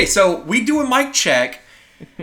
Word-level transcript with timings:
Okay. 0.00 0.06
So 0.06 0.40
we 0.42 0.64
do 0.64 0.80
a 0.80 0.88
mic 0.88 1.12
check 1.12 1.60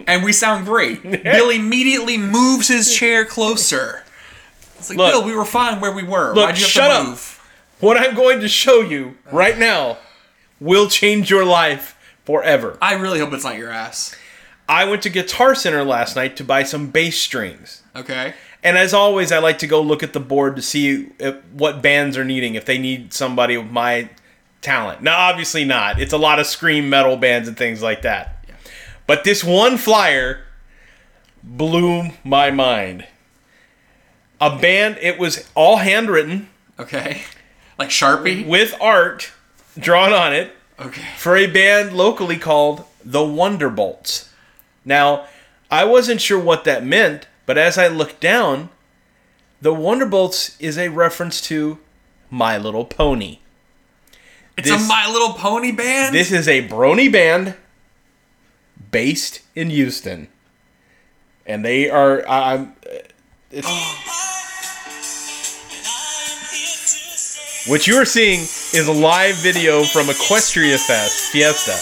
and 0.07 0.23
we 0.23 0.33
sound 0.33 0.65
great. 0.65 1.03
Bill 1.23 1.49
immediately 1.49 2.17
moves 2.17 2.67
his 2.67 2.95
chair 2.95 3.25
closer. 3.25 4.03
It's 4.77 4.89
like, 4.89 4.97
Look. 4.97 5.11
Bill, 5.11 5.23
we 5.23 5.35
were 5.35 5.45
fine 5.45 5.79
where 5.79 5.91
we 5.91 6.03
were. 6.03 6.33
Look, 6.33 6.45
Why'd 6.45 6.57
you 6.57 6.63
have 6.63 6.71
shut 6.71 7.05
to 7.05 7.11
up. 7.11 7.17
What 7.79 7.97
I'm 7.97 8.15
going 8.15 8.39
to 8.39 8.47
show 8.47 8.81
you 8.81 9.17
right 9.31 9.57
now 9.57 9.97
will 10.59 10.89
change 10.89 11.29
your 11.29 11.45
life 11.45 11.97
forever. 12.25 12.77
I 12.81 12.93
really 12.93 13.19
hope 13.19 13.33
it's 13.33 13.43
not 13.43 13.57
your 13.57 13.69
ass. 13.69 14.15
I 14.67 14.85
went 14.85 15.03
to 15.03 15.09
Guitar 15.09 15.55
Center 15.55 15.83
last 15.83 16.15
night 16.15 16.35
to 16.37 16.43
buy 16.43 16.63
some 16.63 16.89
bass 16.89 17.17
strings. 17.17 17.83
Okay. 17.95 18.33
And 18.63 18.77
as 18.77 18.93
always, 18.93 19.31
I 19.31 19.37
like 19.37 19.59
to 19.59 19.67
go 19.67 19.81
look 19.81 20.03
at 20.03 20.13
the 20.13 20.19
board 20.19 20.55
to 20.55 20.61
see 20.61 21.09
if, 21.19 21.35
what 21.53 21.81
bands 21.81 22.17
are 22.17 22.25
needing, 22.25 22.55
if 22.55 22.65
they 22.65 22.77
need 22.77 23.13
somebody 23.13 23.55
with 23.55 23.71
my 23.71 24.09
talent. 24.61 25.01
Now, 25.01 25.17
obviously 25.17 25.65
not. 25.65 25.99
It's 25.99 26.13
a 26.13 26.17
lot 26.17 26.39
of 26.39 26.47
scream 26.47 26.89
metal 26.89 27.17
bands 27.17 27.47
and 27.47 27.57
things 27.57 27.81
like 27.81 28.01
that. 28.03 28.43
Yeah. 28.47 28.55
But 29.05 29.23
this 29.23 29.43
one 29.43 29.77
flyer 29.77 30.41
blew 31.43 32.09
my 32.23 32.51
mind. 32.51 33.05
A 34.39 34.57
band, 34.57 34.97
it 35.01 35.17
was 35.17 35.49
all 35.55 35.77
handwritten 35.77 36.49
Okay. 36.79 37.23
Like 37.79 37.89
Sharpie? 37.89 38.45
with 38.47 38.73
art 38.81 39.31
drawn 39.77 40.11
on 40.11 40.33
it 40.33 40.51
Okay. 40.79 41.03
for 41.15 41.35
a 41.37 41.45
band 41.47 41.93
locally 41.93 42.37
called 42.37 42.83
the 43.05 43.19
Wonderbolts. 43.19 44.29
Now, 44.83 45.25
I 45.69 45.85
wasn't 45.85 46.19
sure 46.21 46.39
what 46.39 46.63
that 46.63 46.83
meant, 46.83 47.27
but 47.45 47.57
as 47.57 47.77
I 47.77 47.87
looked 47.87 48.19
down, 48.19 48.69
the 49.61 49.73
Wonderbolts 49.75 50.55
is 50.59 50.77
a 50.77 50.89
reference 50.89 51.39
to 51.41 51.77
My 52.31 52.57
Little 52.57 52.85
Pony. 52.85 53.39
It's 54.57 54.69
This- 54.69 54.83
a 54.83 54.87
My 54.87 55.07
Little 55.07 55.33
Pony 55.33 55.71
band? 55.71 56.15
This 56.15 56.31
is 56.31 56.47
a 56.47 56.67
brony 56.67 57.11
band 57.11 57.55
based 58.91 59.41
in 59.55 59.69
Houston. 59.69 60.27
And 61.45 61.63
they 61.63 61.89
are 61.89 62.27
I- 62.27 62.53
I'm 62.53 62.73
it's 63.51 63.67
What 67.67 67.85
you 67.85 67.97
are 67.97 68.05
seeing 68.05 68.39
is 68.41 68.87
a 68.87 68.93
live 68.93 69.35
video 69.35 69.83
from 69.83 70.07
Equestria 70.07 70.77
Fest 70.79 71.31
Fiesta. 71.31 71.75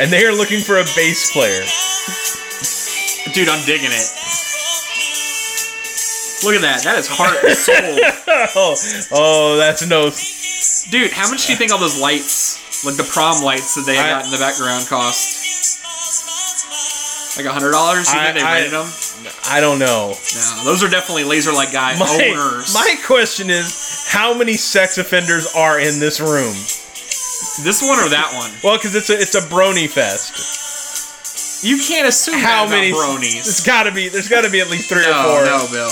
And 0.00 0.12
they 0.12 0.24
are 0.24 0.32
looking 0.32 0.60
for 0.60 0.78
a 0.78 0.84
bass 0.96 1.30
player. 1.32 1.64
Dude, 3.34 3.48
I'm 3.48 3.64
digging 3.66 3.90
it. 3.92 4.23
Look 6.44 6.54
at 6.56 6.62
that. 6.62 6.82
That 6.84 6.98
is 6.98 7.08
heart 7.08 7.36
and 7.44 7.56
soul. 7.56 7.76
Oh, 8.56 8.76
oh, 9.12 9.56
that's 9.56 9.86
no. 9.88 10.10
Dude, 10.90 11.10
how 11.12 11.28
much 11.30 11.46
do 11.46 11.52
you 11.52 11.58
think 11.58 11.72
all 11.72 11.78
those 11.78 11.98
lights, 12.00 12.84
like 12.84 12.96
the 12.96 13.04
prom 13.04 13.42
lights 13.42 13.74
that 13.76 13.84
they 13.86 13.98
I- 13.98 14.10
got 14.10 14.24
in 14.26 14.30
the 14.30 14.38
background, 14.38 14.86
cost? 14.88 15.42
Like 17.36 17.46
a 17.46 17.52
hundred 17.52 17.72
dollars? 17.72 18.12
You 18.12 18.18
I- 18.20 18.24
think 18.26 18.36
they 18.38 18.42
I- 18.44 18.54
rented 18.54 18.72
them? 18.72 18.88
I 19.48 19.60
don't 19.60 19.78
know. 19.78 20.12
No, 20.14 20.64
those 20.64 20.82
are 20.84 20.88
definitely 20.90 21.24
laser 21.24 21.52
light 21.52 21.72
guy 21.72 21.96
My, 21.98 22.04
owners. 22.06 22.74
my 22.74 22.94
question 23.06 23.48
is, 23.48 24.04
how 24.08 24.34
many 24.36 24.52
sex 24.54 24.98
offenders 24.98 25.46
are 25.54 25.78
in 25.80 25.98
this 25.98 26.20
room? 26.20 26.52
this 27.64 27.80
one 27.82 27.98
or 28.00 28.08
that 28.10 28.32
one? 28.34 28.50
Well, 28.62 28.76
because 28.76 28.94
it's 28.94 29.08
a 29.10 29.14
it's 29.18 29.34
a 29.34 29.40
brony 29.40 29.88
fest. 29.88 31.64
You 31.64 31.78
can't 31.78 32.06
assume 32.06 32.38
How 32.38 32.66
that 32.66 32.70
many? 32.70 32.92
bronies. 32.92 33.48
It's 33.48 33.64
got 33.64 33.84
to 33.84 33.92
be. 33.92 34.08
There's 34.10 34.28
got 34.28 34.42
to 34.44 34.50
be 34.50 34.60
at 34.60 34.68
least 34.70 34.88
three 34.90 35.02
or 35.06 35.10
No, 35.10 35.22
four. 35.22 35.44
no, 35.46 35.66
Bill. 35.72 35.90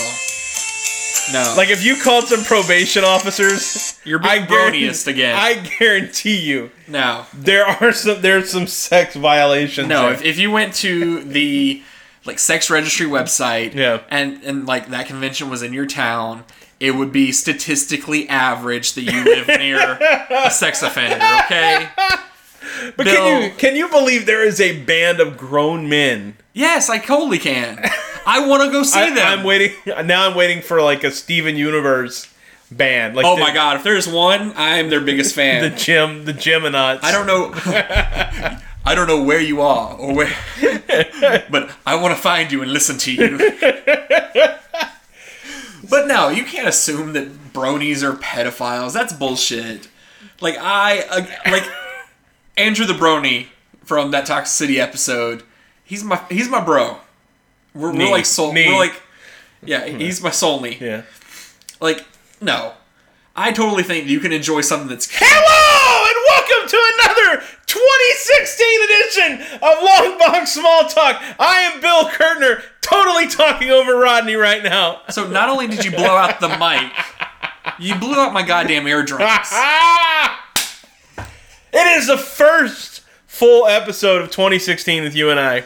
No, 1.31 1.53
Like 1.55 1.69
if 1.69 1.83
you 1.85 1.95
called 1.95 2.27
some 2.27 2.43
probation 2.43 3.03
officers, 3.05 3.99
You're 4.03 4.19
being 4.19 4.43
broniest 4.45 5.07
again. 5.07 5.35
I 5.37 5.55
guarantee 5.79 6.37
you, 6.37 6.71
no, 6.87 7.25
there 7.33 7.65
are 7.65 7.93
some 7.93 8.21
there's 8.21 8.49
some 8.51 8.67
sex 8.67 9.15
violations. 9.15 9.87
no. 9.87 10.03
there. 10.07 10.13
If, 10.13 10.23
if 10.23 10.37
you 10.37 10.51
went 10.51 10.73
to 10.75 11.23
the 11.23 11.81
like 12.25 12.39
sex 12.39 12.69
registry 12.69 13.05
website, 13.07 13.73
Yeah. 13.73 14.01
and 14.09 14.43
and 14.43 14.65
like 14.65 14.89
that 14.89 15.07
convention 15.07 15.49
was 15.49 15.61
in 15.63 15.71
your 15.71 15.85
town, 15.85 16.43
it 16.79 16.91
would 16.91 17.11
be 17.13 17.31
statistically 17.31 18.27
average 18.27 18.93
that 18.93 19.03
you 19.03 19.23
live 19.23 19.47
near 19.59 19.97
a 20.29 20.51
sex 20.51 20.81
offender. 20.83 21.15
Okay. 21.45 21.87
but 22.97 23.05
Bill- 23.05 23.15
can 23.15 23.41
you 23.43 23.49
can 23.57 23.75
you 23.77 23.87
believe 23.87 24.25
there 24.25 24.43
is 24.45 24.59
a 24.59 24.81
band 24.83 25.19
of 25.21 25.37
grown 25.37 25.87
men? 25.87 26.35
Yes, 26.53 26.89
I 26.89 26.97
totally 26.99 27.39
can. 27.39 27.79
I 28.25 28.47
want 28.47 28.63
to 28.63 28.71
go 28.71 28.83
see 28.83 28.99
I, 28.99 29.09
them. 29.09 29.39
I'm 29.39 29.43
waiting 29.43 29.73
now. 30.05 30.27
I'm 30.29 30.35
waiting 30.35 30.61
for 30.61 30.81
like 30.81 31.03
a 31.03 31.11
Steven 31.11 31.55
Universe 31.55 32.33
band. 32.71 33.15
Like 33.15 33.25
oh 33.25 33.35
the, 33.35 33.41
my 33.41 33.53
god, 33.53 33.77
if 33.77 33.83
there's 33.83 34.07
one, 34.07 34.53
I'm 34.55 34.89
their 34.89 35.01
biggest 35.01 35.35
fan. 35.35 35.61
the 35.61 35.69
Jim 35.69 36.25
the 36.25 36.33
Geminauts. 36.33 36.99
I 37.03 37.11
don't 37.11 37.27
know. 37.27 37.51
I 38.85 38.95
don't 38.95 39.07
know 39.07 39.23
where 39.23 39.39
you 39.39 39.61
are 39.61 39.95
or 39.95 40.13
where, 40.13 40.35
but 41.49 41.71
I 41.85 41.95
want 41.95 42.13
to 42.15 42.21
find 42.21 42.51
you 42.51 42.61
and 42.61 42.71
listen 42.71 42.97
to 42.97 43.13
you. 43.13 43.37
but 45.89 46.07
no, 46.07 46.27
you 46.27 46.43
can't 46.43 46.67
assume 46.67 47.13
that 47.13 47.53
bronies 47.53 48.03
are 48.03 48.13
pedophiles. 48.13 48.91
That's 48.91 49.13
bullshit. 49.13 49.87
Like 50.41 50.57
I, 50.59 50.99
uh, 51.09 51.25
like 51.49 51.63
Andrew 52.57 52.85
the 52.85 52.93
Brony 52.93 53.47
from 53.85 54.11
that 54.11 54.25
Toxic 54.25 54.53
City 54.53 54.81
episode. 54.81 55.43
He's 55.85 56.03
my 56.03 56.21
he's 56.29 56.49
my 56.49 56.59
bro. 56.59 56.97
We're, 57.75 57.91
we're 57.91 58.11
like 58.11 58.25
soul. 58.25 58.53
Me. 58.53 58.67
We're 58.67 58.77
like, 58.77 59.01
yeah, 59.63 59.85
he's 59.97 60.21
my 60.21 60.29
soulmate. 60.29 60.79
Yeah. 60.79 61.03
Like, 61.81 62.05
no, 62.39 62.73
I 63.35 63.51
totally 63.51 63.83
think 63.83 64.07
you 64.07 64.19
can 64.19 64.31
enjoy 64.31 64.61
something 64.61 64.87
that's 64.87 65.09
Hello 65.11 66.05
and 66.07 66.15
welcome 66.29 66.69
to 66.69 66.77
another 66.93 67.43
2016 67.65 68.83
edition 68.83 69.41
of 69.55 69.77
Longbox 69.79 70.47
Small 70.47 70.83
Talk. 70.83 71.21
I 71.39 71.71
am 71.73 71.81
Bill 71.81 72.09
Kurtner, 72.09 72.61
totally 72.81 73.27
talking 73.27 73.71
over 73.71 73.97
Rodney 73.97 74.35
right 74.35 74.63
now. 74.63 75.01
So 75.09 75.27
not 75.27 75.49
only 75.49 75.67
did 75.67 75.83
you 75.83 75.91
blow 75.91 76.15
out 76.15 76.39
the 76.39 76.49
mic, 76.49 76.91
you 77.79 77.95
blew 77.95 78.19
out 78.19 78.33
my 78.33 78.43
goddamn 78.43 78.87
eardrums. 78.87 79.23
it 81.73 81.97
is 81.97 82.07
the 82.07 82.17
first 82.17 83.01
full 83.25 83.65
episode 83.65 84.21
of 84.21 84.29
2016 84.29 85.03
with 85.03 85.15
you 85.15 85.31
and 85.31 85.39
I. 85.39 85.63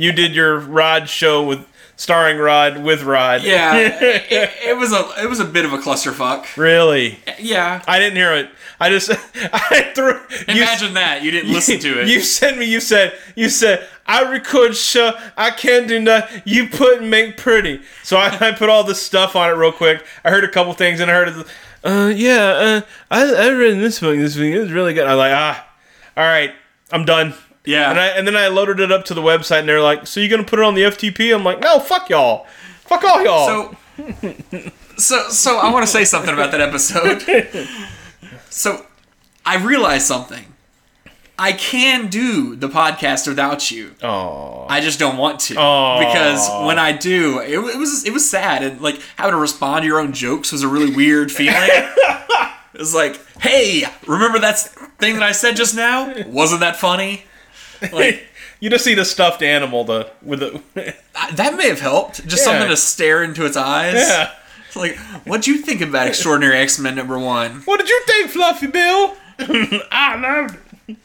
You 0.00 0.12
did 0.12 0.34
your 0.34 0.58
Rod 0.58 1.08
show 1.08 1.44
with 1.46 1.66
starring 1.96 2.38
Rod 2.38 2.82
with 2.82 3.02
Rod. 3.02 3.42
Yeah, 3.42 3.76
it, 4.00 4.50
it 4.64 4.76
was 4.78 4.92
a 4.92 5.22
it 5.22 5.28
was 5.28 5.40
a 5.40 5.44
bit 5.44 5.64
of 5.66 5.72
a 5.74 5.78
clusterfuck. 5.78 6.56
Really? 6.56 7.18
Yeah, 7.38 7.82
I 7.86 7.98
didn't 7.98 8.16
hear 8.16 8.32
it. 8.34 8.50
I 8.80 8.88
just 8.88 9.10
I 9.52 9.92
threw. 9.94 10.14
you- 10.54 10.62
imagine 10.62 10.94
that 10.94 11.22
you 11.22 11.30
didn't 11.30 11.52
listen 11.52 11.78
to 11.80 12.00
it. 12.00 12.08
You 12.12 12.20
sent 12.20 12.56
me. 12.58 12.64
You 12.64 12.80
said. 12.80 13.12
You 13.36 13.48
said. 13.50 13.86
I 14.06 14.22
record 14.32 14.74
show. 14.74 15.12
I 15.36 15.50
can't 15.50 15.86
do 15.86 16.00
nothing. 16.00 16.42
You 16.46 16.68
put 16.68 16.98
and 17.00 17.10
make 17.10 17.36
pretty. 17.36 17.80
So 18.02 18.16
I, 18.16 18.36
I 18.40 18.52
put 18.52 18.68
all 18.70 18.82
this 18.84 19.00
stuff 19.02 19.36
on 19.36 19.50
it 19.50 19.52
real 19.52 19.70
quick. 19.70 20.04
I 20.24 20.30
heard 20.30 20.44
a 20.44 20.48
couple 20.48 20.72
things 20.72 21.00
and 21.00 21.10
I 21.10 21.14
heard. 21.14 21.28
it, 21.28 21.46
Uh, 21.84 22.10
yeah. 22.16 22.44
Uh, 22.44 22.80
I 23.10 23.20
I 23.34 23.48
read 23.50 23.78
this 23.78 24.00
book 24.00 24.16
this 24.16 24.36
week. 24.36 24.54
It 24.54 24.60
was 24.60 24.72
really 24.72 24.94
good. 24.94 25.06
I 25.06 25.14
was 25.14 25.18
like, 25.18 25.32
ah, 25.34 25.68
all 26.16 26.24
right. 26.24 26.52
I'm 26.90 27.04
done. 27.04 27.34
Yeah, 27.64 27.90
And 27.90 27.98
I 28.00 28.06
and 28.08 28.26
then 28.26 28.36
I 28.36 28.48
loaded 28.48 28.80
it 28.80 28.90
up 28.90 29.04
to 29.06 29.14
the 29.14 29.22
website 29.22 29.60
and 29.60 29.68
they're 29.68 29.82
like, 29.82 30.06
so 30.06 30.20
you're 30.20 30.28
gonna 30.30 30.44
put 30.48 30.58
it 30.58 30.64
on 30.64 30.74
the 30.74 30.82
FTP? 30.82 31.34
I'm 31.34 31.44
like, 31.44 31.60
no, 31.60 31.78
fuck 31.78 32.08
y'all. 32.08 32.46
Fuck 32.84 33.04
all 33.04 33.22
y'all. 33.24 33.74
so 33.96 34.70
so 34.96 35.28
so 35.28 35.58
I 35.58 35.70
want 35.72 35.84
to 35.86 35.90
say 35.92 36.04
something 36.04 36.32
about 36.32 36.50
that 36.52 36.60
episode. 36.60 37.22
So 38.52 38.84
I 39.46 39.56
realized 39.58 40.06
something. 40.06 40.44
I 41.38 41.52
can 41.52 42.08
do 42.08 42.56
the 42.56 42.68
podcast 42.68 43.26
without 43.28 43.70
you. 43.70 43.94
oh. 44.02 44.66
I 44.68 44.80
just 44.80 44.98
don't 44.98 45.16
want 45.16 45.40
to 45.40 45.54
because 45.54 46.66
when 46.66 46.78
I 46.78 46.92
do, 46.92 47.38
it, 47.38 47.52
it 47.52 47.78
was 47.78 48.04
it 48.04 48.12
was 48.12 48.28
sad 48.28 48.62
and 48.62 48.80
like 48.80 49.00
having 49.16 49.32
to 49.32 49.38
respond 49.38 49.82
to 49.84 49.86
your 49.86 50.00
own 50.00 50.12
jokes 50.12 50.52
was 50.52 50.62
a 50.62 50.68
really 50.68 50.94
weird 50.94 51.30
feeling. 51.32 51.56
it 52.74 52.78
was 52.78 52.94
like, 52.94 53.18
hey, 53.40 53.84
remember 54.06 54.38
that 54.40 54.58
thing 54.98 55.14
that 55.14 55.22
I 55.22 55.32
said 55.32 55.56
just 55.56 55.74
now? 55.74 56.12
Wasn't 56.26 56.60
that 56.60 56.76
funny? 56.76 57.24
Like 57.92 58.26
you 58.60 58.68
just 58.70 58.84
see 58.84 58.94
the 58.94 59.04
stuffed 59.04 59.42
animal 59.42 59.84
the 59.84 60.10
with 60.22 60.40
the 60.40 60.60
that 61.34 61.54
may 61.56 61.68
have 61.68 61.80
helped. 61.80 62.26
Just 62.26 62.44
Yeah. 62.46 62.52
something 62.52 62.68
to 62.68 62.76
stare 62.76 63.22
into 63.22 63.44
its 63.46 63.56
eyes. 63.56 63.94
yeah. 63.94 64.32
It's 64.66 64.76
like, 64.76 64.96
what'd 65.26 65.46
you 65.48 65.58
think 65.58 65.80
about 65.80 66.06
Extraordinary 66.06 66.56
X 66.58 66.78
Men 66.78 66.94
number 66.94 67.18
one? 67.18 67.62
What 67.64 67.80
did 67.80 67.88
you 67.88 68.00
think, 68.06 68.30
Fluffy 68.30 68.68
Bill? 68.68 69.16
I 69.90 70.16
loved 70.16 70.58
it. 70.86 70.96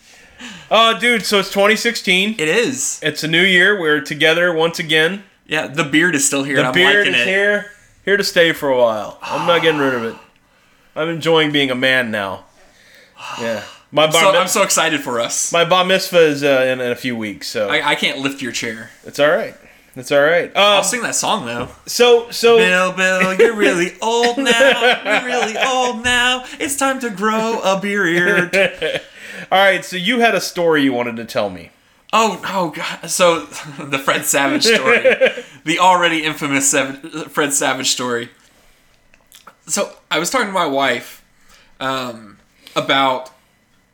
Oh, 0.70 1.00
dude, 1.00 1.24
so 1.26 1.40
it's 1.40 1.50
2016. 1.50 2.32
It 2.38 2.40
is. 2.48 3.00
It's 3.02 3.24
a 3.24 3.28
new 3.28 3.42
year. 3.44 3.80
We're 3.80 4.02
together 4.02 4.54
once 4.54 4.78
again. 4.78 5.24
Yeah, 5.48 5.68
the 5.68 5.84
beard 5.84 6.14
is 6.16 6.28
still 6.28 6.44
here. 6.44 6.62
The 6.62 6.72
beard 6.72 7.08
is 7.08 7.16
it. 7.16 7.26
here, 7.28 7.72
here 8.04 8.18
to 8.18 8.24
stay 8.24 8.52
for 8.52 8.70
a 8.70 8.78
while. 8.78 9.18
I'm 9.22 9.48
not 9.48 9.62
getting 9.62 9.80
rid 9.80 9.94
of 9.94 10.04
it. 10.04 10.16
I'm 10.96 11.10
enjoying 11.10 11.52
being 11.52 11.72
a 11.72 11.76
man 11.76 12.12
now. 12.12 12.46
Yeah, 13.40 13.64
my 13.96 14.06
bar, 14.12 14.22
So, 14.22 14.32
mi- 14.32 14.38
I'm 14.38 14.48
so 14.48 14.62
excited 14.64 15.02
for 15.02 15.20
us. 15.20 15.52
my 15.52 15.66
bar 15.66 15.84
mitzvah 15.86 16.20
is 16.28 16.44
uh, 16.44 16.66
in, 16.68 16.80
in 16.82 16.92
a 16.92 16.96
few 16.96 17.16
weeks, 17.16 17.48
so 17.48 17.70
I, 17.70 17.90
I 17.92 17.96
can't 17.96 18.20
lift 18.20 18.42
your 18.42 18.52
chair. 18.52 18.92
it's 19.06 19.20
all 19.20 19.30
right. 19.30 19.56
It's 19.96 20.12
all 20.12 20.22
right. 20.22 20.52
I'll 20.56 20.80
Um, 20.80 20.84
sing 20.84 21.02
that 21.04 21.16
song 21.16 21.46
though. 21.46 21.70
so 21.86 22.30
so 22.30 22.58
Bill, 22.58 22.92
Bill, 22.92 23.34
you're 23.40 23.56
really 23.56 23.94
old 24.02 24.38
now. 24.38 25.02
You're 25.06 25.26
really 25.26 25.56
old 25.58 26.04
now. 26.04 26.44
It's 26.60 26.76
time 26.76 27.00
to 27.00 27.10
grow 27.10 27.62
a 27.64 27.80
beard. 27.80 28.54
all 29.52 29.58
right. 29.58 29.86
So 29.86 29.96
you 29.96 30.20
had 30.20 30.36
a 30.36 30.42
story 30.42 30.84
you 30.84 30.92
wanted 30.92 31.16
to 31.16 31.24
tell 31.26 31.50
me. 31.50 31.70
Oh, 32.12 32.42
oh 32.44 32.72
god. 32.72 33.10
So 33.10 33.46
the 33.80 33.98
Fred 33.98 34.26
Savage 34.26 34.66
story, 34.66 35.04
the 35.64 35.80
already 35.80 36.24
infamous 36.24 36.70
Sav- 36.70 37.32
Fred 37.32 37.54
Savage 37.54 37.90
story. 37.92 38.30
So 39.68 39.94
I 40.12 40.20
was 40.20 40.30
talking 40.30 40.48
to 40.48 40.54
my 40.54 40.66
wife 40.68 41.24
um, 41.80 42.38
about 42.76 43.32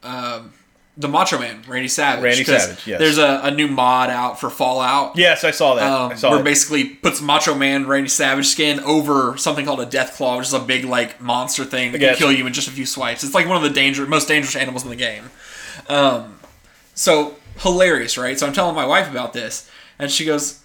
um, 0.03 0.53
the 0.98 1.07
Macho 1.07 1.39
Man, 1.39 1.63
Randy 1.68 1.88
Savage. 1.88 2.24
Randy 2.24 2.44
Savage, 2.44 2.86
yes. 2.86 3.00
There's 3.00 3.18
a, 3.18 3.42
a 3.44 3.51
new 3.51 3.68
mod 3.68 4.09
out 4.09 4.39
for 4.39 4.50
Fallout. 4.50 5.15
Yes, 5.18 5.44
I 5.44 5.51
saw 5.51 5.75
that. 5.75 5.89
Um, 5.89 6.12
I 6.12 6.15
saw 6.15 6.31
where 6.31 6.42
it. 6.42 6.44
basically 6.44 6.86
puts 6.86 7.21
Macho 7.21 7.56
Man 7.56 7.88
Randy 7.88 8.09
Savage 8.09 8.48
skin 8.48 8.80
over 8.81 9.38
something 9.38 9.65
called 9.65 9.80
a 9.80 9.86
Death 9.86 10.15
Claw, 10.18 10.38
which 10.38 10.48
is 10.48 10.53
a 10.53 10.59
big 10.59 10.86
like 10.86 11.21
monster 11.21 11.63
thing 11.63 11.92
that 11.94 12.00
can 12.00 12.15
kill 12.15 12.31
you 12.31 12.45
in 12.45 12.53
just 12.53 12.68
a 12.68 12.71
few 12.71 12.86
swipes. 12.86 13.24
It's 13.24 13.33
like 13.33 13.48
one 13.48 13.57
of 13.57 13.63
the 13.63 13.69
danger, 13.69 14.06
most 14.06 14.27
dangerous 14.27 14.56
animals 14.56 14.83
in 14.83 14.89
the 14.89 14.95
game. 14.95 15.30
Um, 15.88 16.39
so 16.94 17.36
hilarious, 17.59 18.18
right? 18.18 18.38
So 18.38 18.45
I'm 18.45 18.54
telling 18.54 18.75
my 18.75 18.86
wife 18.86 19.09
about 19.09 19.33
this, 19.33 19.69
and 19.97 20.12
she 20.12 20.25
goes, 20.25 20.62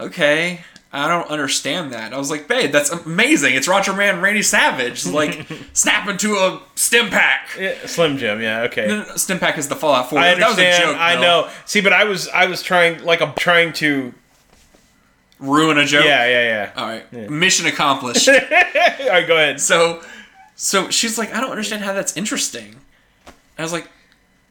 "Okay, 0.00 0.60
I 0.92 1.08
don't 1.08 1.28
understand 1.28 1.92
that." 1.92 2.12
I 2.14 2.18
was 2.18 2.30
like, 2.30 2.48
"Babe, 2.48 2.70
that's 2.72 2.90
amazing! 2.90 3.54
It's 3.54 3.68
Roger 3.68 3.92
Man 3.92 4.20
Randy 4.20 4.42
Savage 4.42 5.06
like 5.06 5.46
snap 5.72 6.08
into 6.08 6.34
a 6.36 6.60
stim 6.74 7.10
pack." 7.10 7.48
Yeah, 7.58 7.74
Slim 7.86 8.16
Jim. 8.18 8.40
Yeah. 8.40 8.62
Okay. 8.62 8.86
No, 8.86 9.02
no, 9.02 9.08
no, 9.08 9.16
Stim 9.16 9.38
pack 9.38 9.58
is 9.58 9.68
the 9.68 9.76
Fallout 9.76 10.10
4. 10.10 10.18
I 10.18 10.22
that 10.34 10.38
was 10.38 10.58
understand. 10.58 10.82
a 10.82 10.86
joke. 10.92 10.96
I 11.00 11.12
Bill. 11.14 11.22
know. 11.22 11.50
See, 11.64 11.80
but 11.80 11.92
I 11.92 12.04
was 12.04 12.28
I 12.28 12.46
was 12.46 12.62
trying 12.62 13.02
like 13.04 13.20
I'm 13.20 13.34
trying 13.34 13.72
to. 13.74 14.12
Ruin 15.38 15.76
a 15.76 15.84
joke. 15.84 16.04
Yeah, 16.04 16.26
yeah, 16.26 16.42
yeah. 16.44 16.70
All 16.80 16.86
right. 16.86 17.30
Mission 17.30 17.66
accomplished. 17.66 18.26
yeah. 18.26 18.96
All 19.02 19.08
right, 19.10 19.26
go 19.28 19.34
ahead. 19.36 19.60
So, 19.60 20.02
so 20.54 20.88
she's 20.88 21.18
like, 21.18 21.34
I 21.34 21.42
don't 21.42 21.50
understand 21.50 21.84
how 21.84 21.92
that's 21.92 22.16
interesting. 22.16 22.76
I 23.58 23.62
was 23.62 23.70
like, 23.70 23.86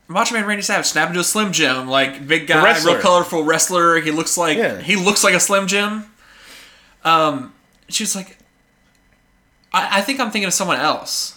Macho 0.07 0.35
Man 0.35 0.45
Randy 0.45 0.61
Savage 0.61 0.85
snapped 0.85 1.09
into 1.09 1.21
a 1.21 1.23
Slim 1.23 1.51
Jim, 1.51 1.87
like 1.87 2.27
big 2.27 2.45
guy, 2.45 2.79
real 2.83 2.99
colorful 2.99 3.43
wrestler. 3.43 3.99
He 3.99 4.11
looks 4.11 4.37
like 4.37 4.59
Yeah. 4.59 4.79
he 4.79 4.95
looks 4.95 5.23
like 5.23 5.33
a 5.33 5.39
Slim 5.39 5.65
Jim. 5.65 6.05
Um, 7.05 7.53
she 7.87 8.03
was 8.03 8.15
like, 8.15 8.37
I, 9.71 9.99
I 9.99 10.01
think 10.01 10.19
I'm 10.19 10.31
thinking 10.31 10.47
of 10.47 10.53
someone 10.53 10.77
else. 10.77 11.33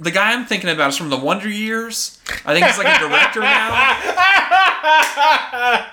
The 0.00 0.10
guy 0.12 0.32
I'm 0.32 0.46
thinking 0.46 0.70
about 0.70 0.90
is 0.90 0.96
from 0.96 1.10
the 1.10 1.16
Wonder 1.16 1.48
Years. 1.48 2.20
I 2.46 2.54
think 2.54 2.66
he's 2.66 2.78
like 2.78 2.86
a 2.86 3.00
director 3.00 3.40
now. 3.40 3.68
I 3.72 5.86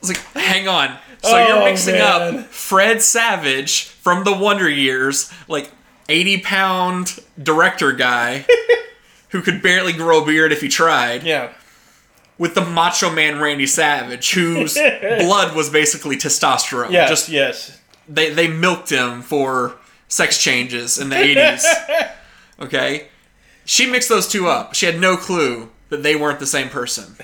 was 0.00 0.08
like, 0.10 0.18
hang 0.34 0.68
on. 0.68 0.98
So 1.22 1.36
Oh, 1.36 1.46
you're 1.46 1.64
mixing 1.64 1.94
man. 1.96 2.38
up 2.38 2.44
Fred 2.46 3.02
Savage 3.02 3.84
from 3.84 4.24
the 4.24 4.32
Wonder 4.32 4.68
Years, 4.68 5.30
like 5.46 5.70
80 6.08 6.38
pound 6.40 7.20
director 7.40 7.92
guy 7.92 8.44
who 9.30 9.40
could 9.42 9.62
barely 9.62 9.92
grow 9.92 10.22
a 10.22 10.26
beard 10.26 10.50
if 10.52 10.60
he 10.60 10.68
tried, 10.68 11.22
Yeah. 11.22 11.52
With 12.38 12.54
the 12.54 12.64
Macho 12.64 13.10
Man 13.10 13.40
Randy 13.40 13.66
Savage, 13.66 14.32
whose 14.32 14.74
blood 15.00 15.54
was 15.54 15.70
basically 15.70 16.16
testosterone. 16.16 16.90
Yes. 16.90 17.08
Just 17.08 17.28
yes. 17.28 17.80
they 18.08 18.30
they 18.30 18.48
milked 18.48 18.90
him 18.90 19.22
for 19.22 19.76
sex 20.08 20.42
changes 20.42 20.98
in 20.98 21.08
the 21.08 21.16
80s. 21.16 21.64
Okay? 22.60 23.08
She 23.64 23.90
mixed 23.90 24.08
those 24.08 24.28
two 24.28 24.46
up. 24.46 24.74
She 24.74 24.86
had 24.86 25.00
no 25.00 25.16
clue 25.16 25.70
that 25.88 26.04
they 26.04 26.14
weren't 26.14 26.38
the 26.38 26.46
same 26.46 26.68
person. 26.68 27.16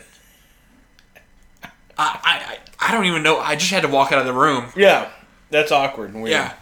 I 1.62 1.68
I 1.98 2.56
I 2.80 2.88
I 2.88 2.92
don't 2.92 3.04
even 3.04 3.22
know. 3.22 3.38
I 3.38 3.54
just 3.54 3.70
had 3.70 3.82
to 3.82 3.88
walk 3.88 4.10
out 4.10 4.18
of 4.18 4.26
the 4.26 4.32
room. 4.32 4.66
Yeah. 4.74 5.08
That's 5.50 5.70
awkward 5.70 6.12
and 6.14 6.22
weird. 6.22 6.32
Yeah. 6.32 6.54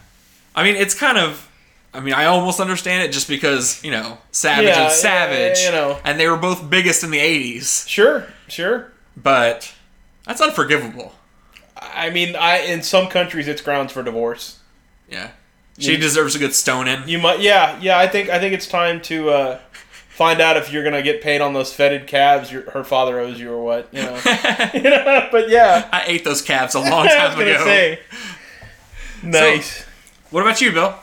I 0.55 0.63
mean, 0.63 0.77
it's 0.77 0.95
kind 0.95 1.17
of 1.17 1.49
I 1.95 2.01
mean, 2.01 2.13
I 2.13 2.27
almost 2.27 2.61
understand 2.61 3.05
it 3.05 3.13
just 3.13 3.29
because, 3.29 3.83
you 3.83 3.91
know, 3.91 4.19
Savage 4.31 4.67
Yeah, 4.67 4.85
and 4.85 4.93
Savage, 4.93 5.59
yeah, 5.61 5.67
you 5.67 5.73
know. 5.73 5.99
and 6.05 6.21
they 6.21 6.29
were 6.29 6.37
both 6.37 6.69
biggest 6.69 7.03
in 7.03 7.11
the 7.11 7.19
80s, 7.19 7.89
Sure. 7.89 8.27
Sure. 8.49 8.93
but 9.17 9.75
that's 10.27 10.41
unforgivable. 10.41 11.15
I 11.77 12.11
mean, 12.11 12.37
I 12.37 12.59
in 12.59 12.83
some 12.83 13.09
countries 13.09 13.49
it's 13.49 13.61
grounds 13.63 13.93
for 13.93 14.03
divorce. 14.03 14.61
Yeah. 15.09 15.31
She 15.79 15.97
deserves 15.99 16.35
a 16.35 16.39
good 16.39 16.55
stone 16.55 16.89
in. 16.89 17.07
You 17.07 17.19
might. 17.19 17.41
Yeah. 17.41 17.79
Yeah. 17.81 17.99
I 17.99 18.09
think. 18.09 18.31
I 18.31 18.39
think 18.39 18.55
it's 18.55 18.67
time 18.67 19.01
to 19.03 19.29
uh, 19.29 19.59
find 20.09 20.41
out 20.41 20.57
if 20.57 20.73
you're 20.73 20.83
gonna 20.83 21.03
get 21.03 21.21
paid 21.21 21.43
on 21.43 21.53
those 21.53 21.73
fetid 21.75 22.07
calves 22.07 22.51
your, 22.51 22.71
her 22.71 22.83
father 22.83 23.21
owes 23.21 23.39
you 23.39 23.53
or 23.53 23.63
what. 23.63 23.93
You 23.93 24.03
know. 24.03 24.15
you 24.75 24.83
know. 24.83 25.29
But 25.31 25.51
yeah. 25.51 25.87
I 25.93 26.05
ate 26.07 26.25
those 26.25 26.41
calves 26.41 26.75
a 26.75 26.81
long 26.91 27.07
time 27.07 27.39
ago. 27.39 27.65
say. 27.65 28.01
Nice. 29.23 29.85
What 30.31 30.41
about 30.41 30.61
you, 30.63 30.73
Bill? 30.73 30.95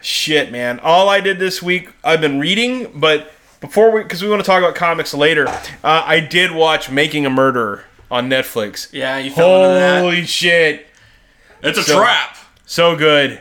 Shit, 0.00 0.50
man. 0.52 0.80
All 0.80 1.08
I 1.08 1.20
did 1.20 1.38
this 1.38 1.62
week, 1.62 1.90
I've 2.02 2.20
been 2.20 2.40
reading, 2.40 2.90
but 2.94 3.32
before 3.66 3.90
we, 3.90 4.02
because 4.02 4.22
we 4.22 4.28
want 4.28 4.40
to 4.42 4.46
talk 4.46 4.58
about 4.62 4.74
comics 4.74 5.14
later, 5.14 5.48
uh, 5.48 5.58
I 5.82 6.20
did 6.20 6.52
watch 6.52 6.90
Making 6.90 7.26
a 7.26 7.30
Murderer 7.30 7.84
on 8.10 8.28
Netflix. 8.28 8.92
Yeah, 8.92 9.18
you 9.18 9.30
fell 9.30 9.64
into 9.64 9.74
that. 9.78 10.00
Holy 10.02 10.24
shit. 10.24 10.86
It's 11.62 11.78
a 11.78 11.82
So- 11.82 11.98
trap. 11.98 12.36
So 12.66 12.96
good. 12.96 13.40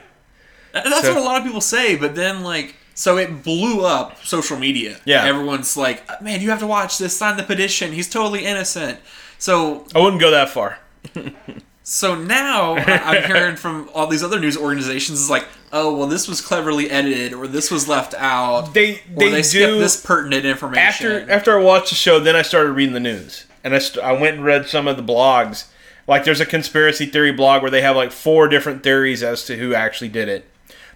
That's 0.73 1.01
So- 1.01 1.13
what 1.13 1.21
a 1.21 1.25
lot 1.25 1.37
of 1.37 1.43
people 1.43 1.61
say, 1.61 1.95
but 1.95 2.15
then 2.15 2.41
like, 2.43 2.75
so 2.95 3.17
it 3.17 3.43
blew 3.43 3.85
up 3.85 4.23
social 4.25 4.57
media. 4.57 4.97
Yeah. 5.05 5.23
everyone's 5.25 5.75
like, 5.75 6.03
"Man, 6.21 6.41
you 6.41 6.49
have 6.51 6.59
to 6.59 6.67
watch 6.67 6.97
this. 6.99 7.17
Sign 7.17 7.37
the 7.37 7.43
petition. 7.43 7.91
He's 7.91 8.09
totally 8.09 8.45
innocent." 8.45 8.99
So, 9.39 9.85
I 9.95 9.99
wouldn't 9.99 10.21
go 10.21 10.31
that 10.31 10.49
far. 10.49 10.77
so 11.83 12.15
now 12.15 12.75
I'm 12.75 13.23
hearing 13.23 13.55
from 13.55 13.89
all 13.93 14.07
these 14.07 14.23
other 14.23 14.39
news 14.39 14.57
organizations 14.57 15.19
is 15.19 15.29
like, 15.29 15.47
"Oh, 15.71 15.95
well, 15.95 16.07
this 16.07 16.27
was 16.27 16.41
cleverly 16.41 16.89
edited, 16.89 17.33
or 17.33 17.47
this 17.47 17.69
was 17.69 17.87
left 17.87 18.13
out, 18.15 18.73
They 18.73 19.01
they, 19.13 19.29
they, 19.29 19.41
do 19.41 19.79
this 19.79 20.03
pertinent 20.03 20.45
information." 20.45 20.81
after 20.81 21.31
after 21.31 21.59
I 21.59 21.61
watched 21.61 21.89
the 21.89 21.95
show, 21.95 22.19
then 22.19 22.35
I 22.35 22.41
started 22.41 22.71
reading 22.71 22.93
the 22.93 22.99
news, 22.99 23.45
and 23.63 23.75
I, 23.75 23.79
st- 23.79 24.03
I 24.03 24.13
went 24.13 24.37
and 24.37 24.45
read 24.45 24.67
some 24.67 24.87
of 24.87 24.97
the 24.97 25.03
blogs. 25.03 25.67
Like, 26.05 26.25
there's 26.25 26.41
a 26.41 26.45
conspiracy 26.45 27.05
theory 27.05 27.31
blog 27.31 27.61
where 27.61 27.71
they 27.71 27.81
have 27.81 27.95
like 27.95 28.11
four 28.11 28.47
different 28.49 28.83
theories 28.83 29.23
as 29.23 29.45
to 29.45 29.57
who 29.57 29.73
actually 29.73 30.09
did 30.09 30.27
it. 30.27 30.45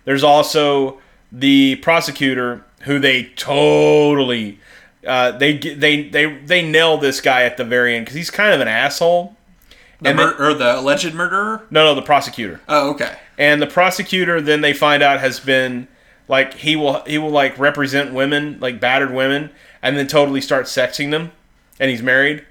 There's 0.04 0.24
also 0.24 1.00
the 1.32 1.76
prosecutor 1.78 2.66
who 2.82 3.00
they 3.00 3.26
totally 3.36 4.60
uh, 5.06 5.32
they 5.32 5.58
they 5.58 6.10
they 6.10 6.36
they 6.40 6.70
nail 6.70 6.98
this 6.98 7.22
guy 7.22 7.44
at 7.44 7.58
the 7.58 7.64
very 7.64 7.96
end 7.96 8.06
because 8.06 8.16
he's 8.16 8.30
kind 8.30 8.54
of 8.54 8.60
an 8.60 8.68
asshole. 8.68 9.37
The 10.02 10.10
and 10.10 10.18
mur- 10.18 10.36
or 10.40 10.54
the 10.54 10.80
alleged 10.80 11.14
murderer. 11.14 11.64
No, 11.70 11.84
no, 11.86 11.96
the 11.96 12.02
prosecutor. 12.02 12.62
Oh, 12.68 12.92
okay. 12.92 13.18
And 13.38 13.62
the 13.62 13.68
prosecutor 13.68 14.42
then 14.42 14.62
they 14.62 14.74
find 14.74 15.02
out 15.04 15.20
has 15.20 15.40
been 15.40 15.88
like 16.28 16.56
he 16.56 16.76
will 16.76 17.04
he 17.06 17.18
will 17.18 17.30
like 17.30 17.58
represent 17.58 18.14
women, 18.14 18.58
like 18.60 18.80
battered 18.80 19.14
women, 19.14 19.52
and 19.82 19.98
then 19.98 20.08
totally 20.08 20.42
start 20.42 20.66
sexing 20.66 21.12
them. 21.12 21.32
And 21.80 21.90
he's 21.92 22.02
married. 22.02 22.46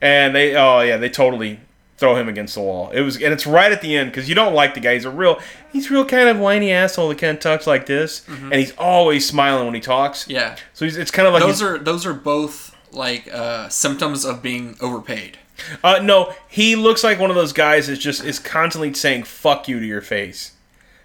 And 0.00 0.34
they 0.34 0.54
oh 0.56 0.80
yeah, 0.80 0.96
they 0.96 1.08
totally 1.08 1.60
throw 1.96 2.16
him 2.16 2.28
against 2.28 2.54
the 2.54 2.60
wall. 2.60 2.90
It 2.90 3.00
was 3.02 3.16
and 3.16 3.32
it's 3.32 3.46
right 3.46 3.70
at 3.72 3.80
the 3.80 3.96
end 3.96 4.10
because 4.10 4.28
you 4.28 4.34
don't 4.34 4.54
like 4.54 4.74
the 4.74 4.80
guy. 4.80 4.94
He's 4.94 5.04
a 5.04 5.10
real 5.10 5.40
he's 5.72 5.90
real 5.90 6.04
kind 6.04 6.28
of 6.28 6.38
whiny 6.38 6.72
asshole 6.72 7.08
that 7.10 7.18
kind 7.18 7.36
of 7.36 7.40
talks 7.42 7.66
like 7.66 7.86
this, 7.86 8.26
and 8.28 8.54
he's 8.54 8.72
always 8.76 9.26
smiling 9.26 9.64
when 9.66 9.74
he 9.74 9.80
talks. 9.80 10.28
Yeah, 10.28 10.56
So 10.72 10.84
he's, 10.84 10.96
it's 10.96 11.10
kind 11.10 11.26
of 11.28 11.34
like 11.34 11.42
those 11.42 11.62
are 11.62 11.78
those 11.78 12.04
are 12.04 12.14
both 12.14 12.74
like 12.92 13.32
uh, 13.32 13.68
symptoms 13.68 14.24
of 14.24 14.42
being 14.42 14.76
overpaid. 14.80 15.38
Uh, 15.82 16.00
no, 16.02 16.34
he 16.48 16.76
looks 16.76 17.04
like 17.04 17.18
one 17.18 17.30
of 17.30 17.36
those 17.36 17.52
guys 17.52 17.86
that 17.86 17.96
just 17.96 18.24
is 18.24 18.38
constantly 18.38 18.92
saying 18.94 19.24
"fuck 19.24 19.68
you" 19.68 19.80
to 19.80 19.86
your 19.86 20.00
face. 20.00 20.52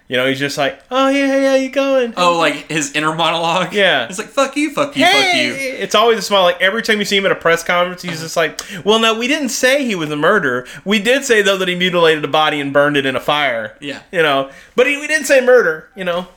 You 0.09 0.17
know, 0.17 0.27
he's 0.27 0.39
just 0.39 0.57
like, 0.57 0.81
"Oh 0.89 1.07
yeah, 1.09 1.37
yeah, 1.37 1.55
you 1.55 1.69
going?" 1.69 2.15
Oh, 2.17 2.37
like 2.39 2.67
his 2.69 2.93
inner 2.93 3.13
monologue. 3.13 3.73
Yeah. 3.73 4.07
it's 4.09 4.17
like 4.17 4.29
fuck 4.29 4.57
you, 4.57 4.73
fuck 4.73 4.97
you, 4.97 5.05
fuck 5.05 5.35
you. 5.35 5.53
It's 5.53 5.93
always 5.93 6.17
a 6.17 6.23
smile. 6.23 6.41
Like 6.41 6.59
every 6.61 6.81
time 6.81 6.97
you 6.97 7.05
see 7.05 7.15
him 7.15 7.27
at 7.27 7.31
a 7.31 7.35
press 7.35 7.63
conference, 7.63 8.01
he's 8.01 8.19
just 8.21 8.35
like, 8.35 8.59
"Well, 8.83 8.99
no, 8.99 9.17
we 9.17 9.27
didn't 9.27 9.49
say 9.49 9.85
he 9.85 9.93
was 9.93 10.09
a 10.09 10.15
murderer. 10.15 10.65
We 10.83 10.99
did 10.99 11.25
say 11.25 11.43
though 11.43 11.57
that 11.57 11.67
he 11.67 11.75
mutilated 11.75 12.25
a 12.25 12.27
body 12.27 12.59
and 12.59 12.73
burned 12.73 12.97
it 12.97 13.05
in 13.05 13.15
a 13.15 13.19
fire. 13.19 13.77
Yeah. 13.79 14.01
you 14.11 14.23
know, 14.23 14.49
but 14.75 14.87
he, 14.87 14.97
we 14.97 15.05
didn't 15.05 15.27
say 15.27 15.41
murder. 15.41 15.89
You 15.95 16.05
know, 16.05 16.27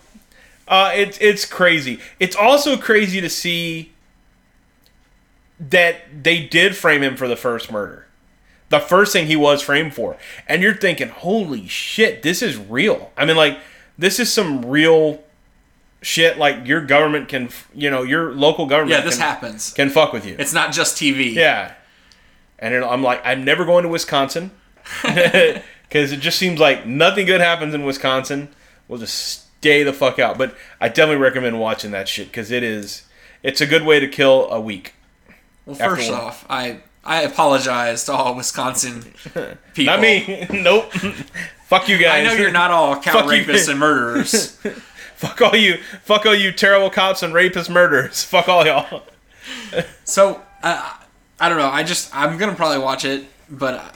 uh, 0.69 0.93
it's 0.95 1.17
it's 1.23 1.47
crazy. 1.47 1.99
It's 2.21 2.37
also 2.37 2.77
crazy 2.77 3.23
to 3.23 3.31
see 3.31 3.92
that 5.61 6.25
they 6.25 6.45
did 6.45 6.77
frame 6.77 7.03
him 7.03 7.17
for 7.17 7.29
the 7.29 7.37
first 7.37 7.71
murder, 7.71 8.07
the 8.69 8.81
first 8.81 9.13
thing 9.13 9.27
he 9.27 9.37
was 9.37 9.63
framed 9.63 9.95
for, 9.95 10.17
and 10.49 10.63
you're 10.63 10.75
thinking, 10.75 11.09
"Holy 11.09 11.67
shit, 11.69 12.23
this 12.23 12.43
is 12.43 12.57
real." 12.57 13.13
I 13.17 13.25
mean, 13.25 13.37
like 13.37 13.59
this 13.99 14.19
is 14.19 14.33
some 14.33 14.65
real 14.65 15.23
shit. 16.03 16.39
Like 16.39 16.67
your 16.67 16.85
government 16.85 17.29
can, 17.29 17.49
you 17.75 17.91
know, 17.91 18.03
your 18.03 18.33
local 18.33 18.67
government. 18.67 18.99
Yeah, 18.99 19.05
this 19.05 19.17
can, 19.17 19.23
happens. 19.23 19.73
can 19.73 19.89
fuck 19.89 20.13
with 20.13 20.27
you. 20.27 20.37
It's 20.39 20.53
not 20.53 20.73
just 20.73 20.97
TV. 20.97 21.33
Yeah. 21.33 21.75
And 22.59 22.75
it, 22.75 22.83
I'm 22.83 23.03
like, 23.03 23.21
I'm 23.25 23.45
never 23.45 23.65
going 23.65 23.83
to 23.83 23.89
Wisconsin 23.89 24.53
because 25.03 26.13
it 26.13 26.21
just 26.21 26.39
seems 26.39 26.61
like 26.61 26.87
nothing 26.87 27.27
good 27.27 27.41
happens 27.41 27.75
in 27.75 27.85
Wisconsin. 27.85 28.49
We'll 28.89 28.99
just 28.99 29.49
stay 29.59 29.83
the 29.83 29.93
fuck 29.93 30.19
out. 30.19 30.39
But 30.39 30.57
I 30.81 30.89
definitely 30.89 31.23
recommend 31.23 31.59
watching 31.61 31.91
that 31.93 32.09
shit 32.09 32.29
because 32.29 32.51
it 32.51 32.63
is, 32.63 33.05
it's 33.43 33.61
a 33.61 33.67
good 33.67 33.85
way 33.85 34.01
to 34.01 34.09
kill 34.09 34.51
a 34.51 34.61
week. 34.61 34.95
Well, 35.67 35.77
first 35.77 36.11
one. 36.11 36.21
off, 36.21 36.47
I 36.49 36.81
I 37.05 37.23
apologize 37.23 38.05
to 38.05 38.13
all 38.13 38.35
Wisconsin 38.35 39.03
people. 39.75 39.85
Not 39.85 40.01
me. 40.01 40.47
nope. 40.51 40.93
Fuck 41.67 41.89
you 41.89 41.99
guys. 41.99 42.27
I 42.27 42.29
know 42.29 42.41
you're 42.41 42.51
not 42.53 42.71
all 42.71 43.01
cow 43.01 43.13
Fuck 43.13 43.25
you. 43.33 43.45
rapists 43.45 43.69
and 43.69 43.79
murderers. 43.79 44.57
Fuck 45.17 45.41
all 45.41 45.57
you. 45.57 45.79
Fuck 46.03 46.27
all 46.27 46.35
you 46.35 46.53
terrible 46.53 46.91
cops 46.91 47.23
and 47.23 47.33
rapists, 47.33 47.71
murderers. 47.71 48.23
Fuck 48.25 48.49
all 48.49 48.67
y'all. 48.67 49.03
so 50.05 50.41
uh, 50.63 50.95
I 51.41 51.49
don't 51.49 51.59
know. 51.59 51.69
I 51.69 51.83
just 51.83 52.15
I'm 52.15 52.37
gonna 52.39 52.55
probably 52.55 52.79
watch 52.79 53.05
it, 53.05 53.25
but 53.51 53.75
uh, 53.75 53.91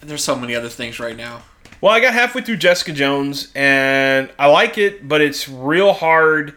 there's 0.00 0.24
so 0.24 0.36
many 0.36 0.54
other 0.54 0.68
things 0.68 0.98
right 1.00 1.16
now. 1.16 1.42
Well, 1.80 1.92
I 1.92 2.00
got 2.00 2.12
halfway 2.14 2.42
through 2.42 2.56
Jessica 2.56 2.92
Jones, 2.92 3.52
and 3.54 4.30
I 4.38 4.46
like 4.46 4.78
it, 4.78 5.06
but 5.06 5.20
it's 5.20 5.48
real 5.48 5.92
hard. 5.92 6.54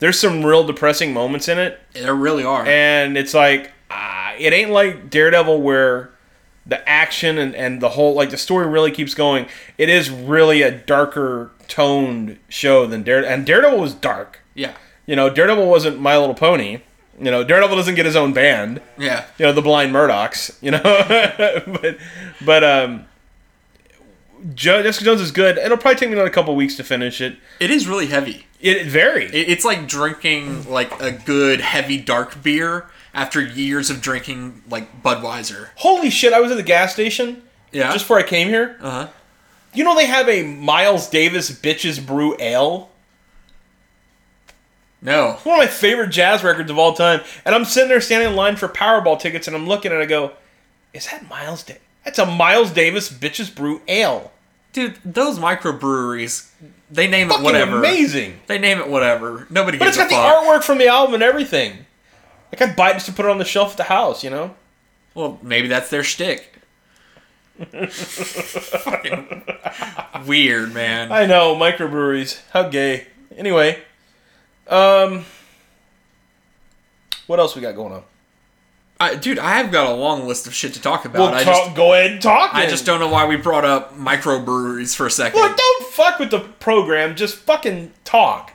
There's 0.00 0.18
some 0.18 0.44
real 0.44 0.64
depressing 0.64 1.12
moments 1.12 1.46
in 1.48 1.58
it, 1.58 1.78
There 1.92 2.14
really 2.14 2.42
are. 2.44 2.66
and 2.66 3.16
it's 3.16 3.32
like 3.34 3.70
ah, 3.90 4.34
it 4.38 4.52
ain't 4.52 4.70
like 4.70 5.08
Daredevil 5.10 5.60
where 5.62 6.10
the 6.66 6.86
action 6.88 7.38
and, 7.38 7.54
and 7.54 7.80
the 7.80 7.90
whole 7.90 8.14
like 8.14 8.30
the 8.30 8.36
story 8.36 8.66
really 8.66 8.90
keeps 8.90 9.14
going. 9.14 9.46
It 9.78 9.88
is 9.88 10.10
really 10.10 10.62
a 10.62 10.70
darker 10.70 11.50
toned 11.68 12.38
show 12.48 12.86
than 12.86 13.02
Daredevil, 13.02 13.32
and 13.34 13.46
Daredevil 13.46 13.78
was 13.78 13.94
dark. 13.94 14.40
yeah, 14.54 14.74
You 15.06 15.16
know, 15.16 15.30
Daredevil 15.30 15.66
wasn't 15.66 16.00
My 16.00 16.16
Little 16.18 16.34
Pony. 16.34 16.80
You 17.18 17.30
know, 17.30 17.44
Daredevil 17.44 17.76
doesn't 17.76 17.96
get 17.96 18.06
his 18.06 18.16
own 18.16 18.32
band. 18.32 18.80
yeah. 18.96 19.26
You 19.38 19.44
know, 19.46 19.52
the 19.52 19.60
Blind 19.62 19.92
Murdocks. 19.94 20.56
You 20.62 20.70
know, 20.72 20.80
but 21.80 21.98
but 22.44 22.64
um, 22.64 23.04
Jessica 24.54 25.04
Jones 25.04 25.20
is 25.20 25.30
good. 25.32 25.58
It'll 25.58 25.76
probably 25.76 25.98
take 25.98 26.08
me 26.08 26.14
another 26.14 26.30
couple 26.30 26.54
weeks 26.56 26.76
to 26.76 26.84
finish 26.84 27.20
it. 27.20 27.36
It 27.58 27.70
is 27.70 27.86
really 27.86 28.06
heavy. 28.06 28.46
It, 28.60 28.76
it 28.78 28.86
very. 28.86 29.24
It, 29.26 29.48
it's 29.48 29.64
like 29.64 29.86
drinking 29.88 30.68
like 30.70 31.00
a 31.00 31.12
good 31.12 31.60
heavy 31.60 31.98
dark 31.98 32.42
beer 32.42 32.88
after 33.14 33.40
years 33.40 33.90
of 33.90 34.00
drinking 34.00 34.62
like 34.68 35.02
Budweiser. 35.02 35.68
Holy 35.76 36.10
shit! 36.10 36.32
I 36.32 36.40
was 36.40 36.50
at 36.50 36.56
the 36.56 36.62
gas 36.62 36.92
station 36.92 37.42
Yeah. 37.72 37.92
just 37.92 38.04
before 38.04 38.18
I 38.18 38.22
came 38.22 38.48
here. 38.48 38.76
uh 38.80 38.90
huh. 38.90 39.08
You 39.72 39.84
know 39.84 39.94
they 39.94 40.06
have 40.06 40.28
a 40.28 40.42
Miles 40.42 41.08
Davis 41.08 41.50
Bitches 41.50 42.04
Brew 42.04 42.36
Ale. 42.40 42.88
No. 45.02 45.38
One 45.44 45.54
of 45.58 45.64
my 45.64 45.66
favorite 45.66 46.10
jazz 46.10 46.42
records 46.44 46.70
of 46.70 46.78
all 46.78 46.92
time. 46.92 47.20
And 47.44 47.54
I'm 47.54 47.64
sitting 47.64 47.88
there 47.88 48.00
standing 48.00 48.30
in 48.30 48.36
line 48.36 48.56
for 48.56 48.68
Powerball 48.68 49.18
tickets, 49.18 49.46
and 49.46 49.56
I'm 49.56 49.66
looking 49.66 49.92
and 49.92 50.02
I 50.02 50.06
go, 50.06 50.32
"Is 50.92 51.06
that 51.10 51.28
Miles 51.28 51.62
Davis? 51.62 51.82
That's 52.04 52.18
a 52.18 52.26
Miles 52.26 52.70
Davis 52.70 53.10
Bitches 53.10 53.54
Brew 53.54 53.80
Ale. 53.88 54.32
Dude, 54.72 54.98
those 55.04 55.38
microbreweries, 55.38 56.48
they 56.90 57.06
name 57.06 57.28
it 57.28 57.30
Fucking 57.30 57.44
whatever. 57.44 57.78
amazing." 57.78 58.40
They 58.46 58.58
name 58.58 58.78
it 58.78 58.88
whatever. 58.88 59.46
Nobody 59.50 59.78
But 59.78 59.88
it's 59.88 59.96
got 59.96 60.08
the 60.08 60.14
artwork 60.16 60.62
from 60.64 60.78
the 60.78 60.88
album 60.88 61.14
and 61.14 61.22
everything. 61.22 61.86
Like 62.52 62.62
I'd 62.62 62.74
buy 62.76 62.90
it 62.90 62.94
just 62.94 63.06
to 63.06 63.12
put 63.12 63.24
it 63.26 63.30
on 63.30 63.38
the 63.38 63.44
shelf 63.44 63.72
at 63.72 63.76
the 63.76 63.84
house, 63.84 64.24
you 64.24 64.30
know. 64.30 64.54
Well, 65.14 65.38
maybe 65.42 65.68
that's 65.68 65.90
their 65.90 66.02
shtick. 66.04 66.46
Fucking 67.70 69.42
weird, 70.26 70.72
man. 70.72 71.12
I 71.12 71.26
know 71.26 71.54
microbreweries. 71.54 72.40
How 72.52 72.64
gay. 72.68 73.06
Anyway, 73.36 73.80
um, 74.66 75.24
what 77.26 77.38
else 77.38 77.54
we 77.54 77.62
got 77.62 77.74
going 77.74 77.92
on? 77.92 78.02
I, 79.00 79.14
dude, 79.14 79.38
I 79.38 79.56
have 79.56 79.72
got 79.72 79.86
a 79.90 79.94
long 79.94 80.28
list 80.28 80.46
of 80.46 80.54
shit 80.54 80.74
to 80.74 80.80
talk 80.82 81.06
about. 81.06 81.20
Well, 81.20 81.34
I 81.34 81.42
talk, 81.42 81.64
just, 81.64 81.76
go 81.76 81.94
ahead 81.94 82.12
and 82.12 82.22
talk. 82.22 82.50
I 82.54 82.60
then. 82.62 82.70
just 82.70 82.84
don't 82.84 83.00
know 83.00 83.08
why 83.08 83.24
we 83.26 83.36
brought 83.36 83.64
up 83.64 83.96
microbreweries 83.96 84.94
for 84.94 85.06
a 85.06 85.10
second. 85.10 85.40
Look, 85.40 85.56
don't 85.56 85.86
fuck 85.92 86.18
with 86.18 86.30
the 86.30 86.40
program. 86.40 87.16
Just 87.16 87.36
fucking 87.36 87.92
talk. 88.04 88.52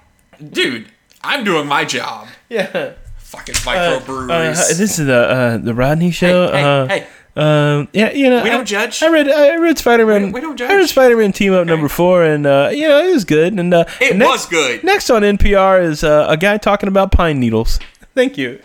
Dude, 0.52 0.88
I'm 1.24 1.44
doing 1.44 1.68
my 1.68 1.84
job. 1.86 2.28
Yeah. 2.50 2.94
Fucking 3.18 3.56
microbreweries. 3.56 4.30
Uh, 4.58 4.78
this 4.78 5.00
is 5.00 5.08
the 5.08 5.16
uh, 5.18 5.58
the 5.58 5.74
Rodney 5.74 6.12
show. 6.12 6.52
hey, 6.52 6.64
uh, 6.64 6.88
hey, 6.88 7.08
Um, 7.36 7.88
yeah, 7.92 8.12
you 8.14 8.30
know, 8.30 8.44
we 8.44 8.50
don't 8.50 8.66
judge. 8.68 9.02
I 9.04 9.10
read 9.10 9.28
I 9.28 9.56
read 9.56 9.78
Spider 9.80 10.06
Man. 10.06 10.28
We- 10.28 10.34
we 10.34 10.42
don't 10.42 10.56
judge. 10.56 10.70
I 10.70 10.76
read 10.76 10.82
judge. 10.84 10.92
Spider 10.92 11.18
Man 11.18 11.32
Team 11.34 11.54
Up 11.54 11.66
number 11.66 11.90
four, 11.90 12.24
and 12.24 12.46
uh, 12.46 12.70
you 12.72 12.88
know 12.88 13.00
it 13.10 13.12
was 13.14 13.26
good. 13.26 13.54
And 13.60 13.74
uh, 13.74 13.86
It 14.00 14.12
and 14.12 14.20
next, 14.20 14.30
was 14.32 14.46
good. 14.46 14.84
Next 14.84 15.10
on 15.10 15.24
NPR 15.24 15.84
is 15.84 16.04
uh, 16.04 16.28
a 16.30 16.38
guy 16.38 16.58
talking 16.58 16.88
about 16.88 17.12
pine 17.12 17.40
needles. 17.40 17.80
Thank 18.16 18.38
you. 18.38 18.62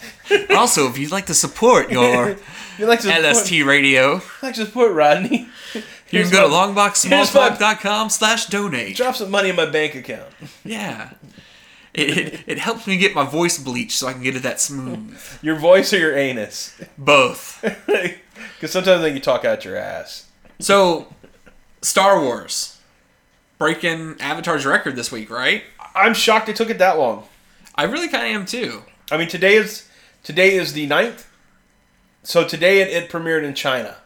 also, 0.50 0.86
if 0.88 0.98
you'd 0.98 1.10
like 1.10 1.26
to 1.26 1.34
support 1.34 1.90
your 1.90 2.36
You 2.78 2.86
like 2.86 3.00
to 3.00 3.08
support, 3.08 3.24
LST 3.36 3.50
radio, 3.64 4.20
like 4.42 4.54
to 4.54 4.66
support 4.66 4.92
Rodney? 4.92 5.48
you 5.74 6.22
can 6.22 6.30
go 6.30 6.42
to 6.42 6.48
my- 6.48 6.88
longboxsmalltalk.com 6.90 8.10
slash 8.10 8.46
donate. 8.46 8.96
Drop 8.96 9.16
some 9.16 9.30
money 9.30 9.48
in 9.48 9.56
my 9.56 9.66
bank 9.66 9.94
account. 9.94 10.28
Yeah. 10.64 11.12
It, 11.94 12.18
it, 12.18 12.40
it 12.46 12.58
helps 12.58 12.86
me 12.86 12.96
get 12.96 13.14
my 13.14 13.24
voice 13.24 13.58
bleached 13.58 13.92
so 13.98 14.08
I 14.08 14.12
can 14.12 14.22
get 14.22 14.36
it 14.36 14.42
that 14.42 14.60
smooth. 14.60 15.18
Your 15.42 15.56
voice 15.56 15.92
or 15.92 15.98
your 15.98 16.16
anus? 16.16 16.78
Both. 16.96 17.60
Because 17.62 18.72
sometimes 18.72 19.00
I 19.00 19.02
think 19.02 19.14
you 19.14 19.20
talk 19.20 19.44
out 19.44 19.64
your 19.64 19.76
ass. 19.76 20.26
So, 20.58 21.12
Star 21.82 22.20
Wars. 22.20 22.78
Breaking 23.58 24.16
Avatar's 24.20 24.64
record 24.66 24.96
this 24.96 25.12
week, 25.12 25.30
right? 25.30 25.62
I'm 25.94 26.14
shocked 26.14 26.48
it 26.48 26.56
took 26.56 26.70
it 26.70 26.78
that 26.78 26.98
long. 26.98 27.28
I 27.74 27.84
really 27.84 28.08
kind 28.08 28.26
of 28.26 28.40
am 28.40 28.46
too. 28.46 28.82
I 29.10 29.16
mean, 29.16 29.28
today 29.28 29.54
is 29.54 29.88
today 30.22 30.54
is 30.54 30.72
the 30.72 30.88
9th. 30.88 31.24
So 32.22 32.46
today 32.46 32.80
it, 32.80 32.88
it 32.88 33.10
premiered 33.10 33.42
in 33.42 33.54
China, 33.54 33.96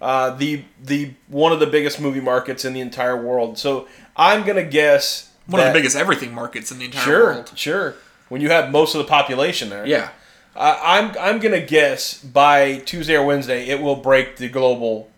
uh, 0.00 0.30
the 0.30 0.62
the 0.82 1.12
one 1.28 1.52
of 1.52 1.58
the 1.60 1.66
biggest 1.66 2.00
movie 2.00 2.20
markets 2.20 2.64
in 2.64 2.72
the 2.72 2.80
entire 2.80 3.20
world. 3.20 3.58
So 3.58 3.88
I'm 4.16 4.44
gonna 4.46 4.62
guess 4.64 5.30
One 5.46 5.60
of 5.60 5.66
the 5.66 5.72
biggest 5.72 5.96
everything 5.96 6.32
markets 6.32 6.70
in 6.70 6.78
the 6.78 6.84
entire 6.84 7.04
Sure, 7.04 7.24
world. 7.34 7.48
sure. 7.56 7.56
Sure. 7.56 7.94
When 8.28 8.40
you 8.40 8.48
have 8.50 8.70
most 8.70 8.94
of 8.94 8.98
the 9.00 9.08
population 9.08 9.68
there, 9.70 9.84
Yeah. 9.86 10.10
I 10.54 10.98
I'm 10.98 11.16
I'm 11.18 11.38
gonna 11.40 11.60
guess 11.60 12.14
by 12.22 12.76
Tuesday 12.78 13.16
or 13.16 13.24
Wednesday 13.26 13.66
it 13.68 13.80
will 13.80 13.96
break 13.96 14.36
the 14.36 14.48
global 14.48 15.10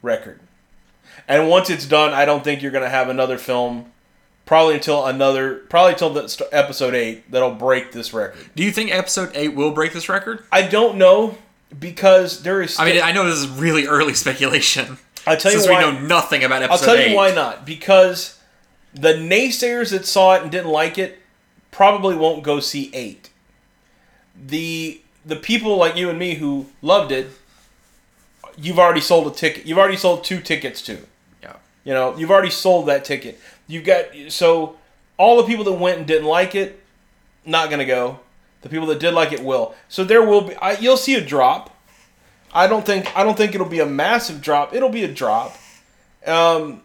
record. 0.00 0.40
And 1.28 1.48
once 1.48 1.68
it's 1.70 1.84
done, 1.86 2.12
I 2.14 2.24
don't 2.24 2.42
think 2.44 2.62
you're 2.62 2.72
gonna 2.72 2.88
have 2.88 3.08
another 3.10 3.36
film. 3.36 3.92
Probably 4.46 4.74
until 4.76 5.04
another, 5.04 5.56
probably 5.68 5.92
until 5.92 6.10
the 6.10 6.28
st- 6.28 6.48
episode 6.52 6.94
eight 6.94 7.30
that'll 7.30 7.54
break 7.54 7.92
this 7.92 8.14
record. 8.14 8.38
Do 8.54 8.62
you 8.62 8.70
think 8.70 8.92
episode 8.94 9.32
8 9.34 9.54
will 9.56 9.72
break 9.72 9.92
this 9.92 10.08
record? 10.08 10.44
I 10.52 10.62
don't 10.62 10.96
know 10.96 11.36
because 11.78 12.42
there 12.44 12.62
is. 12.62 12.78
I 12.78 12.84
mean, 12.84 13.02
I 13.02 13.10
know 13.12 13.24
this 13.24 13.38
is 13.40 13.48
really 13.48 13.86
early 13.86 14.14
speculation. 14.24 14.98
I'll 15.26 15.36
tell 15.36 15.52
you 15.52 15.58
since 15.58 15.68
why. 15.70 15.84
we 15.84 15.92
know 15.92 16.06
nothing 16.06 16.44
about 16.44 16.62
episode. 16.62 16.88
I'll 16.88 16.94
tell 16.96 17.04
8. 17.04 17.10
you 17.10 17.16
why 17.16 17.34
not. 17.34 17.66
Because 17.66 18.38
the 18.94 19.14
naysayers 19.14 19.90
that 19.90 20.06
saw 20.06 20.36
it 20.36 20.42
and 20.42 20.50
didn't 20.50 20.70
like 20.70 20.96
it 20.96 21.18
probably 21.70 22.16
won't 22.16 22.42
go 22.42 22.60
see 22.60 22.90
eight. 22.94 23.30
The 24.34 25.00
the 25.24 25.36
people 25.36 25.76
like 25.76 25.96
you 25.96 26.08
and 26.08 26.18
me 26.18 26.34
who 26.34 26.66
loved 26.82 27.10
it, 27.12 27.26
you've 28.56 28.78
already 28.78 29.00
sold 29.00 29.26
a 29.26 29.30
ticket. 29.34 29.66
You've 29.66 29.78
already 29.78 29.96
sold 29.96 30.24
two 30.24 30.40
tickets 30.40 30.80
to. 30.82 30.98
Yeah. 31.42 31.56
You 31.84 31.92
know, 31.92 32.16
you've 32.16 32.30
already 32.30 32.50
sold 32.50 32.86
that 32.86 33.04
ticket. 33.04 33.40
You've 33.66 33.84
got 33.84 34.06
so 34.28 34.76
all 35.16 35.36
the 35.38 35.44
people 35.44 35.64
that 35.64 35.72
went 35.72 35.98
and 35.98 36.06
didn't 36.06 36.26
like 36.26 36.54
it, 36.54 36.80
not 37.44 37.70
gonna 37.70 37.84
go. 37.84 38.20
The 38.62 38.68
people 38.68 38.86
that 38.88 38.98
did 39.00 39.12
like 39.14 39.32
it 39.32 39.40
will. 39.44 39.74
So 39.88 40.04
there 40.04 40.22
will 40.22 40.42
be. 40.42 40.56
I, 40.56 40.72
you'll 40.72 40.96
see 40.96 41.14
a 41.14 41.20
drop. 41.24 41.76
I 42.52 42.66
don't 42.66 42.84
think. 42.86 43.14
I 43.16 43.22
don't 43.24 43.36
think 43.36 43.54
it'll 43.54 43.68
be 43.68 43.80
a 43.80 43.86
massive 43.86 44.40
drop. 44.40 44.74
It'll 44.74 44.88
be 44.88 45.04
a 45.04 45.12
drop. 45.12 45.56
Um. 46.26 46.82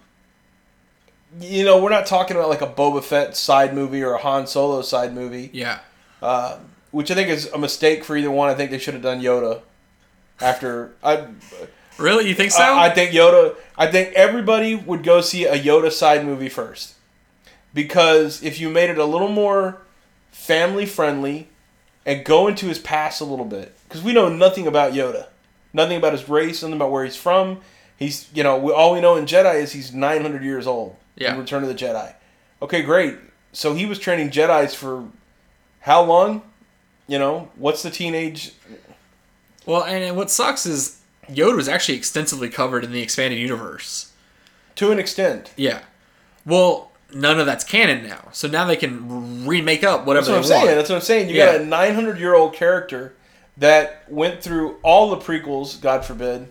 You 1.40 1.64
know, 1.64 1.82
we're 1.82 1.90
not 1.92 2.06
talking 2.08 2.36
about 2.36 2.50
like 2.50 2.62
a 2.62 2.68
Boba 2.68 3.02
Fett 3.02 3.38
side 3.38 3.74
movie 3.74 4.04
or 4.04 4.14
a 4.16 4.18
Han 4.18 4.48
Solo 4.48 4.82
side 4.82 5.14
movie, 5.14 5.50
Yeah. 5.54 5.80
which 6.92 7.10
I 7.10 7.16
think 7.16 7.30
is 7.30 7.46
a 7.54 7.58
mistake 7.58 8.04
for 8.04 8.18
either 8.18 8.30
one. 8.30 8.50
I 8.50 8.54
think 8.54 8.70
they 8.70 8.78
should 8.78 8.96
have 8.96 9.04
done 9.04 9.22
Yoda. 9.22 9.62
After 10.42 10.92
I, 11.02 11.28
Really? 12.02 12.28
You 12.28 12.36
think 12.36 12.52
so? 12.52 12.62
I, 12.62 12.88
I 12.88 12.90
think 12.90 13.12
Yoda. 13.12 13.56
I 13.78 13.88
think 13.88 14.14
everybody 14.14 14.76
would 14.76 15.04
go 15.04 15.22
see 15.22 15.46
a 15.46 15.58
Yoda 15.58 15.92
side 15.92 16.26
movie 16.26 16.50
first, 16.50 16.96
because 17.74 18.44
if 18.44 18.60
you 18.60 18.70
made 18.70 18.90
it 18.90 18.98
a 18.98 19.06
little 19.06 19.30
more 19.30 19.82
family 20.32 20.86
friendly, 20.86 21.50
and 22.06 22.26
go 22.26 22.48
into 22.48 22.68
his 22.68 22.80
past 22.80 23.22
a 23.22 23.26
little 23.26 23.46
bit, 23.46 23.76
because 23.88 24.02
we 24.02 24.14
know 24.14 24.30
nothing 24.30 24.68
about 24.68 24.94
Yoda, 24.94 25.28
nothing 25.74 25.98
about 25.98 26.14
his 26.14 26.28
race, 26.28 26.62
nothing 26.62 26.76
about 26.76 26.92
where 26.92 27.04
he's 27.04 27.16
from. 27.16 27.62
He's 27.98 28.28
you 28.34 28.44
know 28.44 28.58
we, 28.58 28.72
all 28.72 28.94
we 28.94 29.02
know 29.02 29.16
in 29.16 29.26
Jedi 29.26 29.56
is 29.56 29.72
he's 29.72 29.94
900 29.94 30.44
years 30.44 30.68
old. 30.68 30.96
Yeah. 31.16 31.34
In 31.34 31.40
Return 31.40 31.62
of 31.62 31.70
the 31.70 31.76
Jedi. 31.76 32.14
Okay, 32.62 32.82
great. 32.82 33.18
So 33.52 33.74
he 33.74 33.86
was 33.86 34.00
training 34.00 34.30
Jedi's 34.30 34.74
for 34.74 35.08
how 35.82 36.04
long? 36.04 36.42
You 37.08 37.20
know, 37.20 37.50
what's 37.56 37.84
the 37.84 37.90
teenage 37.90 38.54
well, 39.66 39.84
and, 39.84 40.04
and 40.04 40.18
what 40.18 40.32
sucks 40.32 40.66
is 40.66 41.01
Yoda 41.30 41.56
was 41.56 41.68
actually 41.70 41.98
extensively 41.98 42.50
covered 42.50 42.84
in 42.84 42.92
the 42.92 43.02
expanded 43.02 43.40
universe. 43.40 44.12
to 44.76 44.92
an 44.92 45.00
extent. 45.00 45.52
Yeah. 45.58 45.82
Well, 46.46 46.92
none 47.14 47.40
of 47.40 47.46
that's 47.46 47.64
canon 47.64 48.08
now. 48.08 48.30
So 48.32 48.48
now 48.48 48.66
they 48.66 48.76
can 48.78 49.46
remake 49.46 49.84
up 49.84 50.06
whatever 50.06 50.28
That's 50.28 50.30
what 50.30 50.36
I'm 50.38 50.42
they 50.44 50.48
saying. 50.48 50.66
want. 50.66 50.76
That's 50.78 50.90
what 50.90 50.96
I'm 50.96 51.02
saying. 51.02 51.30
You 51.30 51.36
Yeah. 51.36 51.46
got 51.58 51.62
a 51.62 51.66
900 51.66 52.18
year 52.20 52.34
old 52.34 52.54
character 52.54 53.14
that 53.58 54.04
went 54.08 54.42
through 54.42 54.78
all 54.82 55.10
the 55.10 55.18
prequels, 55.18 55.80
God 55.80 56.06
forbid, 56.06 56.48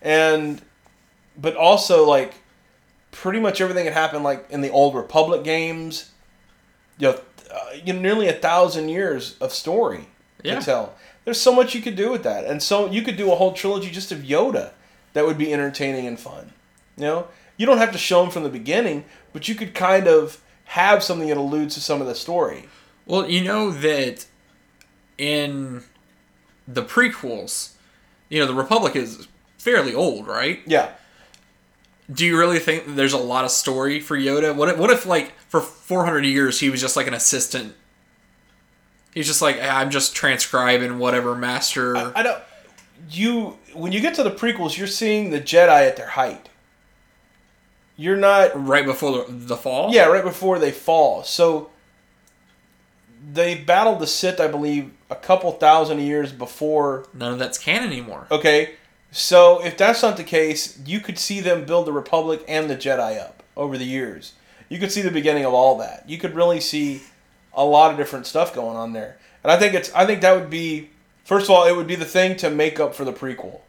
and 0.00 0.62
but 1.36 1.56
also 1.56 2.04
like 2.08 2.34
pretty 3.10 3.40
much 3.40 3.60
everything 3.60 3.84
that 3.84 3.94
happened 3.94 4.24
like 4.24 4.46
in 4.50 4.60
the 4.60 4.70
old 4.70 4.94
Republic 4.94 5.44
games. 5.44 6.10
You 6.98 7.08
know, 7.12 7.20
uh, 7.52 7.58
you 7.84 7.92
know 7.92 8.00
nearly 8.00 8.28
a 8.28 8.32
thousand 8.32 8.88
years 8.88 9.36
of 9.40 9.52
story 9.52 10.08
Yeah. 10.42 10.58
to 10.60 10.64
tell. 10.64 10.94
There's 11.28 11.38
so 11.38 11.54
much 11.54 11.74
you 11.74 11.82
could 11.82 11.94
do 11.94 12.10
with 12.10 12.22
that, 12.22 12.46
and 12.46 12.62
so 12.62 12.90
you 12.90 13.02
could 13.02 13.18
do 13.18 13.30
a 13.30 13.34
whole 13.34 13.52
trilogy 13.52 13.90
just 13.90 14.10
of 14.10 14.20
Yoda 14.20 14.70
that 15.12 15.26
would 15.26 15.36
be 15.36 15.52
entertaining 15.52 16.06
and 16.06 16.18
fun. 16.18 16.54
You 16.96 17.02
know, 17.02 17.28
you 17.58 17.66
don't 17.66 17.76
have 17.76 17.92
to 17.92 17.98
show 17.98 18.24
him 18.24 18.30
from 18.30 18.44
the 18.44 18.48
beginning, 18.48 19.04
but 19.34 19.46
you 19.46 19.54
could 19.54 19.74
kind 19.74 20.08
of 20.08 20.40
have 20.64 21.04
something 21.04 21.28
that 21.28 21.36
alludes 21.36 21.74
to 21.74 21.82
some 21.82 22.00
of 22.00 22.06
the 22.06 22.14
story. 22.14 22.64
Well, 23.04 23.28
you 23.28 23.44
know 23.44 23.70
that 23.72 24.24
in 25.18 25.82
the 26.66 26.82
prequels, 26.82 27.72
you 28.30 28.40
know, 28.40 28.46
the 28.46 28.54
Republic 28.54 28.96
is 28.96 29.28
fairly 29.58 29.94
old, 29.94 30.26
right? 30.26 30.60
Yeah. 30.64 30.92
Do 32.10 32.24
you 32.24 32.38
really 32.38 32.58
think 32.58 32.86
that 32.86 32.92
there's 32.92 33.12
a 33.12 33.18
lot 33.18 33.44
of 33.44 33.50
story 33.50 34.00
for 34.00 34.16
Yoda? 34.16 34.56
What 34.56 34.70
if, 34.70 34.78
what 34.78 34.88
if 34.88 35.04
like 35.04 35.38
for 35.50 35.60
400 35.60 36.24
years 36.24 36.60
he 36.60 36.70
was 36.70 36.80
just 36.80 36.96
like 36.96 37.06
an 37.06 37.12
assistant? 37.12 37.74
He's 39.18 39.26
just 39.26 39.42
like 39.42 39.60
I'm 39.60 39.90
just 39.90 40.14
transcribing 40.14 41.00
whatever 41.00 41.34
master. 41.34 41.96
I 41.96 42.22
don't. 42.22 42.40
You 43.10 43.58
when 43.74 43.90
you 43.90 44.00
get 44.00 44.14
to 44.14 44.22
the 44.22 44.30
prequels, 44.30 44.78
you're 44.78 44.86
seeing 44.86 45.30
the 45.30 45.40
Jedi 45.40 45.88
at 45.88 45.96
their 45.96 46.10
height. 46.10 46.48
You're 47.96 48.16
not 48.16 48.52
right 48.54 48.86
before 48.86 49.24
the, 49.24 49.32
the 49.32 49.56
fall. 49.56 49.92
Yeah, 49.92 50.04
right 50.04 50.22
before 50.22 50.60
they 50.60 50.70
fall. 50.70 51.24
So 51.24 51.70
they 53.32 53.56
battled 53.56 53.98
the 53.98 54.06
Sith, 54.06 54.38
I 54.38 54.46
believe, 54.46 54.92
a 55.10 55.16
couple 55.16 55.50
thousand 55.50 55.98
years 55.98 56.30
before. 56.30 57.08
None 57.12 57.32
of 57.32 57.40
that's 57.40 57.58
canon 57.58 57.88
anymore. 57.88 58.28
Okay, 58.30 58.74
so 59.10 59.60
if 59.64 59.76
that's 59.76 60.00
not 60.00 60.16
the 60.16 60.22
case, 60.22 60.78
you 60.86 61.00
could 61.00 61.18
see 61.18 61.40
them 61.40 61.64
build 61.64 61.88
the 61.88 61.92
Republic 61.92 62.44
and 62.46 62.70
the 62.70 62.76
Jedi 62.76 63.20
up 63.20 63.42
over 63.56 63.76
the 63.76 63.84
years. 63.84 64.34
You 64.68 64.78
could 64.78 64.92
see 64.92 65.02
the 65.02 65.10
beginning 65.10 65.44
of 65.44 65.54
all 65.54 65.76
that. 65.78 66.08
You 66.08 66.18
could 66.18 66.36
really 66.36 66.60
see 66.60 67.02
a 67.54 67.64
lot 67.64 67.90
of 67.90 67.96
different 67.96 68.26
stuff 68.26 68.54
going 68.54 68.76
on 68.76 68.92
there. 68.92 69.18
And 69.42 69.50
I 69.52 69.58
think 69.58 69.74
it's 69.74 69.92
I 69.94 70.06
think 70.06 70.20
that 70.22 70.34
would 70.34 70.50
be 70.50 70.90
first 71.24 71.46
of 71.46 71.50
all, 71.50 71.66
it 71.66 71.74
would 71.76 71.86
be 71.86 71.94
the 71.96 72.04
thing 72.04 72.36
to 72.38 72.50
make 72.50 72.78
up 72.80 72.94
for 72.94 73.04
the 73.04 73.12
prequel. 73.12 73.60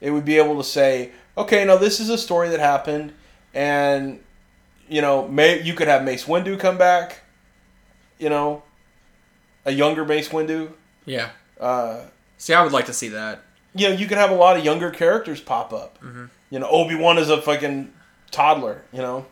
It 0.00 0.10
would 0.10 0.24
be 0.24 0.36
able 0.38 0.56
to 0.58 0.64
say, 0.64 1.12
okay, 1.38 1.64
now 1.64 1.76
this 1.76 2.00
is 2.00 2.08
a 2.10 2.18
story 2.18 2.48
that 2.50 2.60
happened 2.60 3.12
and 3.54 4.20
you 4.88 5.00
know, 5.00 5.26
may 5.28 5.62
you 5.62 5.74
could 5.74 5.88
have 5.88 6.04
Mace 6.04 6.24
Windu 6.26 6.58
come 6.58 6.76
back, 6.76 7.20
you 8.18 8.28
know, 8.28 8.62
a 9.64 9.72
younger 9.72 10.04
Mace 10.04 10.28
Windu. 10.28 10.72
Yeah. 11.06 11.30
Uh, 11.60 12.06
See, 12.38 12.52
I 12.54 12.62
would 12.62 12.72
like 12.72 12.86
to 12.86 12.92
see 12.92 13.08
that. 13.10 13.42
you 13.74 13.88
know, 13.88 13.94
you 13.94 14.06
could 14.08 14.18
have 14.18 14.30
a 14.30 14.34
lot 14.34 14.56
of 14.56 14.64
younger 14.64 14.90
characters 14.90 15.40
pop 15.40 15.72
up. 15.72 15.98
You 16.50 16.58
know, 16.58 16.68
Obi 16.68 16.96
Wan 16.96 17.16
is 17.18 17.30
a 17.30 17.40
fucking 17.40 17.92
toddler. 18.32 18.82
You 18.92 19.00
know. 19.00 19.26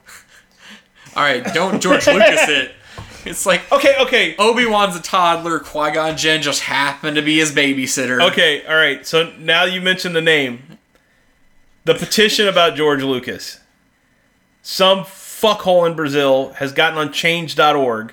All 1.17 1.23
right, 1.25 1.45
don't 1.53 1.83
George 1.83 2.07
Lucas 2.07 2.49
it. 2.49 2.73
It's 3.25 3.45
like 3.47 3.71
Okay, 3.73 3.95
okay, 4.01 4.37
Obi 4.39 4.67
Wan's 4.67 4.97
a 4.97 5.03
toddler. 5.03 5.59
Qui 5.59 5.93
Gon 5.93 6.17
Jinn 6.17 6.43
just 6.43 6.63
happened 6.63 7.17
to 7.17 7.23
be 7.23 7.39
his 7.39 7.53
babysitter. 7.53 8.23
okay. 8.31 8.65
All 8.67 8.75
right. 8.77 9.07
So 9.07 9.33
now 9.39 9.65
you 9.65 9.81
mentioned 9.81 10.17
the 10.17 10.21
name, 10.21 10.79
the 11.85 11.95
petition 11.95 12.49
about 12.49 12.77
George 12.77 13.03
Lucas. 13.03 13.61
Some 14.63 15.01
fuckhole 15.05 15.87
in 15.89 15.95
Brazil 15.97 16.53
has 16.55 16.73
gotten 16.73 16.99
on 16.99 17.13
Change.org 17.13 18.13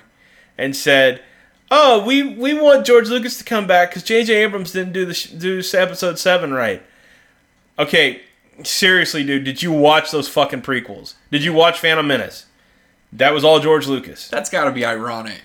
and 0.56 0.74
said, 0.74 1.22
"Oh, 1.70 2.04
we 2.04 2.22
we 2.22 2.54
want 2.54 2.86
George 2.86 3.08
Lucas 3.08 3.38
to 3.38 3.44
come 3.44 3.66
back 3.66 3.90
because 3.90 4.02
J.J. 4.02 4.34
Abrams 4.34 4.72
didn't 4.72 4.92
do 4.92 5.04
the 5.04 5.28
do 5.38 5.62
episode 5.78 6.18
seven 6.18 6.52
right." 6.52 6.82
Okay, 7.78 8.22
seriously, 8.64 9.22
dude, 9.24 9.44
did 9.44 9.62
you 9.62 9.70
watch 9.72 10.10
those 10.10 10.28
fucking 10.28 10.62
prequels? 10.62 11.14
Did 11.30 11.44
you 11.44 11.52
watch 11.52 11.78
Phantom 11.78 12.06
Menace? 12.06 12.46
That 13.12 13.32
was 13.32 13.44
all 13.44 13.60
George 13.60 13.86
Lucas. 13.86 14.28
That's 14.28 14.50
got 14.50 14.64
to 14.64 14.72
be 14.72 14.84
ironic. 14.84 15.42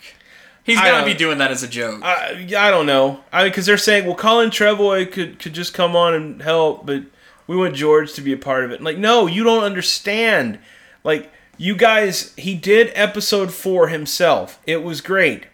He's 0.63 0.79
got 0.79 1.01
to 1.01 1.05
be 1.05 1.13
doing 1.13 1.39
that 1.39 1.51
as 1.51 1.61
a 1.63 1.67
joke. 1.67 2.01
I, 2.03 2.47
I 2.57 2.71
don't 2.71 2.85
know. 2.85 3.21
I 3.31 3.43
because 3.43 3.65
they're 3.65 3.77
saying, 3.77 4.05
well, 4.05 4.15
Colin 4.15 4.49
Trevorrow 4.49 5.09
could 5.11 5.39
could 5.39 5.53
just 5.53 5.73
come 5.73 5.95
on 5.95 6.13
and 6.13 6.41
help, 6.41 6.85
but 6.85 7.03
we 7.47 7.57
want 7.57 7.75
George 7.75 8.13
to 8.13 8.21
be 8.21 8.31
a 8.31 8.37
part 8.37 8.63
of 8.63 8.71
it. 8.71 8.81
Like, 8.81 8.97
no, 8.97 9.27
you 9.27 9.43
don't 9.43 9.63
understand. 9.63 10.59
Like, 11.03 11.31
you 11.57 11.75
guys, 11.75 12.33
he 12.35 12.55
did 12.55 12.91
episode 12.95 13.53
four 13.53 13.89
himself. 13.89 14.59
It 14.65 14.83
was 14.83 15.01
great. 15.01 15.47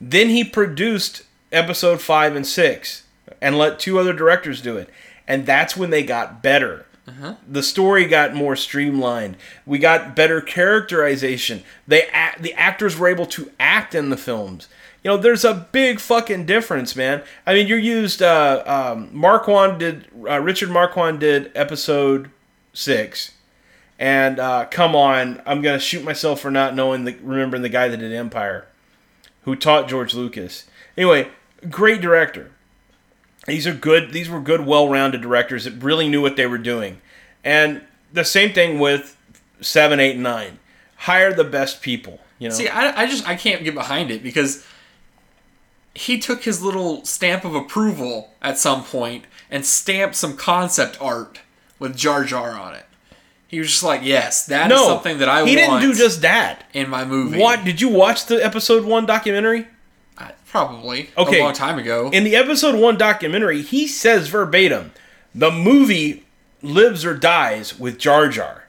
Then 0.00 0.28
he 0.28 0.42
produced 0.42 1.22
episode 1.52 2.00
five 2.00 2.34
and 2.34 2.46
six, 2.46 3.04
and 3.40 3.56
let 3.56 3.78
two 3.78 3.98
other 3.98 4.12
directors 4.12 4.60
do 4.60 4.76
it, 4.76 4.90
and 5.28 5.46
that's 5.46 5.76
when 5.76 5.90
they 5.90 6.02
got 6.02 6.42
better. 6.42 6.86
The 7.48 7.62
story 7.62 8.06
got 8.06 8.34
more 8.34 8.56
streamlined. 8.56 9.36
We 9.66 9.78
got 9.78 10.16
better 10.16 10.40
characterization. 10.40 11.62
They 11.86 12.06
act, 12.08 12.42
the 12.42 12.54
actors 12.54 12.96
were 12.98 13.08
able 13.08 13.26
to 13.26 13.50
act 13.60 13.94
in 13.94 14.10
the 14.10 14.16
films. 14.16 14.68
You 15.02 15.10
know, 15.10 15.16
there's 15.16 15.44
a 15.44 15.68
big 15.72 15.98
fucking 15.98 16.46
difference, 16.46 16.94
man. 16.94 17.22
I 17.46 17.54
mean, 17.54 17.66
you're 17.66 17.78
used. 17.78 18.22
Uh, 18.22 18.62
um, 18.66 19.08
Marquand 19.12 19.80
did. 19.80 20.06
Uh, 20.28 20.40
Richard 20.40 20.70
Marquand 20.70 21.18
did 21.18 21.50
episode 21.56 22.30
six, 22.72 23.32
and 23.98 24.38
uh, 24.38 24.66
come 24.70 24.94
on, 24.94 25.42
I'm 25.44 25.60
gonna 25.60 25.80
shoot 25.80 26.04
myself 26.04 26.40
for 26.40 26.52
not 26.52 26.76
knowing 26.76 27.04
the 27.04 27.16
remembering 27.20 27.62
the 27.62 27.68
guy 27.68 27.88
that 27.88 27.96
did 27.96 28.12
Empire, 28.12 28.68
who 29.42 29.56
taught 29.56 29.88
George 29.88 30.14
Lucas. 30.14 30.66
Anyway, 30.96 31.28
great 31.68 32.00
director. 32.00 32.52
These 33.46 33.66
are 33.66 33.74
good. 33.74 34.12
These 34.12 34.28
were 34.28 34.40
good, 34.40 34.64
well-rounded 34.66 35.20
directors 35.20 35.64
that 35.64 35.82
really 35.82 36.08
knew 36.08 36.22
what 36.22 36.36
they 36.36 36.46
were 36.46 36.58
doing, 36.58 37.00
and 37.42 37.82
the 38.12 38.24
same 38.24 38.52
thing 38.52 38.78
with 38.78 39.16
seven, 39.60 39.98
eight, 40.00 40.14
and 40.14 40.22
nine. 40.22 40.58
Hire 40.96 41.32
the 41.32 41.44
best 41.44 41.82
people. 41.82 42.20
You 42.38 42.48
know. 42.48 42.54
See, 42.54 42.68
I, 42.68 43.02
I 43.02 43.06
just 43.06 43.28
I 43.28 43.34
can't 43.34 43.64
get 43.64 43.74
behind 43.74 44.10
it 44.10 44.22
because 44.22 44.64
he 45.94 46.18
took 46.18 46.44
his 46.44 46.62
little 46.62 47.04
stamp 47.04 47.44
of 47.44 47.54
approval 47.54 48.32
at 48.40 48.58
some 48.58 48.84
point 48.84 49.24
and 49.50 49.66
stamped 49.66 50.14
some 50.14 50.36
concept 50.36 50.96
art 51.00 51.40
with 51.78 51.96
Jar 51.96 52.24
Jar 52.24 52.52
on 52.52 52.74
it. 52.74 52.86
He 53.48 53.58
was 53.58 53.68
just 53.68 53.82
like, 53.82 54.02
"Yes, 54.02 54.46
that 54.46 54.70
is 54.70 54.78
no, 54.78 54.86
something 54.86 55.18
that 55.18 55.28
I 55.28 55.44
he 55.44 55.54
didn't 55.54 55.82
do 55.82 55.92
just 55.92 56.22
that. 56.22 56.64
in 56.72 56.88
my 56.88 57.04
movie." 57.04 57.38
What 57.38 57.64
did 57.64 57.80
you 57.80 57.88
watch 57.88 58.26
the 58.26 58.42
episode 58.42 58.84
one 58.84 59.04
documentary? 59.04 59.66
Probably 60.52 61.08
Okay. 61.16 61.40
a 61.40 61.44
long 61.44 61.54
time 61.54 61.78
ago. 61.78 62.10
In 62.12 62.24
the 62.24 62.36
episode 62.36 62.74
one 62.74 62.98
documentary, 62.98 63.62
he 63.62 63.88
says 63.88 64.28
verbatim, 64.28 64.92
the 65.34 65.50
movie 65.50 66.24
lives 66.60 67.06
or 67.06 67.14
dies 67.14 67.78
with 67.78 67.98
Jar 67.98 68.28
Jar. 68.28 68.64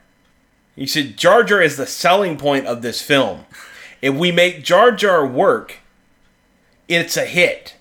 He 0.74 0.86
said 0.86 1.18
Jar 1.18 1.44
Jar 1.44 1.60
is 1.60 1.76
the 1.76 1.86
selling 1.86 2.38
point 2.38 2.66
of 2.66 2.80
this 2.80 3.02
film. 3.02 3.44
If 4.00 4.14
we 4.14 4.32
make 4.32 4.64
Jar 4.64 4.92
Jar 4.92 5.26
work, 5.26 5.76
it's 6.88 7.18
a 7.18 7.26
hit. 7.26 7.74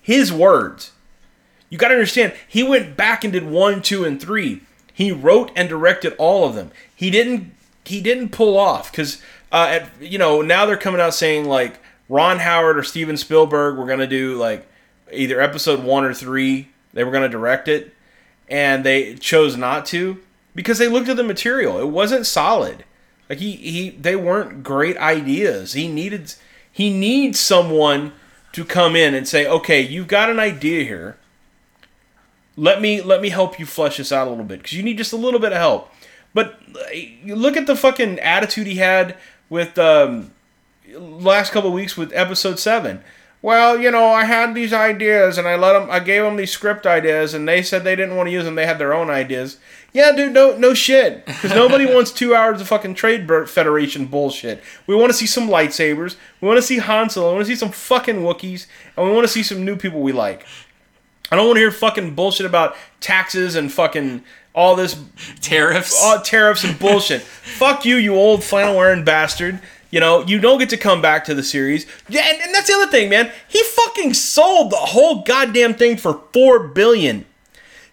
His 0.00 0.32
words. 0.32 0.90
You 1.70 1.78
got 1.78 1.88
to 1.88 1.94
understand, 1.94 2.34
he 2.48 2.64
went 2.64 2.96
back 2.96 3.22
and 3.22 3.32
did 3.32 3.46
one, 3.48 3.80
two, 3.80 4.04
and 4.04 4.20
three. 4.20 4.62
He 4.92 5.12
wrote 5.12 5.52
and 5.54 5.68
directed 5.68 6.14
all 6.18 6.44
of 6.48 6.56
them. 6.56 6.72
He 6.96 7.10
didn't. 7.10 7.54
He 7.84 8.00
didn't 8.00 8.30
pull 8.30 8.56
off 8.58 8.90
because, 8.90 9.22
uh, 9.52 9.66
at, 9.70 9.88
you 10.00 10.18
know, 10.18 10.42
now 10.42 10.66
they're 10.66 10.76
coming 10.76 11.00
out 11.00 11.14
saying 11.14 11.44
like 11.46 11.78
Ron 12.12 12.40
Howard 12.40 12.76
or 12.76 12.82
Steven 12.82 13.16
Spielberg 13.16 13.78
were 13.78 13.86
gonna 13.86 14.06
do 14.06 14.36
like 14.36 14.68
either 15.10 15.40
episode 15.40 15.82
one 15.82 16.04
or 16.04 16.12
three. 16.12 16.68
They 16.92 17.04
were 17.04 17.10
gonna 17.10 17.30
direct 17.30 17.68
it, 17.68 17.94
and 18.50 18.84
they 18.84 19.14
chose 19.14 19.56
not 19.56 19.86
to 19.86 20.20
because 20.54 20.76
they 20.76 20.88
looked 20.88 21.08
at 21.08 21.16
the 21.16 21.24
material. 21.24 21.78
It 21.80 21.88
wasn't 21.88 22.26
solid. 22.26 22.84
Like 23.30 23.38
he, 23.38 23.52
he 23.52 23.90
they 23.90 24.14
weren't 24.14 24.62
great 24.62 24.98
ideas. 24.98 25.72
He 25.72 25.88
needed 25.88 26.34
he 26.70 26.92
needs 26.92 27.40
someone 27.40 28.12
to 28.52 28.62
come 28.62 28.94
in 28.94 29.14
and 29.14 29.26
say, 29.26 29.46
okay, 29.46 29.80
you've 29.80 30.08
got 30.08 30.28
an 30.28 30.38
idea 30.38 30.84
here. 30.84 31.16
Let 32.58 32.82
me 32.82 33.00
let 33.00 33.22
me 33.22 33.30
help 33.30 33.58
you 33.58 33.64
flesh 33.64 33.96
this 33.96 34.12
out 34.12 34.26
a 34.26 34.30
little 34.30 34.44
bit 34.44 34.58
because 34.58 34.74
you 34.74 34.82
need 34.82 34.98
just 34.98 35.14
a 35.14 35.16
little 35.16 35.40
bit 35.40 35.52
of 35.52 35.58
help. 35.58 35.90
But 36.34 36.60
uh, 36.76 37.34
look 37.34 37.56
at 37.56 37.66
the 37.66 37.74
fucking 37.74 38.18
attitude 38.18 38.66
he 38.66 38.76
had 38.76 39.16
with 39.48 39.78
um, 39.78 40.32
last 40.98 41.52
couple 41.52 41.68
of 41.70 41.74
weeks 41.74 41.96
with 41.96 42.12
episode 42.12 42.58
seven. 42.58 43.02
Well, 43.40 43.76
you 43.80 43.90
know, 43.90 44.06
I 44.06 44.24
had 44.24 44.54
these 44.54 44.72
ideas 44.72 45.36
and 45.36 45.48
I 45.48 45.56
let 45.56 45.72
them. 45.72 45.90
I 45.90 45.98
gave 45.98 46.22
them 46.22 46.36
these 46.36 46.52
script 46.52 46.86
ideas, 46.86 47.34
and 47.34 47.48
they 47.48 47.60
said 47.62 47.82
they 47.82 47.96
didn't 47.96 48.14
want 48.16 48.28
to 48.28 48.32
use 48.32 48.44
them. 48.44 48.54
They 48.54 48.66
had 48.66 48.78
their 48.78 48.94
own 48.94 49.10
ideas. 49.10 49.58
Yeah, 49.92 50.12
dude, 50.12 50.32
no, 50.32 50.56
no 50.56 50.74
shit. 50.74 51.26
Because 51.26 51.50
nobody 51.50 51.84
wants 51.92 52.12
two 52.12 52.36
hours 52.36 52.60
of 52.60 52.68
fucking 52.68 52.94
trade 52.94 53.28
federation 53.48 54.06
bullshit. 54.06 54.62
We 54.86 54.94
want 54.94 55.10
to 55.10 55.18
see 55.18 55.26
some 55.26 55.48
lightsabers. 55.48 56.16
We 56.40 56.46
want 56.46 56.58
to 56.58 56.62
see 56.62 56.78
Han 56.78 57.10
Solo. 57.10 57.30
We 57.30 57.34
want 57.34 57.46
to 57.46 57.52
see 57.52 57.58
some 57.58 57.72
fucking 57.72 58.16
Wookiees, 58.16 58.66
and 58.96 59.06
we 59.06 59.12
want 59.12 59.24
to 59.24 59.32
see 59.32 59.42
some 59.42 59.64
new 59.64 59.74
people 59.76 60.00
we 60.02 60.12
like. 60.12 60.46
I 61.32 61.36
don't 61.36 61.46
want 61.46 61.56
to 61.56 61.60
hear 61.62 61.72
fucking 61.72 62.14
bullshit 62.14 62.46
about 62.46 62.76
taxes 63.00 63.56
and 63.56 63.72
fucking 63.72 64.22
all 64.54 64.76
this 64.76 64.96
Tariffs. 65.40 65.98
all 66.02 66.20
tariffs 66.20 66.62
and 66.62 66.78
bullshit. 66.78 67.22
Fuck 67.22 67.84
you, 67.84 67.96
you 67.96 68.14
old 68.14 68.44
flannel 68.44 68.76
wearing 68.76 69.02
bastard. 69.04 69.60
You 69.92 70.00
know, 70.00 70.26
you 70.26 70.40
don't 70.40 70.58
get 70.58 70.70
to 70.70 70.78
come 70.78 71.00
back 71.02 71.24
to 71.26 71.34
the 71.34 71.42
series. 71.42 71.86
Yeah, 72.08 72.26
and, 72.26 72.40
and 72.40 72.54
that's 72.54 72.66
the 72.66 72.74
other 72.74 72.90
thing, 72.90 73.10
man. 73.10 73.30
He 73.46 73.62
fucking 73.62 74.14
sold 74.14 74.72
the 74.72 74.76
whole 74.76 75.22
goddamn 75.22 75.74
thing 75.74 75.98
for 75.98 76.22
four 76.32 76.66
billion. 76.66 77.26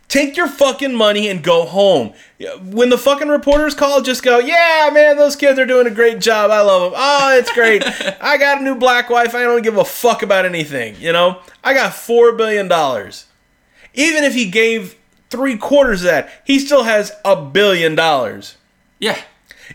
Take 0.07 0.37
your 0.37 0.47
fucking 0.47 0.95
money 0.95 1.27
and 1.27 1.43
go 1.43 1.65
home. 1.65 2.13
When 2.63 2.89
the 2.89 2.97
fucking 2.97 3.27
reporters 3.27 3.75
call, 3.75 4.01
just 4.01 4.23
go, 4.23 4.39
yeah, 4.39 4.89
man, 4.91 5.17
those 5.17 5.35
kids 5.35 5.59
are 5.59 5.67
doing 5.67 5.85
a 5.85 5.91
great 5.91 6.19
job. 6.19 6.49
I 6.49 6.61
love 6.61 6.91
them. 6.91 6.99
Oh, 6.99 7.37
it's 7.37 7.51
great. 7.51 7.83
I 8.21 8.37
got 8.37 8.61
a 8.61 8.63
new 8.63 8.75
black 8.75 9.09
wife. 9.09 9.35
I 9.35 9.43
don't 9.43 9.61
give 9.61 9.77
a 9.77 9.85
fuck 9.85 10.23
about 10.23 10.45
anything. 10.45 10.95
You 10.99 11.11
know, 11.11 11.41
I 11.63 11.73
got 11.73 11.91
$4 11.91 12.35
billion. 12.37 12.65
Even 13.93 14.23
if 14.23 14.33
he 14.33 14.49
gave 14.49 14.95
three 15.29 15.57
quarters 15.57 16.01
of 16.01 16.05
that, 16.05 16.29
he 16.45 16.59
still 16.59 16.83
has 16.83 17.11
a 17.25 17.35
billion 17.35 17.93
dollars. 17.93 18.55
Yeah. 18.99 19.21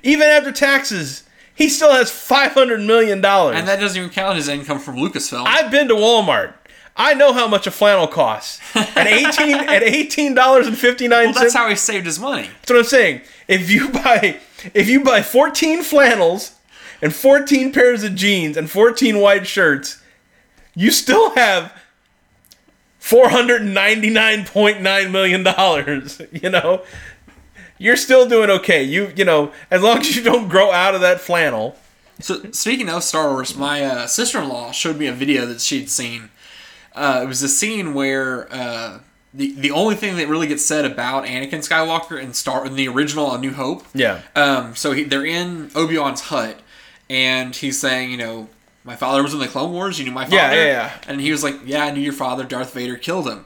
Even 0.02 0.26
after 0.26 0.50
taxes, 0.52 1.23
he 1.54 1.68
still 1.68 1.92
has 1.92 2.10
$500 2.10 2.84
million. 2.84 3.16
And 3.24 3.68
that 3.68 3.80
doesn't 3.80 3.96
even 3.96 4.10
count 4.10 4.36
his 4.36 4.48
income 4.48 4.78
from 4.78 4.96
Lucasfilm. 4.96 5.44
I've 5.46 5.70
been 5.70 5.88
to 5.88 5.94
Walmart. 5.94 6.54
I 6.96 7.14
know 7.14 7.32
how 7.32 7.48
much 7.48 7.66
a 7.66 7.70
flannel 7.70 8.06
costs. 8.06 8.60
At 8.76 9.06
eighteen 9.08 9.56
at 9.56 9.82
eighteen 9.82 10.32
dollars 10.32 10.68
and 10.68 10.78
fifty 10.78 11.08
nine 11.08 11.26
well, 11.26 11.32
that's 11.34 11.52
cents. 11.52 11.54
how 11.54 11.68
he 11.68 11.74
saved 11.74 12.06
his 12.06 12.20
money. 12.20 12.42
That's 12.60 12.70
what 12.70 12.78
I'm 12.78 12.84
saying. 12.84 13.22
If 13.48 13.68
you 13.68 13.88
buy 13.92 14.38
if 14.74 14.88
you 14.88 15.02
buy 15.02 15.22
fourteen 15.22 15.82
flannels 15.82 16.52
and 17.02 17.12
fourteen 17.12 17.72
pairs 17.72 18.04
of 18.04 18.14
jeans 18.14 18.56
and 18.56 18.70
fourteen 18.70 19.18
white 19.18 19.44
shirts, 19.44 20.00
you 20.76 20.92
still 20.92 21.34
have 21.34 21.76
four 23.00 23.28
hundred 23.30 23.64
ninety 23.64 24.10
nine 24.10 24.44
point 24.44 24.80
nine 24.80 25.10
million 25.10 25.42
dollars. 25.42 26.22
You 26.30 26.50
know, 26.50 26.84
you're 27.78 27.96
still 27.96 28.28
doing 28.28 28.50
okay. 28.50 28.82
You 28.82 29.12
you 29.16 29.24
know, 29.24 29.52
as 29.70 29.82
long 29.82 29.98
as 29.98 30.16
you 30.16 30.22
don't 30.22 30.48
grow 30.48 30.70
out 30.70 30.94
of 30.94 31.00
that 31.00 31.20
flannel. 31.20 31.76
So 32.20 32.50
speaking 32.52 32.88
of 32.88 33.02
Star 33.02 33.30
Wars, 33.30 33.56
my 33.56 33.84
uh, 33.84 34.06
sister-in-law 34.06 34.70
showed 34.70 34.96
me 34.96 35.06
a 35.06 35.12
video 35.12 35.46
that 35.46 35.60
she'd 35.60 35.90
seen. 35.90 36.30
Uh, 36.94 37.20
it 37.24 37.26
was 37.26 37.42
a 37.42 37.48
scene 37.48 37.92
where 37.92 38.46
uh, 38.52 39.00
the 39.32 39.52
the 39.54 39.72
only 39.72 39.96
thing 39.96 40.16
that 40.16 40.28
really 40.28 40.46
gets 40.46 40.64
said 40.64 40.84
about 40.84 41.24
Anakin 41.24 41.68
Skywalker 41.68 42.22
in 42.22 42.32
Star 42.32 42.64
in 42.64 42.76
the 42.76 42.86
original 42.86 43.34
A 43.34 43.38
New 43.38 43.52
Hope. 43.52 43.84
Yeah. 43.92 44.22
Um, 44.36 44.76
so 44.76 44.92
he, 44.92 45.02
they're 45.02 45.26
in 45.26 45.70
Obi 45.74 45.98
Wan's 45.98 46.20
hut, 46.22 46.60
and 47.10 47.54
he's 47.54 47.80
saying, 47.80 48.12
you 48.12 48.16
know, 48.16 48.48
my 48.84 48.94
father 48.94 49.22
was 49.22 49.34
in 49.34 49.40
the 49.40 49.48
Clone 49.48 49.72
Wars. 49.72 49.98
You 49.98 50.04
knew 50.04 50.12
my 50.12 50.24
father. 50.24 50.36
Yeah, 50.36 50.52
yeah, 50.52 50.64
yeah. 50.64 50.92
And 51.08 51.20
he 51.20 51.32
was 51.32 51.42
like, 51.42 51.56
yeah, 51.64 51.84
I 51.84 51.90
knew 51.90 52.00
your 52.00 52.12
father. 52.12 52.44
Darth 52.44 52.74
Vader 52.74 52.96
killed 52.96 53.26
him. 53.26 53.44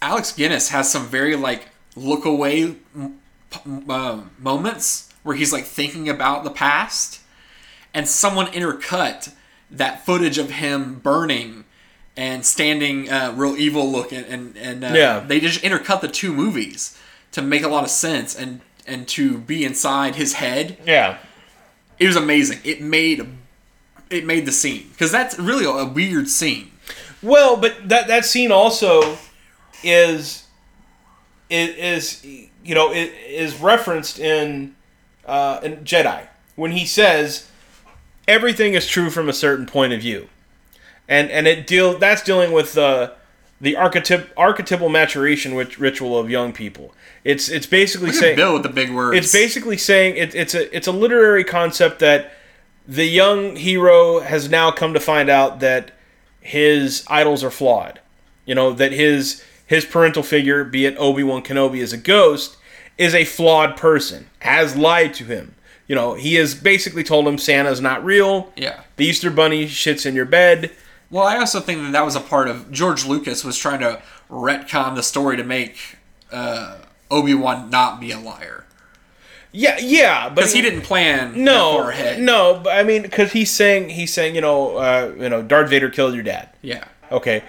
Alec 0.00 0.26
Guinness 0.36 0.68
has 0.68 0.90
some 0.90 1.06
very 1.06 1.34
like 1.34 1.68
look 1.96 2.24
away 2.24 2.76
uh, 3.88 4.20
moments 4.38 5.08
where 5.22 5.34
he's 5.36 5.52
like 5.52 5.64
thinking 5.64 6.08
about 6.08 6.44
the 6.44 6.50
past, 6.50 7.20
and 7.94 8.06
someone 8.08 8.46
intercut 8.48 9.32
that 9.70 10.04
footage 10.06 10.38
of 10.38 10.50
him 10.50 10.96
burning 10.96 11.64
and 12.16 12.46
standing 12.46 13.10
uh, 13.10 13.32
real 13.36 13.56
evil 13.56 13.90
looking, 13.90 14.24
and 14.24 14.56
and 14.56 14.84
uh, 14.84 14.92
Yeah. 14.94 15.20
they 15.26 15.40
just 15.40 15.62
intercut 15.62 16.00
the 16.00 16.08
two 16.08 16.32
movies 16.32 16.96
to 17.32 17.42
make 17.42 17.62
a 17.62 17.68
lot 17.68 17.82
of 17.84 17.90
sense 17.90 18.34
and 18.34 18.60
and 18.86 19.08
to 19.08 19.38
be 19.38 19.64
inside 19.64 20.14
his 20.14 20.34
head. 20.34 20.78
Yeah. 20.86 21.18
It 21.98 22.06
was 22.06 22.16
amazing. 22.16 22.60
It 22.62 22.80
made 22.80 23.26
it 24.10 24.24
made 24.24 24.46
the 24.46 24.52
scene 24.52 24.88
because 24.92 25.10
that's 25.10 25.38
really 25.38 25.64
a, 25.64 25.70
a 25.70 25.84
weird 25.88 26.28
scene. 26.28 26.70
Well, 27.22 27.56
but 27.56 27.88
that 27.88 28.06
that 28.06 28.24
scene 28.24 28.52
also 28.52 29.18
is 29.82 30.44
is, 31.50 32.22
is 32.24 32.24
you 32.64 32.74
know 32.74 32.92
it 32.92 33.12
is 33.28 33.60
referenced 33.60 34.18
in 34.18 34.74
uh, 35.26 35.60
in 35.62 35.78
Jedi 35.78 36.26
when 36.54 36.72
he 36.72 36.84
says 36.86 37.48
everything 38.26 38.74
is 38.74 38.86
true 38.86 39.10
from 39.10 39.28
a 39.28 39.32
certain 39.32 39.66
point 39.66 39.92
of 39.92 40.00
view, 40.00 40.28
and 41.08 41.30
and 41.30 41.46
it 41.46 41.66
deal 41.66 41.98
that's 41.98 42.22
dealing 42.22 42.52
with 42.52 42.72
the 42.72 43.12
the 43.60 43.76
archetyp 43.76 44.32
archetypal 44.36 44.88
maturation 44.88 45.54
which 45.54 45.78
ritual 45.78 46.18
of 46.18 46.30
young 46.30 46.52
people. 46.52 46.92
It's 47.24 47.48
it's 47.48 47.66
basically 47.66 48.12
saying 48.12 48.36
Bill 48.36 48.54
with 48.54 48.62
the 48.62 48.68
big 48.68 48.90
words. 48.90 49.18
it's 49.18 49.32
basically 49.32 49.76
saying 49.76 50.16
it, 50.16 50.34
it's 50.34 50.54
a 50.54 50.74
it's 50.74 50.86
a 50.86 50.92
literary 50.92 51.44
concept 51.44 52.00
that 52.00 52.32
the 52.86 53.06
young 53.06 53.56
hero 53.56 54.20
has 54.20 54.48
now 54.48 54.70
come 54.70 54.94
to 54.94 55.00
find 55.00 55.28
out 55.28 55.60
that 55.60 55.92
his 56.40 57.04
idols 57.08 57.42
are 57.42 57.50
flawed. 57.50 58.00
You 58.44 58.54
know 58.54 58.72
that 58.72 58.92
his 58.92 59.42
his 59.66 59.84
parental 59.84 60.22
figure, 60.22 60.64
be 60.64 60.86
it 60.86 60.96
Obi 60.98 61.22
Wan 61.22 61.42
Kenobi, 61.42 61.82
as 61.82 61.92
a 61.92 61.96
ghost, 61.98 62.56
is 62.96 63.14
a 63.14 63.24
flawed 63.24 63.76
person. 63.76 64.28
Has 64.40 64.76
lied 64.76 65.12
to 65.14 65.24
him. 65.24 65.54
You 65.88 65.94
know 65.94 66.14
he 66.14 66.34
has 66.34 66.54
basically 66.54 67.02
told 67.04 67.26
him 67.28 67.38
Santa's 67.38 67.80
not 67.80 68.04
real. 68.04 68.52
yeah. 68.56 68.82
The 68.96 69.04
Easter 69.06 69.30
Bunny 69.30 69.66
shits 69.66 70.06
in 70.06 70.14
your 70.14 70.24
bed. 70.24 70.70
Well, 71.10 71.24
I 71.24 71.36
also 71.36 71.60
think 71.60 71.80
that 71.82 71.92
that 71.92 72.04
was 72.04 72.16
a 72.16 72.20
part 72.20 72.48
of 72.48 72.72
George 72.72 73.04
Lucas 73.06 73.44
was 73.44 73.56
trying 73.56 73.78
to 73.80 74.02
retcon 74.28 74.96
the 74.96 75.02
story 75.04 75.36
to 75.36 75.44
make 75.44 75.96
uh, 76.32 76.78
Obi 77.10 77.34
Wan 77.34 77.70
not 77.70 78.00
be 78.00 78.10
a 78.10 78.18
liar 78.18 78.64
Yeah, 79.52 79.78
yeah, 79.80 80.28
but 80.28 80.34
because 80.36 80.52
he 80.52 80.60
didn't 80.62 80.80
plan 80.82 81.44
No, 81.44 81.78
far 81.82 81.90
ahead. 81.92 82.20
no, 82.20 82.60
but 82.64 82.76
I 82.76 82.82
mean, 82.82 83.02
because 83.02 83.30
he's 83.30 83.52
saying 83.52 83.90
he's 83.90 84.12
saying 84.12 84.34
you 84.34 84.40
know 84.40 84.76
uh, 84.78 85.14
you 85.18 85.28
know 85.28 85.42
Darth 85.42 85.70
Vader 85.70 85.88
killed 85.90 86.14
your 86.14 86.24
dad. 86.24 86.48
Yeah. 86.62 86.84
Okay. 87.12 87.44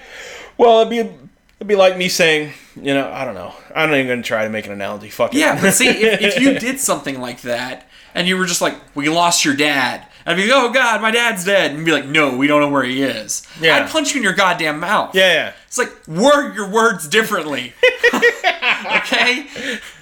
Well, 0.60 0.82
it'd 0.82 0.92
be 0.92 1.12
it'd 1.58 1.68
be 1.68 1.76
like 1.76 1.98
me 1.98 2.10
saying, 2.10 2.54
you 2.76 2.94
know, 2.94 3.12
I 3.12 3.26
don't 3.26 3.36
know. 3.36 3.54
I'm 3.76 3.90
not 3.90 3.98
even 3.98 4.08
gonna 4.08 4.24
try 4.24 4.44
to 4.44 4.50
make 4.50 4.66
an 4.66 4.72
analogy. 4.72 5.10
Fuck 5.10 5.34
it. 5.34 5.40
Yeah, 5.40 5.60
but 5.60 5.74
see, 5.74 5.88
if, 5.90 6.22
if 6.22 6.40
you 6.40 6.60
did 6.60 6.80
something 6.80 7.20
like 7.20 7.42
that 7.42 7.88
and 8.14 8.28
you 8.28 8.38
were 8.38 8.46
just 8.46 8.62
like, 8.62 8.76
"We 8.96 9.10
lost 9.10 9.46
your 9.46 9.56
dad," 9.56 10.06
I'd 10.26 10.36
be 10.36 10.44
like, 10.44 10.52
"Oh 10.54 10.72
God, 10.72 11.02
my 11.02 11.12
dad's 11.12 11.46
dead," 11.46 11.72
and 11.72 11.86
be 11.86 11.92
like, 11.92 12.06
"No, 12.06 12.36
we 12.36 12.48
don't 12.48 12.62
know 12.62 12.70
where 12.70 12.84
he 12.84 13.02
is." 13.04 13.44
Yeah. 13.62 13.78
I'd 13.78 13.90
punch 13.90 14.14
you 14.14 14.18
in 14.20 14.24
your 14.24 14.34
goddamn 14.34 14.80
mouth. 14.80 15.14
yeah, 15.16 15.34
yeah. 15.34 15.54
It's 15.68 15.78
like 15.78 16.08
word 16.08 16.56
your 16.56 16.70
words 16.70 17.08
differently. 17.08 17.74
okay. 18.14 19.48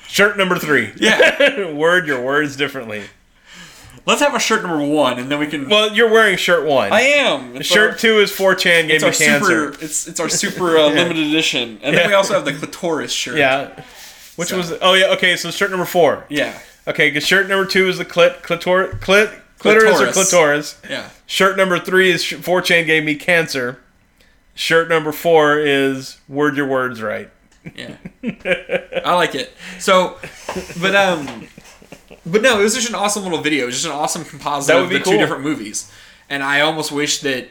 Shirt 0.07 0.37
number 0.37 0.57
three. 0.57 0.93
Yeah. 0.95 1.71
Word 1.73 2.07
your 2.07 2.21
words 2.21 2.55
differently. 2.55 3.03
Let's 4.05 4.21
have 4.21 4.35
a 4.35 4.39
shirt 4.39 4.61
number 4.63 4.83
one, 4.85 5.17
and 5.17 5.31
then 5.31 5.39
we 5.39 5.47
can. 5.47 5.67
Well, 5.67 5.91
you're 5.93 6.09
wearing 6.11 6.37
shirt 6.37 6.65
one. 6.65 6.91
I 6.93 7.01
am. 7.01 7.55
It's 7.55 7.65
shirt 7.67 7.91
our- 7.93 7.97
two 7.97 8.19
is 8.19 8.31
4chan 8.31 8.87
gave 8.87 9.01
me 9.01 9.11
cancer. 9.11 9.73
super. 9.73 9.83
It's 9.83 10.07
it's 10.07 10.19
our 10.19 10.29
super 10.29 10.77
uh, 10.77 10.89
limited 10.93 11.25
edition, 11.27 11.79
and 11.81 11.97
then 11.97 12.07
we 12.07 12.13
also 12.13 12.33
have 12.35 12.45
the 12.45 12.53
clitoris 12.53 13.11
shirt. 13.11 13.37
Yeah. 13.37 13.83
Which 14.35 14.49
So- 14.49 14.57
was 14.57 14.73
oh 14.81 14.93
yeah 14.93 15.07
okay 15.13 15.35
so 15.35 15.49
shirt 15.49 15.71
number 15.71 15.85
four. 15.85 16.25
Yeah. 16.29 16.57
Okay, 16.87 17.09
because 17.09 17.25
shirt 17.25 17.47
number 17.49 17.65
two 17.69 17.87
is 17.89 17.97
the 17.97 18.05
clit 18.05 18.41
clitor 18.43 18.99
clit 18.99 19.33
clitoris 19.57 19.99
or 19.99 20.11
Clitoris. 20.11 20.13
clitoris. 20.13 20.81
Yeah. 20.87 21.09
Shirt 21.25 21.57
number 21.57 21.79
three 21.79 22.11
is 22.11 22.23
4chan 22.23 22.85
gave 22.85 23.03
me 23.03 23.15
cancer. 23.15 23.79
Shirt 24.53 24.87
number 24.87 25.11
four 25.11 25.57
is 25.57 26.17
word 26.29 26.55
your 26.57 26.67
words 26.67 27.01
right. 27.01 27.29
Yeah. 27.75 27.95
I 29.03 29.15
like 29.15 29.33
it. 29.33 29.51
So, 29.79 30.17
but 30.79 30.95
um, 30.95 31.47
but 32.25 32.41
no, 32.41 32.59
it 32.59 32.63
was 32.63 32.75
just 32.75 32.89
an 32.89 32.95
awesome 32.95 33.23
little 33.23 33.41
video. 33.41 33.63
It 33.63 33.67
was 33.67 33.75
just 33.75 33.85
an 33.85 33.91
awesome 33.91 34.23
composite 34.25 34.75
of 34.75 34.89
the 34.89 34.99
cool. 34.99 35.13
two 35.13 35.17
different 35.19 35.43
movies. 35.43 35.91
And 36.29 36.41
I 36.43 36.61
almost 36.61 36.91
wish 36.91 37.19
that, 37.21 37.49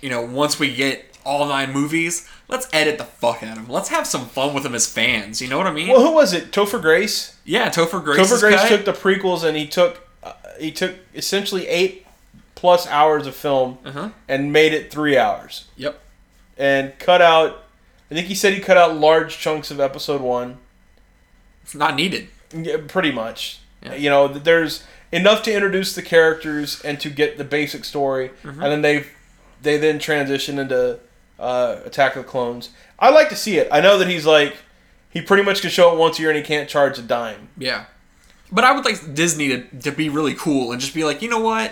you 0.00 0.10
know, 0.10 0.22
once 0.22 0.58
we 0.58 0.74
get 0.74 1.04
all 1.24 1.46
nine 1.46 1.72
movies, 1.72 2.28
let's 2.48 2.68
edit 2.72 2.98
the 2.98 3.04
fuck 3.04 3.42
out 3.42 3.56
of 3.58 3.64
them. 3.66 3.68
Let's 3.72 3.88
have 3.90 4.06
some 4.06 4.26
fun 4.26 4.54
with 4.54 4.62
them 4.62 4.74
as 4.74 4.86
fans. 4.86 5.40
You 5.42 5.48
know 5.48 5.58
what 5.58 5.66
I 5.66 5.72
mean? 5.72 5.88
Well, 5.88 6.00
who 6.06 6.12
was 6.12 6.32
it? 6.32 6.50
Topher 6.52 6.80
Grace. 6.80 7.36
yeah, 7.44 7.68
Topher 7.68 8.02
Grace. 8.02 8.18
Topher 8.18 8.40
Grace 8.40 8.68
took 8.68 8.84
the 8.84 8.92
prequels 8.92 9.44
and 9.44 9.56
he 9.56 9.66
took 9.66 10.06
uh, 10.22 10.32
he 10.58 10.70
took 10.72 10.94
essentially 11.14 11.66
eight 11.68 12.06
plus 12.54 12.86
hours 12.88 13.26
of 13.26 13.36
film 13.36 13.78
Uh-huh. 13.84 14.10
and 14.28 14.52
made 14.52 14.72
it 14.72 14.90
three 14.90 15.16
hours 15.16 15.66
Yep. 15.76 16.00
and 16.56 16.98
cut 16.98 17.22
out. 17.22 17.64
I 18.10 18.14
think 18.14 18.26
he 18.26 18.34
said 18.34 18.52
he 18.54 18.60
cut 18.60 18.76
out 18.76 18.96
large 18.96 19.38
chunks 19.38 19.70
of 19.70 19.78
episode 19.80 20.20
one. 20.20 20.58
It's 21.62 21.74
not 21.74 21.94
needed. 21.94 22.28
Yeah, 22.52 22.76
pretty 22.86 23.12
much. 23.12 23.60
Yeah. 23.82 23.94
You 23.94 24.10
know, 24.10 24.28
there's 24.28 24.84
enough 25.12 25.42
to 25.44 25.52
introduce 25.52 25.94
the 25.94 26.02
characters 26.02 26.80
and 26.82 26.98
to 27.00 27.10
get 27.10 27.38
the 27.38 27.44
basic 27.44 27.84
story, 27.84 28.30
Mm-hmm. 28.42 28.62
and 28.62 28.72
then 28.72 28.82
they 28.82 29.04
they 29.62 29.76
then 29.76 29.98
transition 29.98 30.58
into 30.58 30.98
uh, 31.38 31.76
Attack 31.84 32.16
of 32.16 32.24
the 32.24 32.28
Clones. 32.28 32.70
I 32.98 33.10
like 33.10 33.28
to 33.30 33.36
see 33.36 33.58
it. 33.58 33.68
I 33.72 33.80
know 33.80 33.98
that 33.98 34.08
he's 34.08 34.26
like 34.26 34.56
he 35.10 35.20
pretty 35.22 35.42
much 35.42 35.60
can 35.60 35.70
show 35.70 35.92
it 35.94 35.98
once 35.98 36.18
a 36.18 36.22
year 36.22 36.30
and 36.30 36.36
he 36.38 36.44
can't 36.44 36.68
charge 36.68 36.98
a 36.98 37.02
dime. 37.02 37.48
Yeah. 37.56 37.84
But 38.52 38.64
I 38.64 38.72
would 38.72 38.84
like 38.84 39.14
Disney 39.14 39.48
to, 39.48 39.62
to 39.82 39.92
be 39.92 40.08
really 40.08 40.34
cool 40.34 40.72
and 40.72 40.80
just 40.80 40.94
be 40.94 41.04
like, 41.04 41.22
you 41.22 41.28
know 41.28 41.40
what? 41.40 41.70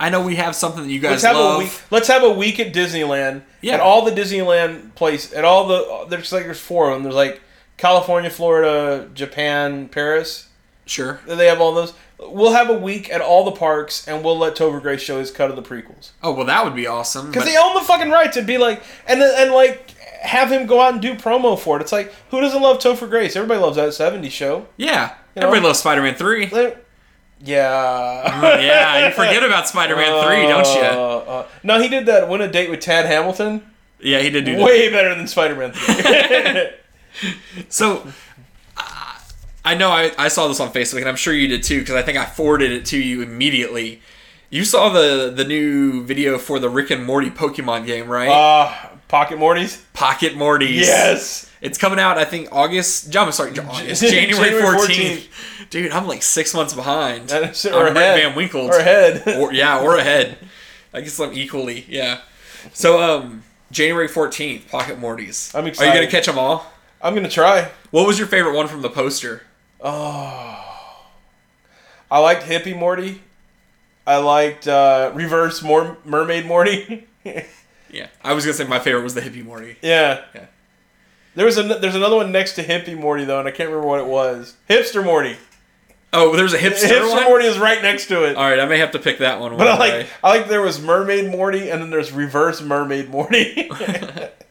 I 0.00 0.10
know 0.10 0.24
we 0.24 0.36
have 0.36 0.54
something 0.54 0.84
that 0.84 0.92
you 0.92 1.00
guys 1.00 1.10
Let's 1.10 1.24
have 1.24 1.36
love. 1.36 1.56
a 1.56 1.64
week. 1.64 1.80
Let's 1.90 2.08
have 2.08 2.22
a 2.22 2.30
week 2.30 2.60
at 2.60 2.72
Disneyland. 2.72 3.42
Yeah. 3.60 3.74
At 3.74 3.80
all 3.80 4.04
the 4.04 4.12
Disneyland 4.12 4.94
place. 4.94 5.32
At 5.32 5.44
all 5.44 5.66
the 5.68 6.06
there's 6.08 6.32
like 6.32 6.44
there's 6.44 6.60
four 6.60 6.88
of 6.88 6.94
them. 6.94 7.02
There's 7.02 7.14
like 7.16 7.40
California, 7.78 8.28
Florida, 8.28 9.08
Japan, 9.14 9.88
Paris. 9.88 10.48
Sure. 10.84 11.20
They 11.26 11.46
have 11.46 11.60
all 11.60 11.72
those. 11.74 11.94
We'll 12.18 12.52
have 12.52 12.68
a 12.68 12.76
week 12.78 13.10
at 13.10 13.20
all 13.20 13.44
the 13.44 13.52
parks, 13.52 14.06
and 14.08 14.24
we'll 14.24 14.36
let 14.38 14.56
Topher 14.56 14.82
Grace 14.82 15.00
show 15.00 15.18
his 15.20 15.30
cut 15.30 15.50
of 15.50 15.56
the 15.56 15.62
prequels. 15.62 16.10
Oh 16.22 16.32
well, 16.32 16.46
that 16.46 16.64
would 16.64 16.74
be 16.74 16.86
awesome. 16.86 17.28
Because 17.28 17.44
but- 17.44 17.50
they 17.50 17.56
own 17.56 17.74
the 17.74 17.80
fucking 17.80 18.10
rights. 18.10 18.36
It'd 18.36 18.46
be 18.46 18.58
like, 18.58 18.82
and 19.06 19.22
and 19.22 19.52
like 19.52 19.92
have 20.22 20.50
him 20.50 20.66
go 20.66 20.80
out 20.80 20.94
and 20.94 21.02
do 21.02 21.14
promo 21.14 21.56
for 21.58 21.76
it. 21.78 21.82
It's 21.82 21.92
like, 21.92 22.12
who 22.30 22.40
doesn't 22.40 22.60
love 22.60 22.78
Topher 22.78 23.08
Grace? 23.08 23.36
Everybody 23.36 23.60
loves 23.60 23.76
that 23.76 23.90
'70s 23.90 24.30
show. 24.32 24.66
yeah, 24.76 25.14
You 25.36 25.42
know? 25.42 25.46
everybody 25.48 25.66
loves 25.68 25.78
Spider-Man 25.78 26.16
three. 26.16 26.46
Yeah. 27.40 28.58
yeah, 28.60 29.06
you 29.06 29.14
forget 29.14 29.44
about 29.44 29.68
Spider-Man 29.68 30.24
three, 30.24 30.42
don't 30.48 30.66
you? 30.74 30.80
Uh, 30.80 31.24
uh, 31.28 31.46
no, 31.62 31.80
he 31.80 31.88
did 31.88 32.06
that. 32.06 32.28
Win 32.28 32.40
a 32.40 32.50
date 32.50 32.68
with 32.68 32.80
Tad 32.80 33.06
Hamilton. 33.06 33.62
Yeah, 34.00 34.18
he 34.20 34.30
did 34.30 34.44
do 34.44 34.56
that. 34.56 34.64
Way 34.64 34.90
better 34.90 35.14
than 35.14 35.26
Spider-Man 35.28 35.72
3. 35.72 35.94
So, 37.68 38.06
uh, 38.76 39.18
I 39.64 39.74
know 39.74 39.90
I, 39.90 40.12
I 40.16 40.28
saw 40.28 40.48
this 40.48 40.60
on 40.60 40.72
Facebook, 40.72 41.00
and 41.00 41.08
I'm 41.08 41.16
sure 41.16 41.34
you 41.34 41.48
did 41.48 41.62
too, 41.62 41.80
because 41.80 41.94
I 41.94 42.02
think 42.02 42.16
I 42.16 42.24
forwarded 42.24 42.70
it 42.70 42.86
to 42.86 42.98
you 42.98 43.22
immediately. 43.22 44.00
You 44.50 44.64
saw 44.64 44.88
the 44.88 45.30
the 45.34 45.44
new 45.44 46.04
video 46.04 46.38
for 46.38 46.58
the 46.58 46.70
Rick 46.70 46.90
and 46.90 47.04
Morty 47.04 47.28
Pokemon 47.30 47.84
game, 47.86 48.08
right? 48.08 48.28
uh, 48.28 48.88
Pocket 49.08 49.38
Mortys? 49.38 49.82
Pocket 49.94 50.34
Mortys. 50.34 50.76
Yes. 50.76 51.50
It's 51.60 51.76
coming 51.78 51.98
out, 51.98 52.18
I 52.18 52.24
think, 52.24 52.48
August. 52.52 53.14
I'm 53.16 53.32
sorry, 53.32 53.58
August, 53.58 54.02
January 54.08 54.50
January 54.50 54.78
14th. 54.78 55.70
Dude, 55.70 55.90
I'm 55.90 56.06
like 56.06 56.22
six 56.22 56.54
months 56.54 56.72
behind. 56.72 57.32
Or 57.32 57.36
on 57.36 57.42
Rick 57.42 57.64
ahead. 57.96 58.22
Van 58.22 58.34
Winkle. 58.36 58.66
Or 58.66 58.78
ahead. 58.78 59.26
or 59.38 59.52
yeah, 59.52 59.80
or 59.80 59.96
ahead. 59.96 60.38
I 60.94 61.00
guess 61.00 61.18
I'm 61.18 61.32
equally, 61.32 61.84
yeah. 61.88 62.20
So 62.72 63.00
um, 63.02 63.42
January 63.70 64.08
fourteenth, 64.08 64.70
Pocket 64.70 65.00
Mortys. 65.00 65.54
I'm 65.54 65.66
excited. 65.66 65.90
Are 65.90 65.94
you 65.94 66.00
gonna 66.00 66.10
catch 66.10 66.26
them 66.26 66.38
all? 66.38 66.70
I'm 67.02 67.14
going 67.14 67.24
to 67.26 67.30
try. 67.30 67.70
What 67.90 68.06
was 68.06 68.18
your 68.18 68.28
favorite 68.28 68.54
one 68.54 68.68
from 68.68 68.82
the 68.82 68.90
poster? 68.90 69.42
Oh, 69.80 71.04
I 72.10 72.18
liked 72.18 72.42
Hippie 72.44 72.76
Morty. 72.76 73.22
I 74.06 74.16
liked 74.16 74.66
uh, 74.66 75.12
Reverse 75.14 75.62
Mor- 75.62 75.98
Mermaid 76.04 76.46
Morty. 76.46 77.06
Yeah, 77.90 78.08
I 78.22 78.34
was 78.34 78.44
gonna 78.44 78.52
say 78.52 78.66
my 78.66 78.78
favorite 78.80 79.02
was 79.02 79.14
the 79.14 79.22
hippie 79.22 79.42
Morty. 79.42 79.76
yeah. 79.80 80.22
Yeah. 80.34 80.44
There 81.34 81.46
was 81.46 81.56
a, 81.56 81.62
there's 81.62 81.94
another 81.94 82.16
one 82.16 82.30
next 82.32 82.52
to 82.56 82.62
Hippie 82.62 82.98
Morty 82.98 83.24
though, 83.24 83.38
and 83.38 83.48
I 83.48 83.50
can't 83.50 83.70
remember 83.70 83.88
what 83.88 84.00
it 84.00 84.06
was. 84.06 84.56
Hipster 84.68 85.02
Morty. 85.02 85.36
Oh, 86.12 86.36
there's 86.36 86.52
a 86.52 86.58
hipster, 86.58 86.86
Hipster 86.86 87.10
one. 87.10 87.24
Morty 87.24 87.46
is 87.46 87.58
right 87.58 87.80
next 87.80 88.08
to 88.08 88.24
it. 88.24 88.36
All 88.36 88.42
right, 88.42 88.60
I 88.60 88.66
may 88.66 88.76
have 88.78 88.90
to 88.90 88.98
pick 88.98 89.18
that 89.20 89.40
one. 89.40 89.56
But 89.56 89.68
I 89.68 89.78
like. 89.78 90.06
I 90.22 90.28
like 90.38 90.48
there 90.48 90.60
was 90.60 90.82
Mermaid 90.82 91.30
Morty 91.30 91.70
and 91.70 91.80
then 91.80 91.88
there's 91.88 92.12
Reverse 92.12 92.60
Mermaid 92.60 93.08
Morty. 93.08 93.70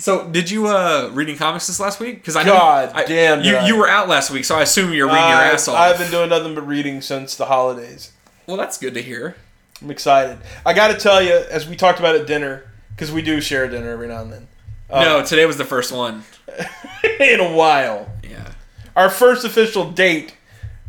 So, 0.00 0.28
did 0.28 0.48
you 0.50 0.68
uh 0.68 1.10
reading 1.12 1.36
comics 1.36 1.66
this 1.66 1.80
last 1.80 1.98
week? 1.98 2.16
Because 2.16 2.36
I 2.36 2.44
know 2.44 2.52
God 2.52 2.92
I- 2.94 3.04
damn, 3.04 3.42
you 3.42 3.58
you 3.66 3.76
were 3.76 3.88
out 3.88 4.08
last 4.08 4.30
week, 4.30 4.44
so 4.44 4.56
I 4.56 4.62
assume 4.62 4.92
you're 4.92 5.06
reading 5.08 5.20
your 5.28 5.38
ass 5.38 5.66
off. 5.68 5.76
I've 5.76 5.98
been 5.98 6.10
doing 6.10 6.30
nothing 6.30 6.54
but 6.54 6.66
reading 6.66 7.00
since 7.02 7.34
the 7.34 7.46
holidays. 7.46 8.12
well, 8.46 8.56
that's 8.56 8.78
good 8.78 8.94
to 8.94 9.02
hear. 9.02 9.36
I'm 9.82 9.90
excited. 9.90 10.38
I 10.64 10.72
got 10.72 10.88
to 10.88 10.96
tell 10.96 11.22
you, 11.22 11.32
as 11.50 11.68
we 11.68 11.76
talked 11.76 11.98
about 12.00 12.16
at 12.16 12.26
dinner, 12.26 12.64
because 12.94 13.12
we 13.12 13.22
do 13.22 13.40
share 13.40 13.68
dinner 13.68 13.90
every 13.90 14.08
now 14.08 14.22
and 14.22 14.32
then. 14.32 14.48
Uh, 14.90 15.04
no, 15.04 15.24
today 15.24 15.46
was 15.46 15.56
the 15.56 15.64
first 15.64 15.92
one. 15.92 16.24
in 17.20 17.40
a 17.40 17.52
while. 17.52 18.10
Yeah. 18.22 18.52
Our 18.96 19.10
first 19.10 19.44
official 19.44 19.90
date, 19.90 20.34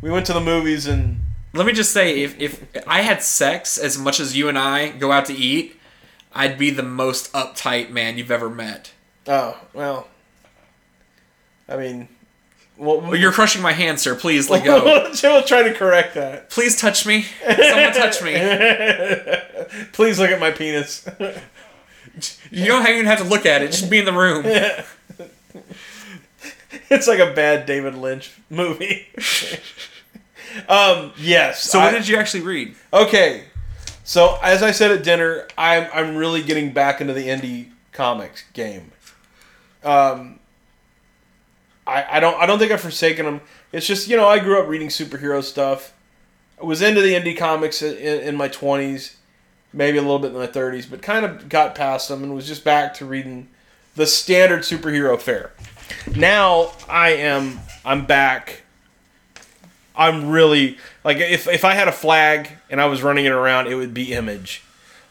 we 0.00 0.10
went 0.10 0.26
to 0.26 0.32
the 0.32 0.40
movies 0.40 0.86
and 0.86 1.20
Let 1.52 1.66
me 1.66 1.72
just 1.72 1.92
say, 1.92 2.22
if 2.22 2.38
if 2.40 2.64
I 2.86 3.02
had 3.02 3.22
sex 3.22 3.76
as 3.76 3.98
much 3.98 4.18
as 4.20 4.36
you 4.36 4.48
and 4.48 4.58
I 4.58 4.90
go 4.90 5.10
out 5.12 5.26
to 5.26 5.34
eat, 5.34 5.78
I'd 6.32 6.58
be 6.58 6.70
the 6.70 6.82
most 6.82 7.32
uptight 7.32 7.90
man 7.90 8.16
you've 8.18 8.30
ever 8.30 8.48
met. 8.48 8.92
Oh 9.30 9.58
well. 9.72 10.06
I 11.68 11.76
mean, 11.76 12.08
well, 12.76 13.00
Well, 13.00 13.14
you're 13.16 13.32
crushing 13.32 13.62
my 13.62 13.72
hand, 13.72 14.00
sir. 14.00 14.14
Please 14.16 14.50
let 14.50 14.64
go. 14.64 15.12
Jim 15.14 15.42
try 15.46 15.62
to 15.62 15.72
correct 15.72 16.14
that. 16.14 16.50
Please 16.50 16.76
touch 16.80 17.06
me. 17.06 17.26
Someone 17.46 17.92
touch 17.92 18.22
me. 18.22 18.32
Please 19.92 20.18
look 20.18 20.30
at 20.30 20.40
my 20.40 20.50
penis. 20.50 21.06
You 22.50 22.66
don't 22.66 22.88
even 22.88 23.06
have 23.06 23.18
to 23.18 23.24
look 23.24 23.46
at 23.46 23.62
it. 23.62 23.70
Just 23.70 23.88
be 23.88 24.00
in 24.00 24.04
the 24.04 24.12
room. 24.12 24.42
it's 26.90 27.06
like 27.06 27.20
a 27.20 27.32
bad 27.32 27.66
David 27.66 27.94
Lynch 27.94 28.32
movie. 28.50 29.06
um, 30.68 31.12
yes. 31.18 31.62
So, 31.62 31.78
what 31.78 31.94
I- 31.94 31.98
did 31.98 32.08
you 32.08 32.16
actually 32.16 32.42
read? 32.42 32.74
Okay, 32.92 33.44
so 34.02 34.40
as 34.42 34.64
I 34.64 34.72
said 34.72 34.90
at 34.90 35.04
dinner, 35.04 35.46
I'm 35.56 35.86
I'm 35.94 36.16
really 36.16 36.42
getting 36.42 36.72
back 36.72 37.00
into 37.00 37.12
the 37.12 37.28
indie 37.28 37.68
comics 37.92 38.42
game. 38.54 38.90
Um, 39.84 40.38
I 41.86 42.16
I 42.16 42.20
don't 42.20 42.40
I 42.40 42.46
don't 42.46 42.58
think 42.58 42.72
I've 42.72 42.80
forsaken 42.80 43.26
them. 43.26 43.40
It's 43.72 43.86
just 43.86 44.08
you 44.08 44.16
know 44.16 44.26
I 44.26 44.38
grew 44.38 44.60
up 44.60 44.68
reading 44.68 44.88
superhero 44.88 45.42
stuff. 45.42 45.92
I 46.60 46.64
was 46.64 46.82
into 46.82 47.00
the 47.00 47.14
indie 47.14 47.36
comics 47.36 47.82
in, 47.82 47.96
in 47.96 48.36
my 48.36 48.48
twenties, 48.48 49.16
maybe 49.72 49.98
a 49.98 50.02
little 50.02 50.18
bit 50.18 50.32
in 50.32 50.38
my 50.38 50.46
thirties, 50.46 50.86
but 50.86 51.02
kind 51.02 51.24
of 51.24 51.48
got 51.48 51.74
past 51.74 52.08
them 52.08 52.22
and 52.22 52.34
was 52.34 52.46
just 52.46 52.64
back 52.64 52.94
to 52.94 53.06
reading 53.06 53.48
the 53.96 54.06
standard 54.06 54.60
superhero 54.60 55.20
fare. 55.20 55.52
Now 56.14 56.72
I 56.88 57.10
am 57.10 57.60
I'm 57.84 58.06
back 58.06 58.62
I'm 60.00 60.30
really 60.30 60.78
like 61.04 61.18
if 61.18 61.46
if 61.46 61.62
I 61.62 61.74
had 61.74 61.86
a 61.86 61.92
flag 61.92 62.48
and 62.70 62.80
I 62.80 62.86
was 62.86 63.02
running 63.02 63.26
it 63.26 63.32
around, 63.32 63.66
it 63.66 63.74
would 63.74 63.92
be 63.92 64.14
Image. 64.14 64.62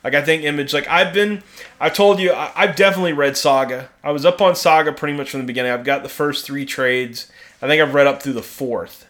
Like 0.04 0.16
I 0.16 0.24
think 0.24 0.44
Image. 0.44 0.74
Like 0.74 0.88
I've 0.88 1.14
been, 1.14 1.44
I 1.80 1.90
told 1.90 2.20
you, 2.20 2.32
I, 2.32 2.52
I've 2.56 2.76
definitely 2.76 3.14
read 3.14 3.36
Saga. 3.38 3.90
I 4.04 4.12
was 4.12 4.26
up 4.26 4.42
on 4.42 4.56
Saga 4.56 4.92
pretty 4.94 5.18
much 5.18 5.30
from 5.30 5.42
the 5.42 5.46
beginning. 5.46 5.72
I've 5.72 5.84
got 5.84 6.04
the 6.04 6.10
first 6.10 6.46
three 6.46 6.66
trades. 6.66 7.30
I 7.62 7.68
think 7.68 7.82
I've 7.82 7.94
read 7.94 8.08
up 8.08 8.22
through 8.22 8.34
the 8.34 8.42
fourth. 8.44 9.08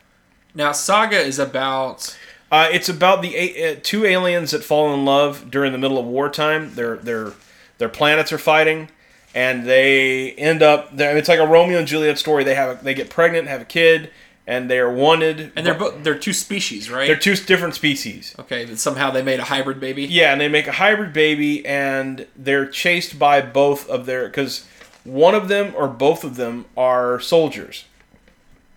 Now, 0.55 0.71
Saga 0.71 1.19
is 1.19 1.37
about. 1.39 2.17
Uh, 2.51 2.67
it's 2.71 2.89
about 2.89 3.21
the 3.21 3.35
a- 3.35 3.73
uh, 3.73 3.79
two 3.83 4.05
aliens 4.05 4.51
that 4.51 4.63
fall 4.63 4.91
in 4.93 5.05
love 5.05 5.51
during 5.51 5.71
the 5.71 5.77
middle 5.77 5.99
of 5.99 6.05
wartime. 6.05 6.73
Their 6.73 6.97
their 6.97 7.33
their 7.77 7.89
planets 7.89 8.33
are 8.33 8.39
fighting, 8.39 8.89
and 9.35 9.67
they 9.67 10.31
end 10.31 10.63
up. 10.63 10.89
It's 10.93 11.29
like 11.29 11.39
a 11.39 11.45
Romeo 11.45 11.77
and 11.77 11.87
Juliet 11.87 12.17
story. 12.17 12.43
They 12.43 12.55
have 12.55 12.81
a, 12.81 12.83
they 12.83 12.95
get 12.95 13.11
pregnant, 13.11 13.47
have 13.47 13.61
a 13.61 13.65
kid, 13.65 14.09
and 14.49 14.67
they 14.67 14.79
are 14.79 14.91
wanted. 14.91 15.51
And 15.55 15.63
they're 15.63 15.75
both 15.75 16.03
they're 16.03 16.17
two 16.17 16.33
species, 16.33 16.89
right? 16.89 17.05
they're 17.05 17.15
two 17.15 17.35
different 17.35 17.75
species. 17.75 18.35
okay, 18.39 18.65
but 18.65 18.79
somehow 18.79 19.11
they 19.11 19.21
made 19.21 19.39
a 19.39 19.43
hybrid 19.43 19.79
baby. 19.79 20.05
Yeah, 20.05 20.31
and 20.31 20.41
they 20.41 20.49
make 20.49 20.65
a 20.65 20.71
hybrid 20.73 21.13
baby, 21.13 21.63
and 21.65 22.25
they're 22.35 22.65
chased 22.65 23.19
by 23.19 23.41
both 23.41 23.87
of 23.87 24.07
their 24.07 24.27
because 24.27 24.67
one 25.03 25.35
of 25.35 25.49
them 25.49 25.73
or 25.77 25.87
both 25.87 26.23
of 26.23 26.35
them 26.35 26.65
are 26.75 27.19
soldiers, 27.19 27.85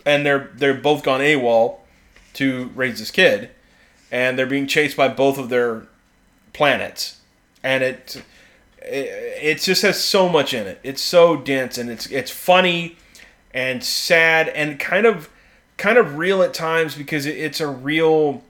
and 0.05 0.27
they're 0.27 0.51
they're 0.55 0.75
both 0.75 1.03
gone 1.03 1.21
AWOL 1.21 1.79
to 2.35 2.71
raise 2.75 2.99
this 2.99 3.11
kid, 3.11 3.51
and 4.11 4.39
they're 4.39 4.47
being 4.47 4.67
chased 4.67 4.97
by 4.97 5.09
both 5.09 5.39
of 5.39 5.49
their 5.49 5.87
planets, 6.53 7.23
and 7.63 7.83
it 7.83 8.23
it, 8.83 9.39
it 9.43 9.61
just 9.61 9.81
has 9.81 9.99
so 9.99 10.29
much 10.29 10.53
in 10.53 10.67
it. 10.67 10.81
It's 10.83 11.01
so 11.01 11.35
dense, 11.35 11.79
and 11.79 11.89
it's 11.89 12.07
it's 12.09 12.31
funny 12.31 12.99
and 13.55 13.83
sad 13.83 14.49
and 14.49 14.79
kind 14.79 15.07
of 15.07 15.31
kind 15.83 15.99
of 15.99 16.17
real 16.17 16.43
at 16.43 16.55
times 16.55 16.95
because 16.95 17.27
it, 17.27 17.37
it's 17.37 17.61
a 17.61 17.67
real 17.67 18.41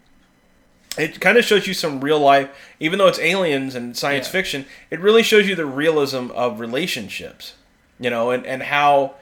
it 0.99 1.19
kind 1.19 1.39
of 1.39 1.45
shows 1.47 1.67
you 1.67 1.73
some 1.73 1.99
real 2.03 2.21
life 2.21 2.51
even 2.79 2.99
though 2.99 3.07
it's 3.09 3.19
aliens 3.21 3.75
and 3.75 3.97
science 3.97 4.27
Yeah. 4.27 4.33
fiction 4.33 4.67
it 4.91 5.01
really 5.01 5.23
shows 5.23 5.49
you 5.49 5.55
the 5.55 5.65
realism 5.65 6.31
of 6.33 6.61
relationships 6.61 7.55
you 7.99 8.11
know 8.11 8.31
and, 8.31 8.45
and 8.45 8.65
how 8.65 9.15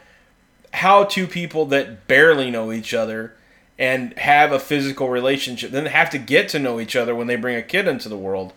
how 0.74 1.04
two 1.04 1.28
people 1.28 1.66
that 1.66 2.08
barely 2.08 2.50
know 2.50 2.72
each 2.72 2.92
other 2.92 3.34
and 3.78 4.18
have 4.18 4.50
a 4.50 4.58
physical 4.58 5.08
relationship 5.08 5.70
then 5.70 5.86
have 5.86 6.10
to 6.10 6.18
get 6.18 6.48
to 6.48 6.58
know 6.58 6.80
each 6.80 6.96
other 6.96 7.14
when 7.14 7.28
they 7.28 7.36
bring 7.36 7.54
a 7.54 7.62
kid 7.62 7.86
into 7.86 8.08
the 8.08 8.18
world 8.18 8.52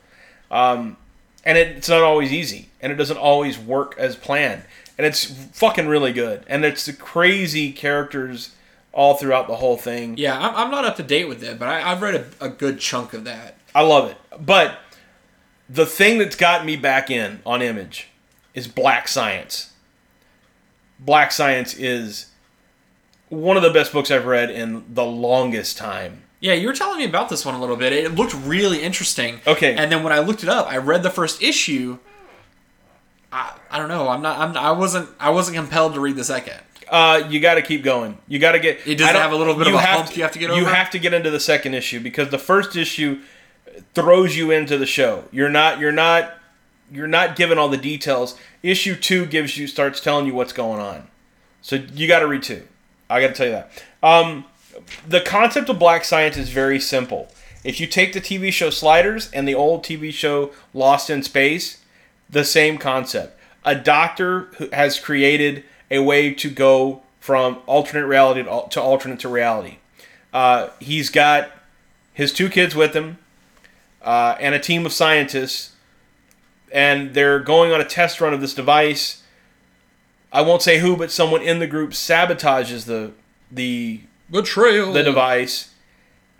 um, 0.50 0.98
and 1.46 1.60
it, 1.60 1.78
it's 1.78 1.90
not 1.90 2.02
always 2.02 2.34
easy 2.34 2.70
and 2.82 2.92
it 2.92 2.96
doesn't 2.96 3.18
always 3.18 3.60
work 3.60 3.94
as 4.00 4.16
planned 4.16 4.64
and 4.98 5.06
it's 5.06 5.26
fucking 5.52 5.88
really 5.88 6.12
good 6.12 6.44
and 6.48 6.66
it's 6.66 6.88
the 6.88 6.94
crazy 6.94 7.72
characters 7.72 8.50
all 8.94 9.16
throughout 9.16 9.48
the 9.48 9.56
whole 9.56 9.76
thing 9.76 10.16
Yeah, 10.18 10.38
I'm, 10.40 10.56
I'm 10.56 10.72
not 10.72 10.86
up 10.86 10.96
to 10.98 11.04
date 11.04 11.28
with 11.28 11.44
it, 11.44 11.60
but 11.60 11.68
I, 11.68 11.92
I've 11.92 12.02
read 12.02 12.16
a, 12.16 12.46
a 12.46 12.50
good 12.50 12.80
chunk 12.80 13.14
of 13.14 13.26
that. 13.26 13.58
I 13.76 13.82
love 13.82 14.10
it. 14.10 14.18
But 14.40 14.80
the 15.68 15.86
thing 15.86 16.20
that's 16.20 16.36
got 16.36 16.66
me 16.66 16.76
back 16.76 17.10
in 17.10 17.42
on 17.46 17.62
Image 17.62 18.10
is 18.54 18.68
Black 18.68 19.08
Science. 19.08 19.74
Black 21.00 21.32
Science 21.32 21.74
is 21.74 22.28
one 23.30 23.58
of 23.58 23.64
the 23.64 23.72
best 23.72 23.92
books 23.92 24.12
I've 24.12 24.26
read 24.26 24.50
in 24.50 24.86
the 24.94 25.06
longest 25.06 25.78
time. 25.78 26.24
Yeah, 26.40 26.54
you 26.54 26.68
were 26.68 26.74
telling 26.74 27.00
me 27.00 27.06
about 27.06 27.30
this 27.30 27.46
one 27.46 27.56
a 27.56 27.60
little 27.60 27.78
bit. 27.78 27.94
It 27.94 28.16
looked 28.16 28.34
really 28.34 28.84
interesting. 28.84 29.40
Okay. 29.48 29.76
And 29.76 29.92
then 29.92 30.04
when 30.04 30.12
I 30.12 30.20
looked 30.20 30.44
it 30.44 30.50
up, 30.50 30.68
I 30.68 30.78
read 30.78 31.02
the 31.02 31.10
first 31.10 31.42
issue. 31.42 32.00
I, 33.32 33.58
I 33.72 33.80
don't 33.80 33.88
know. 33.88 34.10
I'm 34.10 34.22
not. 34.22 34.38
I'm. 34.38 34.58
I 34.58 34.72
wasn't. 34.72 35.10
I 35.20 35.30
wasn't 35.30 35.56
compelled 35.56 35.94
to 35.94 36.02
read 36.02 36.18
the 36.18 36.24
second. 36.24 36.60
Uh, 36.94 37.28
you 37.28 37.40
got 37.40 37.56
to 37.56 37.64
keep 37.64 37.84
going. 37.84 38.16
You 38.28 38.38
got 38.38 38.52
to 38.52 38.60
get. 38.60 38.86
It 38.86 39.00
does 39.00 39.10
have 39.10 39.32
a 39.32 39.36
little 39.36 39.56
bit 39.56 39.66
of 39.66 39.74
a 39.74 39.80
have 39.80 40.02
hump 40.02 40.16
you 40.16 40.22
have 40.22 40.32
to 40.34 40.38
get 40.38 40.52
over. 40.52 40.60
You 40.60 40.68
have 40.68 40.92
to 40.92 41.00
get 41.00 41.12
into 41.12 41.32
the 41.32 41.40
second 41.40 41.74
issue 41.74 42.00
because 42.00 42.30
the 42.30 42.38
first 42.38 42.76
issue 42.76 43.20
throws 43.96 44.38
you 44.38 44.52
into 44.52 44.78
the 44.78 44.86
show. 44.86 45.24
You're 45.32 45.50
not. 45.50 45.80
You're 45.80 45.92
not. 45.92 46.36
You're 46.92 47.08
not 47.08 47.36
given 47.36 47.58
all 47.58 47.68
the 47.68 47.78
details. 47.78 48.38
Issue 48.62 48.96
two 48.96 49.26
gives 49.26 49.58
you 49.58 49.66
starts 49.66 50.02
telling 50.02 50.28
you 50.28 50.36
what's 50.36 50.54
going 50.54 50.80
on. 50.80 51.08
So 51.64 51.78
you 51.78 52.08
got 52.08 52.20
to 52.20 52.28
read 52.28 52.44
two. 52.44 52.68
I 53.10 53.22
got 53.22 53.30
to 53.30 53.34
tell 53.34 53.48
you 53.48 53.54
that. 53.54 53.84
Um, 54.04 54.46
the 55.08 55.22
concept 55.22 55.70
of 55.70 55.80
black 55.80 56.06
science 56.06 56.38
is 56.38 56.50
very 56.50 56.80
simple. 56.80 57.28
If 57.64 57.80
you 57.80 57.88
take 57.88 58.14
the 58.14 58.22
TV 58.22 58.54
show 58.54 58.70
Sliders 58.70 59.32
and 59.32 59.48
the 59.48 59.56
old 59.56 59.84
TV 59.84 60.14
show 60.14 60.52
Lost 60.76 61.10
in 61.10 61.24
Space, 61.24 61.84
the 62.30 62.44
same 62.44 62.78
concept. 62.78 63.40
A 63.66 63.74
doctor 63.74 64.50
who 64.58 64.70
has 64.72 65.00
created 65.00 65.64
a 65.94 66.00
way 66.00 66.34
to 66.34 66.50
go 66.50 67.04
from 67.20 67.60
alternate 67.68 68.08
reality 68.08 68.44
to, 68.44 68.82
alternate 68.82 69.20
to 69.20 69.30
reality. 69.30 69.78
Uh, 70.34 70.70
he's 70.80 71.10
got 71.10 71.52
his 72.12 72.34
two 72.34 72.50
kids 72.50 72.76
with 72.76 72.94
him 72.94 73.20
uh, 74.02 74.36
and 74.40 74.56
a 74.56 74.60
team 74.60 74.86
of 74.86 74.92
scientists, 74.92 75.76
and 76.72 77.14
they're 77.14 77.40
going 77.40 77.72
on 77.72 77.80
a 77.80 77.86
test 77.86 78.20
run 78.20 78.34
of 78.34 78.42
this 78.42 78.54
device. 78.54 79.24
I 80.34 80.42
won't 80.42 80.64
say 80.64 80.80
who, 80.80 80.98
but 80.98 81.12
someone 81.12 81.44
in 81.44 81.60
the 81.60 81.68
group 81.68 81.92
sabotages 81.92 82.86
the 82.86 83.12
the 83.52 84.02
Betrayal. 84.32 84.92
the 84.92 85.04
device, 85.04 85.76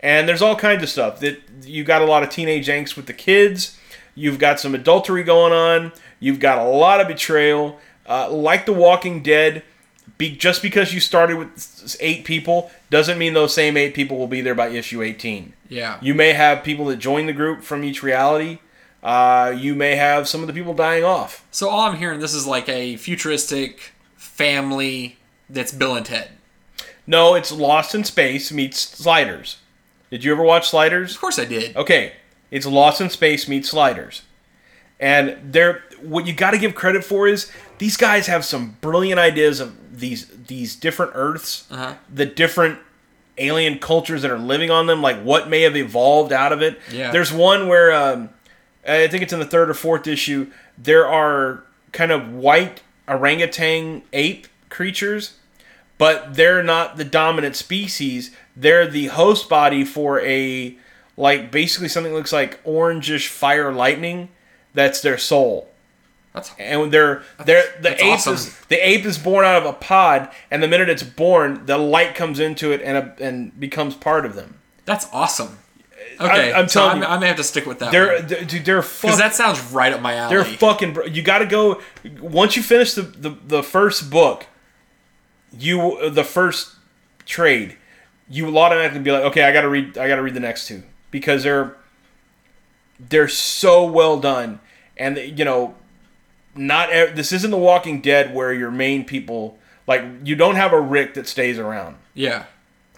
and 0.00 0.28
there's 0.28 0.42
all 0.42 0.56
kinds 0.56 0.82
of 0.82 0.88
stuff. 0.88 1.20
That 1.20 1.40
you 1.62 1.84
got 1.84 2.02
a 2.02 2.06
lot 2.06 2.24
of 2.24 2.30
teenage 2.30 2.66
angst 2.66 2.96
with 2.96 3.06
the 3.06 3.12
kids. 3.12 3.78
You've 4.16 4.40
got 4.40 4.58
some 4.58 4.74
adultery 4.74 5.22
going 5.22 5.52
on. 5.52 5.92
You've 6.18 6.40
got 6.40 6.58
a 6.58 6.64
lot 6.64 7.00
of 7.00 7.06
betrayal. 7.06 7.78
Uh, 8.06 8.30
like 8.30 8.66
The 8.66 8.72
Walking 8.72 9.22
Dead, 9.22 9.62
be, 10.18 10.36
just 10.36 10.62
because 10.62 10.92
you 10.92 11.00
started 11.00 11.36
with 11.36 11.96
eight 12.00 12.24
people 12.24 12.70
doesn't 12.90 13.18
mean 13.18 13.34
those 13.34 13.54
same 13.54 13.76
eight 13.76 13.94
people 13.94 14.18
will 14.18 14.26
be 14.26 14.40
there 14.40 14.54
by 14.54 14.68
issue 14.68 15.02
18. 15.02 15.52
Yeah. 15.68 15.98
You 16.00 16.14
may 16.14 16.32
have 16.32 16.62
people 16.62 16.86
that 16.86 16.96
join 16.96 17.26
the 17.26 17.32
group 17.32 17.62
from 17.62 17.82
each 17.82 18.02
reality. 18.02 18.58
Uh, 19.02 19.54
you 19.56 19.74
may 19.74 19.96
have 19.96 20.28
some 20.28 20.40
of 20.40 20.46
the 20.46 20.52
people 20.52 20.74
dying 20.74 21.04
off. 21.04 21.44
So 21.50 21.68
all 21.68 21.80
I'm 21.80 21.96
hearing, 21.96 22.20
this 22.20 22.34
is 22.34 22.46
like 22.46 22.68
a 22.68 22.96
futuristic 22.96 23.92
family 24.16 25.18
that's 25.50 25.72
Bill 25.72 25.94
and 25.94 26.06
Ted. 26.06 26.30
No, 27.06 27.34
it's 27.34 27.52
Lost 27.52 27.94
in 27.94 28.04
Space 28.04 28.50
meets 28.50 28.78
Sliders. 28.78 29.58
Did 30.10 30.24
you 30.24 30.32
ever 30.32 30.42
watch 30.42 30.70
Sliders? 30.70 31.14
Of 31.14 31.20
course 31.20 31.38
I 31.38 31.44
did. 31.44 31.76
Okay, 31.76 32.14
it's 32.50 32.66
Lost 32.66 33.00
in 33.00 33.10
Space 33.10 33.46
meets 33.46 33.68
Sliders. 33.68 34.22
And 34.98 35.36
they're 35.52 35.82
what 36.04 36.26
you 36.26 36.32
got 36.32 36.50
to 36.52 36.58
give 36.58 36.74
credit 36.74 37.04
for 37.04 37.26
is 37.28 37.50
these 37.78 37.96
guys 37.96 38.26
have 38.26 38.44
some 38.44 38.76
brilliant 38.80 39.18
ideas 39.18 39.60
of 39.60 39.98
these 39.98 40.26
these 40.46 40.76
different 40.76 41.12
Earths, 41.14 41.66
Uh-huh. 41.70 41.94
the 42.12 42.26
different 42.26 42.78
alien 43.38 43.78
cultures 43.78 44.22
that 44.22 44.30
are 44.30 44.38
living 44.38 44.70
on 44.70 44.86
them, 44.86 45.02
like 45.02 45.20
what 45.22 45.48
may 45.48 45.62
have 45.62 45.76
evolved 45.76 46.32
out 46.32 46.52
of 46.52 46.62
it. 46.62 46.78
Yeah. 46.92 47.10
There's 47.10 47.32
one 47.32 47.66
where 47.68 47.92
um, 47.92 48.30
I 48.86 49.08
think 49.08 49.22
it's 49.22 49.32
in 49.32 49.38
the 49.40 49.44
third 49.46 49.68
or 49.70 49.74
fourth 49.74 50.06
issue. 50.06 50.50
There 50.78 51.06
are 51.06 51.64
kind 51.92 52.12
of 52.12 52.32
white 52.32 52.82
orangutan 53.08 54.02
ape 54.12 54.46
creatures, 54.68 55.34
but 55.98 56.34
they're 56.34 56.62
not 56.62 56.96
the 56.96 57.04
dominant 57.04 57.56
species. 57.56 58.30
They're 58.56 58.86
the 58.86 59.06
host 59.06 59.48
body 59.48 59.84
for 59.84 60.20
a 60.20 60.76
like 61.16 61.50
basically 61.50 61.88
something 61.88 62.12
that 62.12 62.18
looks 62.18 62.32
like 62.32 62.62
orangish 62.64 63.28
fire 63.28 63.72
lightning. 63.72 64.28
That's 64.74 65.00
their 65.00 65.18
soul 65.18 65.70
That's 66.34 66.50
and 66.58 66.92
they're 66.92 67.22
they're 67.44 67.62
the 67.80 67.94
ape 67.94 68.14
awesome. 68.14 68.34
is 68.34 68.58
the 68.66 68.76
ape 68.76 69.04
is 69.04 69.18
born 69.18 69.44
out 69.44 69.62
of 69.62 69.66
a 69.66 69.72
pod, 69.72 70.30
and 70.50 70.60
the 70.60 70.66
minute 70.66 70.88
it's 70.88 71.04
born, 71.04 71.64
the 71.64 71.78
light 71.78 72.16
comes 72.16 72.40
into 72.40 72.72
it 72.72 72.82
and 72.82 72.98
a, 72.98 73.24
and 73.24 73.58
becomes 73.58 73.94
part 73.94 74.26
of 74.26 74.34
them. 74.34 74.58
that's 74.84 75.06
awesome. 75.12 75.58
Uh, 76.18 76.24
okay, 76.24 76.52
I'm 76.52 76.68
so 76.68 76.80
telling 76.80 76.96
I'm, 76.96 77.02
you. 77.02 77.16
I 77.16 77.18
may 77.18 77.28
have 77.28 77.36
to 77.36 77.44
stick 77.44 77.66
with 77.66 77.78
that. 77.78 77.92
They're 77.92 78.16
one. 78.16 78.26
they're, 78.26 78.44
they're 78.44 78.82
because 78.82 79.18
that 79.18 79.36
sounds 79.36 79.60
right 79.72 79.92
up 79.92 80.02
my 80.02 80.14
alley. 80.14 80.34
they're 80.34 80.44
fucking. 80.44 80.98
You 81.12 81.22
got 81.22 81.38
to 81.38 81.46
go 81.46 81.80
once 82.20 82.56
you 82.56 82.64
finish 82.64 82.94
the, 82.94 83.02
the 83.02 83.30
the 83.30 83.62
first 83.62 84.10
book. 84.10 84.46
You 85.56 85.98
uh, 85.98 86.08
the 86.10 86.24
first 86.24 86.74
trade, 87.26 87.76
you 88.28 88.46
will 88.46 88.58
automatically 88.58 88.98
be 88.98 89.12
like, 89.12 89.22
okay, 89.22 89.44
I 89.44 89.52
got 89.52 89.62
to 89.62 89.68
read. 89.68 89.96
I 89.96 90.08
got 90.08 90.16
to 90.16 90.22
read 90.22 90.34
the 90.34 90.40
next 90.40 90.66
two 90.66 90.82
because 91.12 91.44
they're 91.44 91.76
they're 92.98 93.28
so 93.28 93.84
well 93.84 94.18
done, 94.18 94.58
and 94.96 95.16
you 95.16 95.44
know, 95.44 95.76
not 96.54 96.90
ev- 96.90 97.16
this 97.16 97.32
isn't 97.32 97.50
The 97.50 97.58
Walking 97.58 98.00
Dead 98.00 98.34
where 98.34 98.52
your 98.52 98.70
main 98.70 99.04
people 99.04 99.58
like 99.86 100.02
you 100.24 100.34
don't 100.36 100.56
have 100.56 100.72
a 100.72 100.80
Rick 100.80 101.14
that 101.14 101.26
stays 101.28 101.58
around. 101.58 101.96
yeah, 102.14 102.44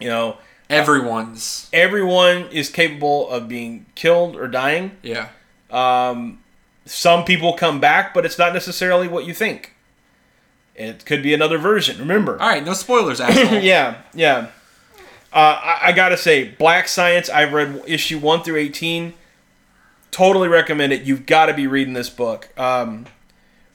You 0.01 0.09
know, 0.09 0.39
everyone's 0.71 1.69
everyone 1.73 2.49
is 2.51 2.69
capable 2.71 3.29
of 3.29 3.49
being 3.49 3.87
killed 3.95 4.37
or 4.37 4.47
dying. 4.49 4.93
yeah. 5.03 5.29
Um, 5.71 6.41
some 6.85 7.25
people 7.25 7.55
come 7.55 7.81
back, 7.81 8.15
but 8.15 8.25
it's 8.25 8.39
not 8.39 8.53
necessarily 8.55 9.09
what 9.09 9.27
you 9.27 9.35
think. 9.35 9.75
It 10.77 11.05
could 11.05 11.23
be 11.23 11.35
another 11.35 11.59
version. 11.59 11.99
Remember? 11.99 12.41
All 12.41 12.49
right, 12.49 12.65
no 12.65 12.73
spoilers, 12.75 13.21
asshole. 13.21 13.59
yeah, 13.63 14.03
yeah. 14.15 14.49
Uh, 15.33 15.59
I, 15.63 15.79
I 15.87 15.93
gotta 15.93 16.17
say, 16.17 16.45
Black 16.51 16.87
Science. 16.87 17.29
I've 17.29 17.53
read 17.53 17.83
issue 17.87 18.19
one 18.21 18.43
through 18.45 18.57
eighteen. 18.57 19.15
Totally 20.13 20.49
recommend 20.49 20.93
it. 20.93 21.03
You've 21.03 21.27
got 21.27 21.47
to 21.47 21.55
be 21.55 21.67
reading 21.67 21.95
this 21.95 22.09
book. 22.09 22.49
Um, 22.59 23.07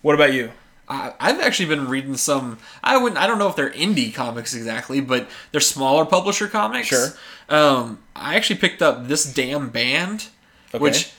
what 0.02 0.16
about 0.16 0.34
you? 0.34 0.52
I, 0.88 1.14
I've 1.20 1.40
actually 1.40 1.68
been 1.68 1.88
reading 1.88 2.18
some. 2.18 2.58
I 2.84 2.98
wouldn't. 2.98 3.20
I 3.22 3.28
don't 3.28 3.38
know 3.40 3.48
if 3.48 3.56
they're 3.56 3.70
indie 3.72 4.14
comics 4.14 4.54
exactly, 4.54 5.00
but 5.02 5.30
they're 5.52 5.62
smaller 5.62 6.06
publisher 6.06 6.48
comics. 6.48 6.88
Sure. 6.88 7.10
Um, 7.50 8.00
I 8.16 8.36
actually 8.36 8.58
picked 8.60 8.82
up 8.82 9.08
this 9.08 9.24
damn 9.32 9.70
band, 9.70 10.28
Okay. 10.74 10.82
which 10.82 11.12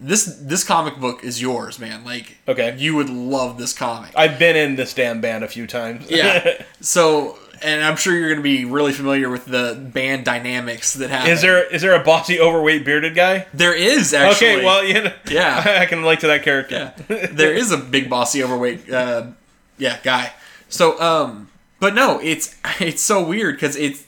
this 0.00 0.24
this 0.40 0.62
comic 0.64 0.96
book 0.98 1.24
is 1.24 1.40
yours, 1.40 1.78
man. 1.78 2.04
Like, 2.04 2.38
Okay. 2.46 2.74
you 2.78 2.94
would 2.96 3.08
love 3.10 3.56
this 3.58 3.72
comic. 3.72 4.10
I've 4.14 4.38
been 4.38 4.56
in 4.56 4.76
this 4.76 4.92
damn 4.94 5.20
band 5.20 5.42
a 5.44 5.48
few 5.48 5.66
times. 5.66 6.06
yeah. 6.10 6.62
So, 6.80 7.38
and 7.62 7.82
I'm 7.82 7.96
sure 7.96 8.14
you're 8.14 8.28
going 8.28 8.38
to 8.38 8.42
be 8.42 8.64
really 8.64 8.92
familiar 8.92 9.28
with 9.28 9.46
the 9.46 9.74
band 9.92 10.24
dynamics 10.24 10.94
that 10.94 11.10
happen. 11.10 11.30
is 11.30 11.42
there 11.42 11.64
is 11.72 11.82
there 11.82 11.94
a 11.94 12.02
bossy, 12.04 12.40
overweight, 12.40 12.84
bearded 12.84 13.14
guy? 13.14 13.46
There 13.54 13.74
is 13.74 14.14
actually. 14.14 14.48
Okay, 14.48 14.64
well, 14.64 14.84
you 14.84 15.02
know, 15.02 15.12
Yeah. 15.30 15.78
I 15.80 15.86
can 15.86 16.00
relate 16.00 16.20
to 16.20 16.28
that 16.28 16.42
character. 16.42 16.92
Yeah, 17.08 17.26
there 17.32 17.52
is 17.52 17.70
a 17.72 17.78
big 17.78 18.08
bossy 18.08 18.42
overweight, 18.42 18.90
uh, 18.90 19.26
yeah, 19.78 19.98
guy. 20.02 20.32
So, 20.68 21.00
um, 21.00 21.50
but 21.80 21.94
no, 21.94 22.20
it's 22.22 22.56
it's 22.80 23.02
so 23.02 23.26
weird 23.26 23.56
because 23.56 23.76
it's 23.76 24.04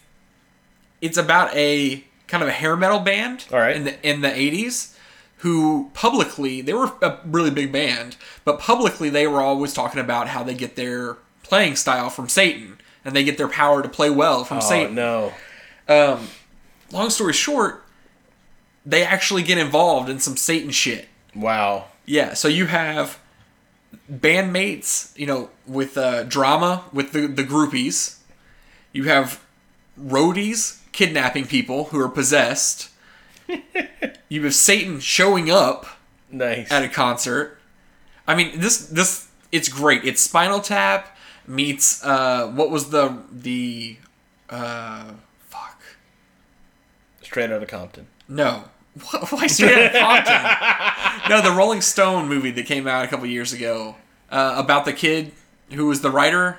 it's 1.00 1.16
about 1.16 1.54
a 1.54 2.04
kind 2.26 2.42
of 2.42 2.48
a 2.48 2.52
hair 2.52 2.76
metal 2.76 3.00
band. 3.00 3.46
All 3.52 3.58
right. 3.58 3.76
In 3.76 3.84
the 3.84 4.08
in 4.08 4.20
the 4.20 4.34
eighties, 4.34 4.96
who 5.38 5.90
publicly 5.94 6.60
they 6.60 6.74
were 6.74 6.92
a 7.02 7.18
really 7.24 7.50
big 7.50 7.72
band, 7.72 8.16
but 8.44 8.58
publicly 8.58 9.10
they 9.10 9.26
were 9.26 9.40
always 9.40 9.72
talking 9.72 10.00
about 10.00 10.28
how 10.28 10.42
they 10.42 10.54
get 10.54 10.76
their 10.76 11.16
playing 11.42 11.74
style 11.76 12.10
from 12.10 12.28
Satan 12.28 12.78
and 13.04 13.14
they 13.16 13.24
get 13.24 13.38
their 13.38 13.48
power 13.48 13.82
to 13.82 13.88
play 13.88 14.10
well 14.10 14.44
from 14.44 14.58
Oh 14.58 14.60
Satan. 14.60 14.94
no. 14.94 15.32
Um, 15.88 16.28
long 16.92 17.10
story 17.10 17.32
short, 17.32 17.84
they 18.86 19.02
actually 19.04 19.42
get 19.42 19.58
involved 19.58 20.08
in 20.08 20.18
some 20.20 20.36
Satan 20.36 20.70
shit. 20.70 21.08
Wow. 21.34 21.86
Yeah, 22.06 22.34
so 22.34 22.48
you 22.48 22.66
have 22.66 23.18
bandmates, 24.10 25.16
you 25.18 25.26
know, 25.26 25.50
with 25.66 25.96
uh, 25.96 26.24
drama 26.24 26.84
with 26.92 27.12
the, 27.12 27.26
the 27.26 27.44
groupies. 27.44 28.18
You 28.92 29.04
have 29.04 29.42
roadies 30.00 30.80
kidnapping 30.92 31.46
people 31.46 31.84
who 31.86 32.00
are 32.00 32.08
possessed. 32.08 32.90
you 34.28 34.44
have 34.44 34.54
Satan 34.54 35.00
showing 35.00 35.50
up 35.50 35.86
Nice. 36.30 36.70
at 36.70 36.82
a 36.82 36.88
concert. 36.88 37.58
I 38.26 38.34
mean, 38.34 38.60
this 38.60 38.86
this 38.86 39.28
it's 39.52 39.68
great. 39.68 40.04
It's 40.04 40.20
Spinal 40.22 40.60
Tap 40.60 41.16
meets 41.50 42.04
uh, 42.04 42.46
what 42.48 42.70
was 42.70 42.90
the 42.90 43.18
the 43.32 43.96
uh, 44.48 45.12
fuck 45.48 45.82
Straight 47.22 47.50
out 47.50 47.62
of 47.62 47.68
Compton. 47.68 48.06
no. 48.28 48.64
Why 49.30 49.46
straight 49.46 49.94
out 49.94 49.94
of 49.94 50.24
Compton? 50.26 51.30
no, 51.30 51.40
the 51.40 51.56
Rolling 51.56 51.80
Stone 51.80 52.28
movie 52.28 52.50
that 52.50 52.66
came 52.66 52.88
out 52.88 53.04
a 53.04 53.08
couple 53.08 53.24
years 53.26 53.52
ago 53.52 53.94
uh, 54.30 54.54
about 54.56 54.84
the 54.84 54.92
kid 54.92 55.32
who 55.70 55.86
was 55.86 56.00
the 56.00 56.10
writer. 56.10 56.58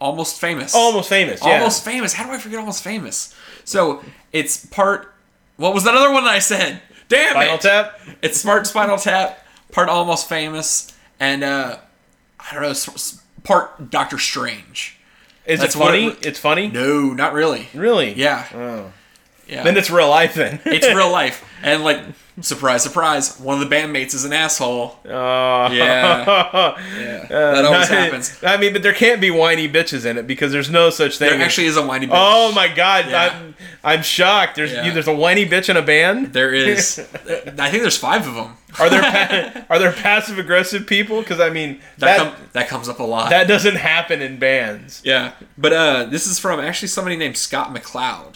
Almost 0.00 0.38
famous. 0.40 0.72
Almost 0.74 1.08
famous. 1.08 1.40
Yeah. 1.44 1.54
Almost 1.54 1.84
famous. 1.84 2.12
How 2.12 2.26
do 2.26 2.30
I 2.32 2.38
forget 2.38 2.60
almost 2.60 2.82
famous? 2.84 3.34
So 3.64 4.04
it's 4.32 4.64
part. 4.66 5.12
What 5.56 5.74
was 5.74 5.82
that 5.84 5.94
other 5.94 6.12
one 6.12 6.24
that 6.24 6.34
I 6.34 6.38
said? 6.38 6.80
Damn 7.08 7.32
Final 7.34 7.54
it! 7.56 7.60
tap. 7.60 7.98
It's 8.22 8.38
Smart 8.40 8.66
Spinal 8.66 8.98
Tap, 8.98 9.38
part 9.72 9.88
Almost 9.88 10.28
Famous, 10.28 10.92
and 11.18 11.42
uh, 11.42 11.78
I 12.38 12.52
don't 12.54 12.62
know, 12.62 12.72
part 13.46 13.90
Doctor 13.90 14.18
Strange. 14.18 14.96
Is 15.46 15.60
That's 15.60 15.74
it 15.74 15.78
funny? 15.78 16.06
it- 16.08 16.26
it's 16.26 16.38
funny. 16.38 16.68
No, 16.68 17.12
not 17.12 17.32
really. 17.32 17.68
Really? 17.74 18.12
Yeah, 18.14 18.46
Oh. 18.54 18.92
yeah. 19.46 19.62
Then 19.62 19.76
it's 19.76 19.90
real 19.90 20.08
life 20.10 20.34
then. 20.34 20.60
it's 20.66 20.86
real 20.88 21.10
life, 21.22 21.44
and 21.62 21.84
like 21.84 22.00
surprise, 22.40 22.82
surprise, 22.82 23.38
one 23.40 23.60
of 23.60 23.68
the 23.68 23.74
bandmates 23.74 24.14
is 24.14 24.24
an 24.24 24.32
asshole. 24.32 24.98
Oh. 25.04 25.68
Yeah. 25.72 26.76
Yeah, 26.96 27.26
that 27.28 27.64
always 27.64 27.88
happens. 27.88 28.38
I 28.42 28.56
mean, 28.56 28.72
but 28.72 28.82
there 28.82 28.92
can't 28.92 29.20
be 29.20 29.30
whiny 29.30 29.68
bitches 29.68 30.04
in 30.06 30.16
it 30.18 30.26
because 30.26 30.52
there's 30.52 30.70
no 30.70 30.90
such 30.90 31.18
thing. 31.18 31.30
There 31.30 31.40
actually 31.44 31.66
is 31.66 31.76
a 31.76 31.84
whiny 31.86 32.06
bitch. 32.06 32.12
Oh 32.14 32.52
my 32.52 32.68
god, 32.68 33.06
Yeah. 33.08 33.32
I'm, 33.40 33.54
I'm 33.82 34.02
shocked. 34.02 34.56
There's 34.56 34.72
Yeah. 34.72 34.84
you, 34.84 34.92
there's 34.92 35.08
a 35.08 35.14
whiny 35.14 35.44
bitch 35.46 35.68
in 35.68 35.76
a 35.76 35.82
band. 35.82 36.32
There 36.32 36.54
is. 36.54 36.98
I 36.98 37.70
think 37.70 37.82
there's 37.82 37.96
five 37.96 38.26
of 38.28 38.34
them. 38.34 38.56
Are 38.78 38.88
there 38.90 39.02
pa- 39.02 39.64
are 39.70 39.78
there 39.78 39.92
passive 39.92 40.38
aggressive 40.38 40.86
people? 40.86 41.20
Because 41.20 41.40
I 41.40 41.50
mean 41.50 41.80
That 41.98 42.16
that 42.18 42.18
com- 42.18 42.46
that 42.52 42.68
comes 42.68 42.88
up 42.88 43.00
a 43.00 43.04
lot. 43.04 43.30
that 43.30 43.48
doesn't 43.48 43.76
happen 43.76 44.20
in 44.22 44.38
bands. 44.38 45.00
yeah, 45.04 45.32
but 45.58 45.72
uh, 45.72 46.04
this 46.04 46.26
is 46.26 46.38
from 46.38 46.60
actually 46.60 46.88
somebody 46.88 47.16
named 47.16 47.36
Scott 47.36 47.74
McCloud, 47.74 48.34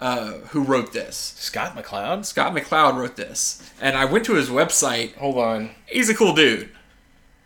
uh, 0.00 0.32
who 0.50 0.62
wrote 0.62 0.92
this. 0.92 1.34
Scott 1.38 1.76
McCloud. 1.76 2.24
Scott 2.24 2.54
McCloud 2.54 2.96
wrote 2.96 3.16
this, 3.16 3.70
and 3.80 3.96
I 3.96 4.04
went 4.06 4.24
to 4.26 4.34
his 4.34 4.48
website. 4.48 5.14
Hold 5.16 5.38
on, 5.38 5.70
He's 5.86 6.08
a 6.08 6.14
cool 6.14 6.34
dude. 6.34 6.70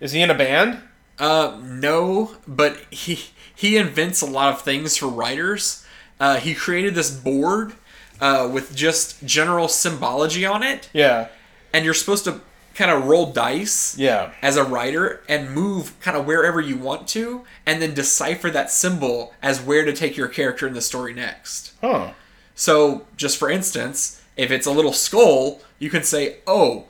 is 0.01 0.13
he 0.13 0.21
in 0.23 0.31
a 0.31 0.35
band? 0.35 0.81
Uh, 1.19 1.59
no, 1.63 2.37
but 2.47 2.77
he 2.91 3.21
he 3.55 3.77
invents 3.77 4.21
a 4.21 4.27
lot 4.27 4.53
of 4.53 4.63
things 4.63 4.97
for 4.97 5.07
writers. 5.09 5.85
Uh, 6.21 6.37
he 6.37 6.55
created 6.55 6.95
this 6.95 7.11
board 7.11 7.75
uh, 8.21 8.49
with 8.53 8.75
just 8.75 9.25
general 9.25 9.69
symbology 9.69 10.45
on 10.47 10.63
it, 10.63 10.89
Yeah. 10.93 11.29
and 11.73 11.85
you're 11.85 11.95
supposed 11.95 12.25
to 12.25 12.41
kind 12.75 12.91
of 12.91 13.05
roll 13.07 13.33
dice 13.33 13.97
Yeah. 13.97 14.33
as 14.43 14.57
a 14.57 14.65
writer 14.65 15.23
and 15.29 15.51
move 15.53 15.99
kind 16.01 16.17
of 16.17 16.27
wherever 16.27 16.61
you 16.61 16.77
want 16.77 17.07
to, 17.09 17.45
and 17.67 17.81
then 17.81 17.95
decipher 17.95 18.51
that 18.51 18.71
symbol 18.71 19.33
as 19.43 19.61
where 19.61 19.85
to 19.85 19.93
take 19.93 20.17
your 20.17 20.27
character 20.29 20.67
in 20.67 20.75
the 20.75 20.81
story 20.81 21.15
next. 21.15 21.73
Huh. 21.81 22.11
So, 22.55 23.07
just 23.17 23.37
for 23.39 23.51
instance, 23.51 24.23
if 24.37 24.51
it's 24.51 24.67
a 24.67 24.71
little 24.71 24.93
skull, 24.93 25.61
you 25.79 25.91
can 25.91 26.03
say, 26.05 26.37
oh, 26.47 26.87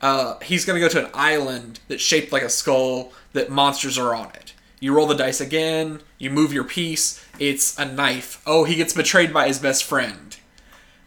uh, 0.00 0.38
he's 0.40 0.64
going 0.64 0.80
to 0.80 0.86
go 0.86 0.92
to 0.92 1.06
an 1.06 1.10
island 1.14 1.80
that's 1.88 2.02
shaped 2.02 2.32
like 2.32 2.42
a 2.42 2.48
skull 2.50 3.12
that 3.32 3.50
monsters 3.50 3.96
are 3.98 4.14
on 4.14 4.26
it. 4.30 4.52
You 4.78 4.94
roll 4.94 5.06
the 5.06 5.14
dice 5.14 5.40
again, 5.40 6.00
you 6.18 6.28
move 6.30 6.52
your 6.52 6.64
piece, 6.64 7.24
it's 7.38 7.78
a 7.78 7.86
knife. 7.86 8.42
Oh, 8.46 8.64
he 8.64 8.74
gets 8.74 8.92
betrayed 8.92 9.32
by 9.32 9.46
his 9.48 9.58
best 9.58 9.84
friend. 9.84 10.36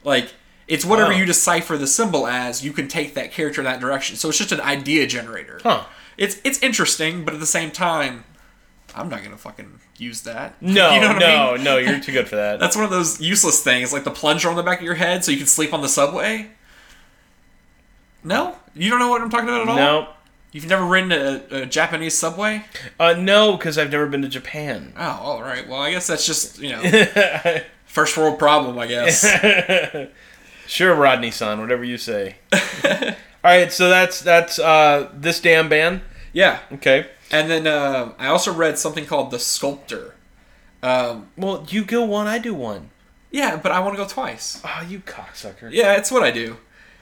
Like, 0.03 0.33
it's 0.67 0.85
whatever 0.85 1.11
Wow. 1.11 1.17
you 1.19 1.25
decipher 1.25 1.77
the 1.77 1.87
symbol 1.87 2.25
as, 2.25 2.63
you 2.63 2.71
can 2.73 2.87
take 2.87 3.13
that 3.13 3.31
character 3.31 3.61
in 3.61 3.65
that 3.65 3.79
direction. 3.79 4.15
So 4.15 4.29
it's 4.29 4.37
just 4.39 4.51
an 4.51 4.61
idea 4.61 5.05
generator. 5.07 5.59
Huh. 5.63 5.85
It's 6.17 6.39
it's 6.43 6.61
interesting, 6.61 7.23
but 7.25 7.33
at 7.33 7.39
the 7.39 7.45
same 7.45 7.71
time, 7.71 8.23
I'm 8.95 9.09
not 9.09 9.23
gonna 9.23 9.37
fucking 9.37 9.79
use 9.97 10.21
that. 10.23 10.55
No, 10.61 10.91
You 10.93 11.01
know 11.01 11.07
what 11.13 11.23
I 11.23 11.35
no, 11.35 11.53
mean? 11.55 11.63
no, 11.63 11.77
you're 11.77 11.99
too 11.99 12.11
good 12.11 12.27
for 12.27 12.35
that. 12.37 12.59
That's 12.61 12.75
one 12.75 12.85
of 12.85 12.91
those 12.91 13.19
useless 13.21 13.63
things, 13.63 13.93
like 13.93 14.03
the 14.03 14.11
plunger 14.11 14.49
on 14.49 14.55
the 14.55 14.63
back 14.63 14.79
of 14.79 14.85
your 14.85 14.95
head, 14.95 15.23
so 15.23 15.31
you 15.31 15.37
can 15.37 15.47
sleep 15.47 15.73
on 15.73 15.81
the 15.81 15.89
subway. 15.89 16.49
No, 18.23 18.55
you 18.75 18.89
don't 18.89 18.99
know 18.99 19.09
what 19.09 19.21
I'm 19.21 19.29
talking 19.29 19.47
about 19.49 19.61
at 19.61 19.67
all. 19.69 19.75
no. 19.75 20.07
you've 20.51 20.67
never 20.67 20.83
ridden 20.85 21.11
a, 21.11 21.61
a 21.61 21.65
Japanese 21.65 22.17
subway. 22.17 22.65
Uh, 22.99 23.13
no, 23.13 23.55
because 23.55 23.77
I've 23.77 23.91
never 23.91 24.07
been 24.07 24.21
to 24.23 24.27
Japan. 24.27 24.93
Oh, 24.97 25.01
all 25.21 25.41
right. 25.41 25.67
Well, 25.67 25.79
I 25.81 25.91
guess 25.91 26.07
that's 26.07 26.25
just 26.25 26.59
you 26.59 26.69
know 26.71 26.81
first 27.85 28.17
world 28.17 28.37
problem, 28.39 28.77
I 28.77 28.87
guess. 28.87 29.25
Sure, 30.67 30.93
Rodney 30.93 31.31
son, 31.31 31.61
whatever 31.61 31.83
you 31.83 31.97
say. 31.97 32.35
All 32.53 33.51
right, 33.51 33.71
so 33.71 33.89
that's 33.89 34.19
that's 34.21 34.59
uh, 34.59 35.09
this 35.13 35.39
damn 35.39 35.69
band. 35.69 36.01
yeah, 36.33 36.59
Okay. 36.73 37.07
And 37.31 37.49
then 37.49 37.67
uh, 37.67 38.13
I 38.17 38.27
also 38.27 38.53
read 38.53 38.77
something 38.77 39.05
called 39.05 39.31
The 39.31 39.39
Sculptor. 39.39 40.15
Um, 40.81 41.27
Well, 41.37 41.65
you 41.69 41.83
go 41.85 42.03
one, 42.05 42.27
I 42.27 42.37
do 42.39 42.53
one. 42.53 42.89
yeah, 43.31 43.57
but 43.57 43.71
I 43.71 43.79
want 43.79 43.95
to 43.97 44.01
go 44.03 44.07
twice. 44.07 44.61
Oh, 44.63 44.85
you 44.87 44.99
cocksucker. 44.99 45.69
Yeah, 45.71 45.95
it's 45.97 46.11
what 46.11 46.23
I 46.23 46.31
do. 46.31 46.57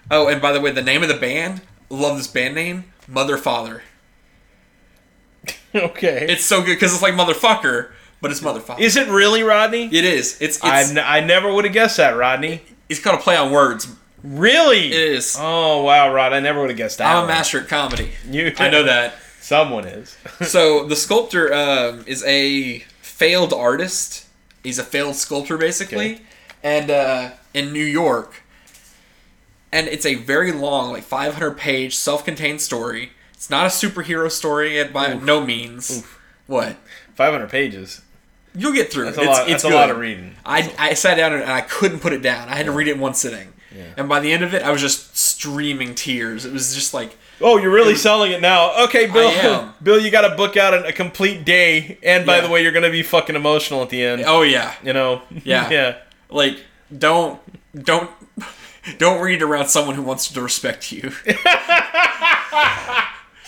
Oh, 0.09 0.27
and 0.27 0.41
by 0.41 0.51
the 0.51 0.59
way, 0.61 0.71
the 0.71 0.81
name 0.81 1.03
of 1.03 1.09
the 1.09 1.15
band, 1.17 1.61
love 1.89 2.17
this 2.17 2.27
band 2.27 2.55
name, 2.55 2.85
Mother 3.07 3.37
Father. 3.37 3.83
okay. 5.75 6.25
It's 6.29 6.45
so 6.45 6.61
good 6.61 6.75
because 6.75 6.93
it's 6.93 7.01
like 7.03 7.13
motherfucker, 7.13 7.91
but 8.21 8.31
it's 8.31 8.39
motherfucker. 8.41 8.79
Is 8.79 8.95
it 8.95 9.07
really, 9.07 9.43
Rodney? 9.43 9.85
It 9.85 10.05
is. 10.05 10.37
It's 10.41 10.63
I 10.63 10.81
it's, 10.81 10.91
n- 10.91 11.03
I 11.05 11.19
never 11.19 11.53
would 11.53 11.65
have 11.65 11.73
guessed 11.73 11.97
that, 11.97 12.11
Rodney. 12.17 12.61
it's 12.89 12.99
called 12.99 13.19
a 13.19 13.21
play 13.21 13.35
on 13.35 13.51
words. 13.51 13.87
Really? 14.23 14.87
It 14.87 14.93
is. 15.11 15.37
Oh 15.39 15.83
wow, 15.83 16.11
Rod! 16.11 16.33
I 16.33 16.39
never 16.39 16.59
would 16.61 16.69
have 16.69 16.77
guessed 16.77 16.97
that. 16.97 17.15
I'm 17.15 17.25
a 17.25 17.27
master 17.27 17.59
at 17.61 17.67
comedy. 17.67 18.11
You, 18.29 18.51
I 18.57 18.69
know 18.69 18.83
that. 18.83 19.13
Someone 19.47 19.85
is. 19.87 20.17
So 20.45 20.83
the 20.85 20.95
sculptor 20.95 21.53
um, 21.53 22.03
is 22.05 22.21
a 22.25 22.79
failed 23.01 23.53
artist. 23.53 24.25
He's 24.63 24.77
a 24.77 24.83
failed 24.83 25.15
sculptor, 25.15 25.57
basically, 25.57 26.15
Okay. 26.15 26.21
and 26.63 26.91
uh, 26.91 27.29
in 27.53 27.71
New 27.71 27.83
York. 27.85 28.43
And 29.71 29.87
it's 29.87 30.05
a 30.05 30.15
very 30.15 30.51
long, 30.51 30.91
like 30.91 31.03
500 31.03 31.57
page, 31.57 31.95
self 31.95 32.25
contained 32.25 32.59
story. 32.61 33.11
It's 33.33 33.49
not 33.49 33.65
a 33.65 33.69
superhero 33.69 34.29
story 34.29 34.79
at 34.79 34.91
by 34.91 35.13
no 35.13 35.39
means. 35.45 36.05
What? 36.47 36.75
500 37.15 37.49
pages. 37.49 38.01
You'll 38.55 38.73
get 38.73 38.91
through. 38.91 39.05
That's 39.05 39.17
it. 39.17 39.21
a 39.25 39.29
It's, 39.29 39.39
lot. 39.39 39.49
it's 39.49 39.63
That's 39.63 39.73
a 39.73 39.77
lot 39.77 39.89
of 39.91 39.97
reading. 39.97 40.35
I, 40.45 40.73
I 40.79 40.93
sat 40.93 41.15
down 41.15 41.33
and 41.33 41.43
I 41.49 41.61
couldn't 41.61 41.99
put 41.99 42.11
it 42.13 42.21
down. 42.21 42.49
I 42.49 42.55
had 42.55 42.65
to 42.65 42.71
read 42.71 42.87
it 42.87 42.95
in 42.95 42.99
one 42.99 43.13
sitting. 43.13 43.53
Yeah. 43.75 43.83
And 43.97 44.09
by 44.09 44.19
the 44.19 44.31
end 44.31 44.43
of 44.43 44.53
it, 44.53 44.63
I 44.63 44.71
was 44.71 44.81
just 44.81 45.15
streaming 45.17 45.93
tears. 45.95 46.45
It 46.45 46.51
was 46.53 46.73
just 46.73 46.93
like, 46.93 47.15
Oh, 47.39 47.57
you're 47.57 47.71
really 47.71 47.95
selling 47.95 48.31
it 48.31 48.41
now. 48.41 48.85
Okay, 48.85 49.05
Bill. 49.07 49.29
am. 49.29 49.73
Bill, 49.83 49.99
you 49.99 50.09
got 50.09 50.27
to 50.27 50.35
book 50.35 50.57
out 50.57 50.73
a, 50.73 50.87
a 50.87 50.91
complete 50.91 51.45
day. 51.45 51.97
And 52.03 52.25
by 52.25 52.37
Yeah. 52.37 52.41
the 52.47 52.49
way, 52.49 52.63
you're 52.63 52.71
going 52.71 52.83
to 52.85 52.89
be 52.91 53.03
fucking 53.03 53.35
emotional 53.35 53.81
at 53.83 53.89
the 53.89 54.03
end. 54.03 54.23
oh 54.25 54.41
yeah, 54.41 54.73
You 54.83 54.93
know. 54.93 55.21
Yeah. 55.43 55.69
yeah. 55.69 55.95
like 56.29 56.57
don't 56.97 57.39
don't 57.79 58.09
don't 58.97 59.21
read 59.21 59.41
around 59.41 59.67
someone 59.67 59.95
who 59.95 60.01
wants 60.01 60.31
to 60.31 60.41
respect 60.41 60.91
you. 60.91 61.11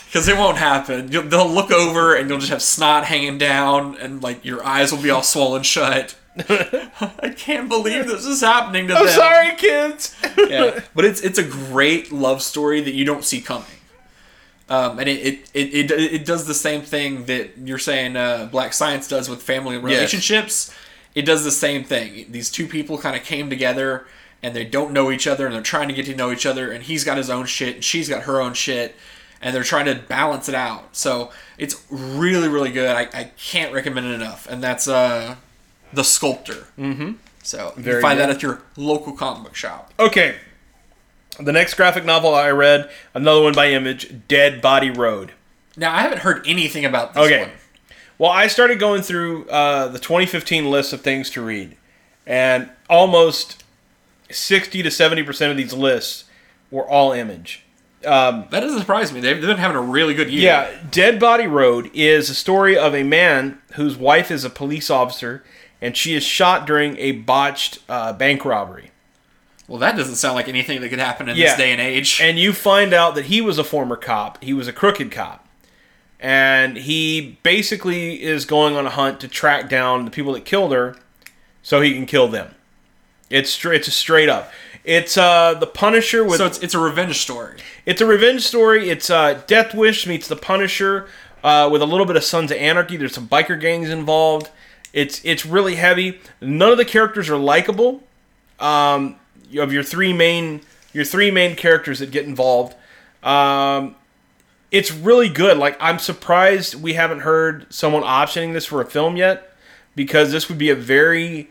Because 0.06 0.28
it 0.28 0.38
won't 0.38 0.58
happen. 0.58 1.12
You'll, 1.12 1.22
they'll 1.24 1.48
look 1.48 1.70
over 1.72 2.16
and 2.16 2.28
you'll 2.30 2.40
just 2.40 2.50
have 2.52 2.64
snot 2.64 3.06
hanging 3.06 3.38
down, 3.38 3.96
and 3.98 4.24
like 4.24 4.44
your 4.44 4.66
eyes 4.66 4.92
will 4.92 5.02
be 5.04 5.12
all 5.12 5.22
swollen 5.22 5.62
shut. 5.62 6.16
I 6.50 7.32
can't 7.38 7.70
believe 7.70 8.08
this 8.08 8.26
is 8.26 8.42
happening 8.42 8.88
to 8.88 8.96
I'm 8.96 9.06
them. 9.06 9.14
sorry, 9.14 9.56
kids. 9.56 10.16
yeah, 10.36 10.80
but 10.96 11.06
it's 11.06 11.22
it's 11.22 11.38
a 11.38 11.44
great 11.44 12.12
love 12.12 12.42
story 12.42 12.82
that 12.82 12.96
you 12.96 13.06
don't 13.06 13.24
see 13.24 13.40
coming. 13.40 13.68
Um, 14.70 14.99
and 14.99 15.09
it, 15.09 15.49
it, 15.53 15.74
it, 15.74 15.91
it, 15.91 16.26
does 16.26 16.45
the 16.45 16.53
same 16.53 16.84
thing 16.84 17.26
that 17.26 17.57
you're 17.57 17.80
saying 17.80 18.15
uh, 18.15 18.47
Black 18.51 18.72
Science 18.74 19.07
does 19.07 19.28
with 19.28 19.41
family 19.41 19.80
relationships. 19.80 20.72
It 21.15 21.24
does 21.24 21.43
the 21.43 21.51
same 21.51 21.84
thing. 21.84 22.32
These 22.32 22.51
two 22.51 22.67
people 22.67 22.99
kind 22.99 23.15
of 23.15 23.24
came 23.24 23.49
together 23.49 24.05
and 24.43 24.55
they 24.55 24.63
don't 24.63 24.93
know 24.93 25.09
each 25.09 25.26
other 25.26 25.47
and 25.47 25.55
they're 25.55 25.63
trying 25.63 25.88
to 25.88 25.93
get 25.95 26.05
to 26.05 26.15
know 26.15 26.32
each 26.32 26.45
other. 26.45 26.72
And 26.72 26.84
he's 26.84 27.03
got 27.03 27.17
his 27.17 27.32
own 27.32 27.47
shit 27.47 27.76
and 27.76 27.84
she's 27.84 28.07
got 28.07 28.24
her 28.24 28.39
own 28.39 28.53
shit. 28.53 28.95
And 29.41 29.55
they're 29.55 29.63
trying 29.63 29.86
to 29.86 29.95
balance 29.95 30.49
it 30.49 30.55
out. 30.55 30.95
So 30.95 31.32
it's 31.57 31.84
really, 31.89 32.47
really 32.47 32.72
good. 32.72 32.95
I, 32.95 33.07
I 33.13 33.32
can't 33.38 33.74
recommend 33.74 34.05
it 34.05 34.13
enough. 34.13 34.47
And 34.47 34.61
that's 34.61 34.88
uh, 34.88 35.36
The 35.93 36.03
Sculptor. 36.03 36.67
Mm-hmm. 36.78 37.13
So 37.41 37.74
you 37.76 37.84
can 37.84 38.01
find 38.01 38.20
good. 38.20 38.30
that 38.30 38.36
at 38.36 38.43
your 38.43 38.61
local 38.76 39.13
comic 39.13 39.43
book 39.45 39.55
shop. 39.55 39.93
Okay. 39.97 40.36
The 41.40 41.52
next 41.54 41.76
graphic 41.76 42.04
novel 42.06 42.34
I 42.36 42.50
read, 42.50 42.90
another 43.14 43.42
one 43.42 43.54
by 43.54 43.70
Image, 43.70 44.14
Dead 44.28 44.62
Body 44.62 44.90
Road. 44.90 45.32
Now 45.78 45.94
I 45.94 46.02
haven't 46.02 46.20
heard 46.20 46.46
anything 46.48 46.84
about 46.86 47.14
this 47.14 47.26
Okay. 47.26 47.42
one. 47.42 47.52
Well, 48.18 48.32
I 48.32 48.48
started 48.48 48.80
going 48.80 49.02
through 49.02 49.48
uh, 49.48 49.88
the 49.88 50.00
2015 50.00 50.70
list 50.70 50.92
of 50.92 51.00
things 51.02 51.30
to 51.32 51.42
read, 51.42 51.78
and 52.28 52.70
almost 52.90 53.64
60 54.30 54.84
to 54.84 54.92
70 54.92 55.24
percent 55.24 55.52
of 55.52 55.58
these 55.58 55.72
lists 55.74 56.26
were 56.70 56.88
all 56.88 57.14
Image. 57.14 57.64
That 58.02 58.50
doesn't 58.52 58.80
surprise 58.80 59.12
me. 59.14 59.20
They've, 59.22 59.36
they've 59.38 59.48
been 59.48 59.58
having 59.58 59.78
a 59.78 59.82
really 59.82 60.14
good 60.14 60.30
year. 60.30 60.44
Yeah, 60.44 60.70
Dead 60.92 61.20
Body 61.20 61.48
Road 61.48 61.90
is 61.94 62.30
a 62.30 62.36
story 62.36 62.78
of 62.78 62.94
a 62.94 63.04
man 63.04 63.60
whose 63.76 63.96
wife 63.98 64.32
is 64.32 64.44
a 64.44 64.50
police 64.50 64.90
officer, 64.90 65.44
and 65.82 65.96
she 65.96 66.14
is 66.14 66.24
shot 66.24 66.66
during 66.68 66.98
a 66.98 67.12
botched 67.14 67.80
uh, 67.88 68.12
bank 68.14 68.44
robbery. 68.44 68.92
Well, 69.70 69.78
that 69.80 69.95
doesn't 69.95 70.15
sound 70.15 70.36
like 70.36 70.47
anything 70.49 70.82
that 70.82 70.89
could 70.89 70.99
happen 70.99 71.30
in 71.30 71.38
Yeah. 71.38 71.49
this 71.49 71.57
day 71.57 71.72
and 71.72 71.80
age. 71.80 72.20
And 72.22 72.38
you 72.39 72.51
find 72.53 72.93
out 72.93 73.15
that 73.15 73.26
he 73.26 73.39
was 73.39 73.57
a 73.57 73.63
former 73.63 73.95
cop. 73.95 74.43
He 74.43 74.51
was 74.53 74.67
a 74.67 74.74
crooked 74.74 75.11
cop. 75.11 75.45
And 76.20 76.76
he 76.78 77.38
basically 77.43 78.22
is 78.22 78.43
going 78.45 78.76
on 78.76 78.86
a 78.86 78.89
hunt 78.89 79.20
to 79.22 79.28
track 79.30 79.70
down 79.70 80.03
the 80.05 80.11
people 80.11 80.34
that 80.34 80.43
killed 80.43 80.74
her 80.74 80.95
so 81.63 81.80
he 81.82 81.93
can 81.93 82.05
kill 82.05 82.28
them. 82.28 82.55
It's 83.30 83.51
straight 83.51 83.78
it's 83.82 83.88
a 83.88 83.91
straight 83.91 84.28
up. 84.28 84.51
It's 84.84 85.17
uh 85.17 85.53
the 85.53 85.67
Punisher 85.67 86.24
with 86.26 86.38
so 86.38 86.45
it's, 86.47 86.57
it's 86.59 86.74
a 86.74 86.80
revenge 86.80 87.20
story. 87.20 87.59
it's 87.86 88.01
a 88.01 88.05
revenge 88.05 88.41
story. 88.41 88.89
It's 88.89 89.09
uh 89.09 89.41
Death 89.47 89.74
Wish 89.74 90.07
meets 90.07 90.28
the 90.28 90.36
Punisher 90.36 91.07
uh, 91.41 91.70
with 91.72 91.82
a 91.82 91.86
little 91.86 92.05
bit 92.05 92.15
of 92.17 92.24
Sons 92.26 92.51
of 92.51 92.57
Anarchy. 92.57 92.97
There's 92.97 93.13
some 93.13 93.28
biker 93.30 93.59
gangs 93.59 93.89
involved. 93.89 94.49
It's 94.91 95.22
it's 95.24 95.45
really 95.45 95.76
heavy. 95.76 96.20
None 96.41 96.72
of 96.72 96.78
the 96.78 96.86
characters 96.86 97.30
are 97.30 97.38
likable. 97.38 98.03
Um, 98.59 99.15
have 99.56 99.74
your 99.74 99.84
three 99.84 100.14
main 100.14 100.62
your 100.93 101.06
three 101.06 101.32
main 101.32 101.56
characters 101.56 102.00
that 102.00 102.12
get 102.12 102.26
involved. 102.26 102.76
Um, 103.24 103.95
it's 104.72 104.91
really 104.91 105.30
good. 105.30 105.58
Like 105.58 105.78
I'm 105.80 106.00
surprised 106.00 106.76
we 106.76 106.93
haven't 106.93 107.22
heard 107.22 107.72
someone 107.74 108.04
optioning 108.04 108.54
this 108.54 108.66
for 108.66 108.82
a 108.82 108.86
film 108.86 109.16
yet, 109.16 109.56
because 109.95 110.32
this 110.32 110.47
would 110.50 110.58
be 110.58 110.70
a 110.70 110.76
very 110.76 111.50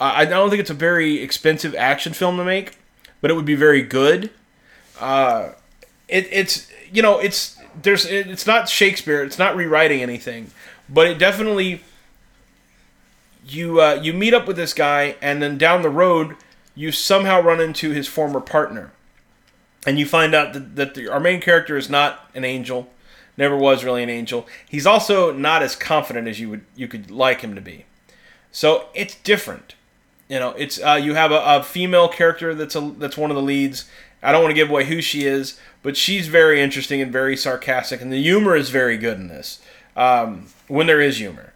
I 0.00 0.22
I 0.22 0.24
don't 0.24 0.50
think 0.50 0.60
it's 0.60 0.70
a 0.70 0.74
very 0.74 1.20
expensive 1.20 1.74
action 1.74 2.12
film 2.12 2.36
to 2.36 2.44
make, 2.44 2.78
but 3.20 3.30
it 3.30 3.34
would 3.34 3.44
be 3.44 3.54
very 3.54 3.82
good. 3.82 4.30
Uh, 5.00 5.50
it, 6.08 6.28
it's 6.30 6.68
you 6.92 7.02
know 7.02 7.18
it's 7.18 7.58
there's 7.82 8.06
it, 8.06 8.28
it's 8.28 8.46
not 8.46 8.68
Shakespeare. 8.68 9.22
It's 9.22 9.38
not 9.38 9.56
rewriting 9.56 10.02
anything, 10.02 10.50
but 10.88 11.06
it 11.06 11.18
definitely 11.18 11.82
you 13.46 13.80
uh, 13.80 14.00
you 14.02 14.12
meet 14.12 14.34
up 14.34 14.46
with 14.46 14.56
this 14.56 14.72
guy, 14.72 15.16
and 15.20 15.42
then 15.42 15.58
down 15.58 15.82
the 15.82 15.90
road 15.90 16.36
you 16.74 16.92
somehow 16.92 17.40
run 17.40 17.60
into 17.60 17.90
his 17.90 18.08
former 18.08 18.40
partner, 18.40 18.92
and 19.86 19.98
you 19.98 20.06
find 20.06 20.34
out 20.34 20.52
that, 20.52 20.76
that 20.76 20.94
the, 20.94 21.08
our 21.08 21.20
main 21.20 21.40
character 21.40 21.76
is 21.76 21.88
not 21.88 22.28
an 22.34 22.44
angel, 22.44 22.88
never 23.36 23.56
was 23.56 23.84
really 23.84 24.02
an 24.02 24.10
angel. 24.10 24.46
He's 24.68 24.86
also 24.86 25.32
not 25.32 25.62
as 25.62 25.76
confident 25.76 26.28
as 26.28 26.40
you 26.40 26.50
would 26.50 26.64
you 26.76 26.88
could 26.88 27.10
like 27.10 27.40
him 27.40 27.54
to 27.54 27.60
be. 27.60 27.86
So 28.52 28.86
it's 28.94 29.16
different. 29.16 29.74
You 30.28 30.38
know, 30.38 30.50
it's 30.50 30.82
uh, 30.82 31.00
you 31.02 31.14
have 31.14 31.32
a, 31.32 31.42
a 31.44 31.62
female 31.62 32.08
character 32.08 32.54
that's 32.54 32.76
a 32.76 32.80
that's 32.98 33.16
one 33.16 33.30
of 33.30 33.36
the 33.36 33.42
leads. 33.42 33.88
I 34.22 34.32
don't 34.32 34.42
want 34.42 34.52
to 34.52 34.54
give 34.54 34.70
away 34.70 34.86
who 34.86 35.02
she 35.02 35.26
is, 35.26 35.60
but 35.82 35.96
she's 35.96 36.28
very 36.28 36.60
interesting 36.60 37.00
and 37.00 37.12
very 37.12 37.36
sarcastic, 37.36 38.00
and 38.00 38.12
the 38.12 38.22
humor 38.22 38.56
is 38.56 38.70
very 38.70 38.96
good 38.96 39.18
in 39.18 39.28
this. 39.28 39.60
Um, 39.96 40.46
when 40.66 40.86
there 40.86 41.00
is 41.00 41.18
humor. 41.18 41.53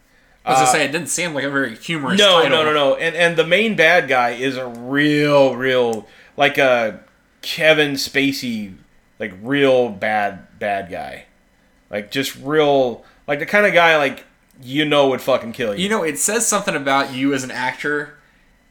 I 0.48 0.52
was 0.52 0.58
gonna 0.58 0.68
uh, 0.68 0.72
say 0.72 0.84
it 0.84 0.92
didn't 0.92 1.08
seem 1.08 1.34
like 1.34 1.44
a 1.44 1.50
very 1.50 1.76
humorous. 1.76 2.18
No, 2.18 2.42
title. 2.42 2.50
no, 2.50 2.64
no, 2.64 2.72
no. 2.72 2.94
And 2.96 3.14
and 3.14 3.36
the 3.36 3.46
main 3.46 3.76
bad 3.76 4.08
guy 4.08 4.30
is 4.30 4.56
a 4.56 4.66
real, 4.66 5.54
real 5.54 6.08
like 6.36 6.58
a 6.58 7.00
Kevin 7.42 7.92
Spacey 7.92 8.74
like 9.18 9.32
real 9.42 9.88
bad 9.88 10.58
bad 10.58 10.90
guy, 10.90 11.26
like 11.90 12.10
just 12.10 12.36
real 12.36 13.04
like 13.26 13.38
the 13.38 13.46
kind 13.46 13.66
of 13.66 13.72
guy 13.72 13.96
like 13.96 14.24
you 14.62 14.84
know 14.84 15.08
would 15.08 15.20
fucking 15.20 15.52
kill 15.52 15.74
you. 15.74 15.84
You 15.84 15.88
know, 15.88 16.02
it 16.02 16.18
says 16.18 16.46
something 16.46 16.74
about 16.74 17.12
you 17.12 17.34
as 17.34 17.44
an 17.44 17.50
actor 17.50 18.18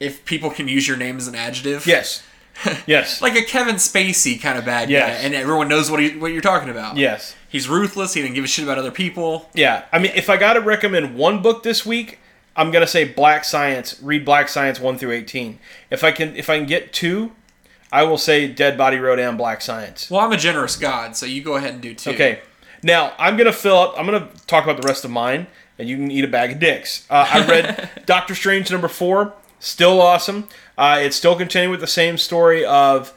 if 0.00 0.24
people 0.24 0.50
can 0.50 0.68
use 0.68 0.86
your 0.86 0.96
name 0.96 1.16
as 1.16 1.28
an 1.28 1.34
adjective. 1.34 1.86
yes, 1.86 2.22
yes, 2.86 3.20
Like 3.22 3.36
a 3.36 3.42
Kevin 3.42 3.76
Spacey 3.76 4.40
kind 4.40 4.58
of 4.58 4.64
bad 4.64 4.90
Yes. 4.90 5.18
guy, 5.20 5.24
and 5.24 5.34
everyone 5.34 5.68
knows 5.68 5.90
what 5.90 6.00
he, 6.00 6.16
what 6.18 6.32
you're 6.32 6.40
talking 6.42 6.68
about. 6.68 6.96
yes. 6.96 7.34
He's 7.48 7.66
ruthless. 7.68 8.12
He 8.14 8.20
didn't 8.20 8.34
give 8.34 8.44
a 8.44 8.46
shit 8.48 8.64
about 8.64 8.76
other 8.76 8.90
people. 8.90 9.48
Yeah, 9.54 9.84
I 9.90 9.98
mean, 9.98 10.12
if 10.14 10.28
I 10.28 10.36
got 10.36 10.52
to 10.54 10.60
recommend 10.60 11.16
one 11.16 11.40
book 11.40 11.62
this 11.62 11.86
week, 11.86 12.18
I'm 12.56 12.70
gonna 12.70 12.86
say 12.86 13.04
Black 13.04 13.44
Science. 13.44 13.98
Read 14.02 14.24
Black 14.24 14.48
Science 14.48 14.78
one 14.80 14.98
through 14.98 15.12
eighteen. 15.12 15.58
If 15.90 16.04
I 16.04 16.10
can, 16.12 16.36
if 16.36 16.50
I 16.50 16.58
can 16.58 16.66
get 16.66 16.92
two, 16.92 17.32
I 17.90 18.02
will 18.02 18.18
say 18.18 18.48
Dead 18.48 18.76
Body 18.76 18.98
Road 18.98 19.18
and 19.18 19.38
Black 19.38 19.62
Science. 19.62 20.10
Well, 20.10 20.20
I'm 20.20 20.32
a 20.32 20.36
generous 20.36 20.76
god, 20.76 21.16
so 21.16 21.24
you 21.24 21.40
go 21.42 21.54
ahead 21.56 21.72
and 21.72 21.80
do 21.80 21.94
two. 21.94 22.10
Okay, 22.10 22.40
now 22.82 23.12
I'm 23.18 23.36
gonna 23.38 23.52
fill 23.52 23.78
up. 23.78 23.94
I'm 23.96 24.04
gonna 24.04 24.28
talk 24.46 24.64
about 24.64 24.78
the 24.82 24.86
rest 24.86 25.04
of 25.06 25.10
mine, 25.10 25.46
and 25.78 25.88
you 25.88 25.96
can 25.96 26.10
eat 26.10 26.24
a 26.24 26.28
bag 26.28 26.52
of 26.52 26.58
dicks. 26.58 27.06
Uh, 27.08 27.26
I 27.30 27.46
read 27.46 27.90
Doctor 28.06 28.34
Strange 28.34 28.70
number 28.70 28.88
four. 28.88 29.32
Still 29.60 30.00
awesome. 30.00 30.48
Uh, 30.76 30.98
it's 31.00 31.16
still 31.16 31.36
continuing 31.36 31.70
with 31.70 31.80
the 31.80 31.86
same 31.86 32.16
story 32.16 32.64
of 32.64 33.12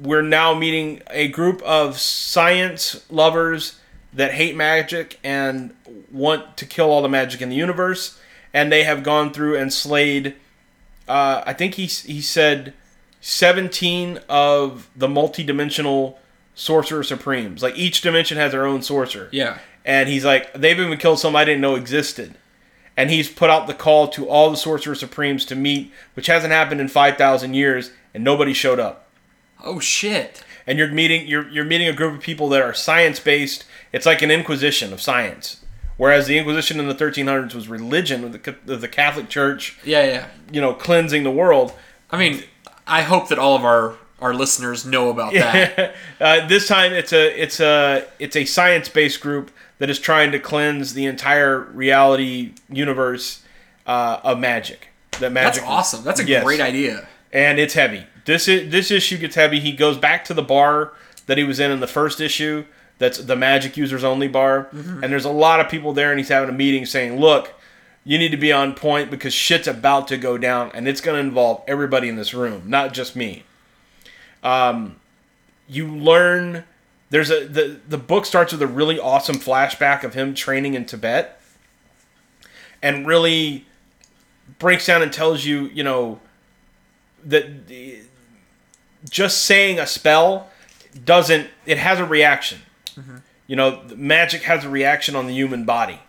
we're 0.00 0.22
now 0.22 0.54
meeting 0.54 1.02
a 1.10 1.28
group 1.28 1.62
of 1.62 1.98
science 1.98 3.04
lovers 3.10 3.78
that 4.12 4.34
hate 4.34 4.56
magic 4.56 5.18
and 5.22 5.74
want 6.10 6.56
to 6.56 6.66
kill 6.66 6.90
all 6.90 7.02
the 7.02 7.08
magic 7.08 7.42
in 7.42 7.48
the 7.48 7.56
universe. 7.56 8.18
And 8.54 8.72
they 8.72 8.84
have 8.84 9.02
gone 9.02 9.32
through 9.32 9.56
and 9.56 9.72
slayed, 9.72 10.34
uh, 11.08 11.42
I 11.44 11.52
think 11.52 11.74
he, 11.74 11.86
he 11.86 12.20
said, 12.20 12.72
17 13.20 14.20
of 14.28 14.88
the 14.96 15.08
multi-dimensional 15.08 16.18
sorcerer 16.54 17.02
supremes. 17.02 17.62
Like 17.62 17.76
each 17.76 18.00
dimension 18.00 18.38
has 18.38 18.52
their 18.52 18.66
own 18.66 18.82
sorcerer. 18.82 19.28
Yeah. 19.32 19.58
And 19.84 20.08
he's 20.08 20.24
like, 20.24 20.52
they've 20.54 20.78
even 20.78 20.96
killed 20.98 21.18
some 21.18 21.36
I 21.36 21.44
didn't 21.44 21.60
know 21.60 21.74
existed. 21.74 22.36
And 22.96 23.10
he's 23.10 23.28
put 23.28 23.50
out 23.50 23.66
the 23.66 23.74
call 23.74 24.08
to 24.08 24.28
all 24.28 24.50
the 24.50 24.56
sorcerer 24.56 24.94
supremes 24.94 25.44
to 25.46 25.54
meet, 25.54 25.92
which 26.14 26.28
hasn't 26.28 26.52
happened 26.52 26.80
in 26.80 26.88
5,000 26.88 27.52
years, 27.54 27.90
and 28.14 28.24
nobody 28.24 28.52
showed 28.54 28.80
up 28.80 29.08
Oh 29.62 29.78
shit. 29.80 30.42
and 30.66 30.78
you're 30.78 30.88
meeting 30.88 31.26
you're 31.26 31.48
you're 31.48 31.64
meeting 31.64 31.88
a 31.88 31.92
group 31.92 32.14
of 32.14 32.20
people 32.22 32.48
that 32.50 32.62
are 32.62 32.72
science 32.74 33.20
based. 33.20 33.64
It's 33.92 34.06
like 34.06 34.22
an 34.22 34.30
inquisition 34.30 34.92
of 34.92 35.00
science. 35.02 35.62
Whereas 35.98 36.26
the 36.26 36.36
Inquisition 36.36 36.78
in 36.78 36.88
the 36.88 36.94
1300s 36.94 37.54
was 37.54 37.68
religion, 37.68 38.20
with 38.22 38.42
the, 38.42 38.72
of 38.74 38.82
the 38.82 38.88
Catholic 38.88 39.30
Church, 39.30 39.78
Yeah, 39.82 40.04
yeah. 40.04 40.26
you 40.52 40.60
know, 40.60 40.74
cleansing 40.74 41.22
the 41.22 41.30
world. 41.30 41.72
I 42.10 42.18
mean, 42.18 42.44
I 42.86 43.00
hope 43.00 43.28
that 43.30 43.38
all 43.38 43.56
of 43.56 43.64
our 43.64 43.96
our 44.20 44.32
listeners 44.34 44.86
know 44.86 45.10
about 45.10 45.32
that. 45.34 45.94
uh, 46.20 46.46
this 46.48 46.66
time, 46.68 46.92
it's 46.92 47.12
a 47.12 47.40
it's 47.42 47.60
a 47.60 48.06
it's 48.18 48.36
a 48.36 48.44
science 48.44 48.88
based 48.88 49.20
group 49.20 49.50
that 49.78 49.90
is 49.90 49.98
trying 49.98 50.32
to 50.32 50.38
cleanse 50.38 50.94
the 50.94 51.04
entire 51.06 51.60
reality 51.60 52.52
universe 52.70 53.42
uh, 53.86 54.20
of 54.24 54.38
magic. 54.38 54.88
That 55.20 55.32
magic. 55.32 55.62
That's 55.62 55.70
awesome. 55.72 56.04
That's 56.04 56.20
a 56.20 56.24
Yes. 56.24 56.44
great 56.44 56.60
idea. 56.60 57.06
and 57.32 57.58
it's 57.58 57.74
heavy. 57.74 58.04
This 58.24 58.48
i- 58.48 58.64
this 58.64 58.90
issue 58.90 59.18
gets 59.18 59.34
heavy. 59.34 59.60
He 59.60 59.72
goes 59.72 59.96
back 59.98 60.24
to 60.26 60.34
the 60.34 60.42
bar 60.42 60.92
that 61.26 61.36
he 61.38 61.44
was 61.44 61.60
in 61.60 61.70
in 61.70 61.80
the 61.80 61.86
first 61.86 62.20
issue. 62.20 62.64
That's 62.98 63.18
the 63.18 63.36
magic 63.36 63.76
users 63.76 64.02
only 64.04 64.26
bar, 64.28 64.68
and 64.72 65.02
there's 65.12 65.26
a 65.26 65.30
lot 65.30 65.60
of 65.60 65.68
people 65.68 65.92
there, 65.92 66.10
and 66.10 66.18
he's 66.18 66.30
having 66.30 66.48
a 66.48 66.52
meeting 66.52 66.86
saying, 66.86 67.20
"Look, 67.20 67.52
you 68.04 68.16
need 68.16 68.30
to 68.30 68.36
be 68.38 68.52
on 68.52 68.72
point 68.72 69.10
because 69.10 69.34
shit's 69.34 69.68
about 69.68 70.08
to 70.08 70.16
go 70.16 70.38
down, 70.38 70.70
and 70.72 70.88
it's 70.88 71.02
going 71.02 71.16
to 71.16 71.20
involve 71.20 71.60
everybody 71.68 72.08
in 72.08 72.16
this 72.16 72.32
room, 72.32 72.62
not 72.66 72.94
just 72.94 73.14
me." 73.14 73.42
Um, 74.42 74.96
you 75.68 75.86
learn. 75.88 76.64
There's 77.10 77.30
a 77.30 77.46
the 77.46 77.80
the 77.88 77.98
book 77.98 78.26
starts 78.26 78.52
with 78.52 78.62
a 78.62 78.66
really 78.66 78.98
awesome 78.98 79.36
flashback 79.36 80.02
of 80.04 80.14
him 80.14 80.34
training 80.34 80.74
in 80.74 80.84
Tibet, 80.84 81.40
and 82.82 83.06
really 83.06 83.66
breaks 84.58 84.86
down 84.86 85.02
and 85.02 85.12
tells 85.12 85.44
you, 85.44 85.66
you 85.66 85.82
know, 85.82 86.20
that 87.24 87.66
the- 87.68 88.00
just 89.08 89.44
saying 89.44 89.78
a 89.78 89.86
spell 89.86 90.50
doesn't 91.04 91.48
it 91.64 91.78
has 91.78 92.00
a 92.00 92.04
reaction 92.04 92.58
you 93.46 93.54
know 93.54 93.82
magic 93.94 94.42
has 94.42 94.64
a 94.64 94.68
reaction 94.68 95.14
on 95.14 95.26
the 95.26 95.32
human 95.34 95.64
body 95.64 96.00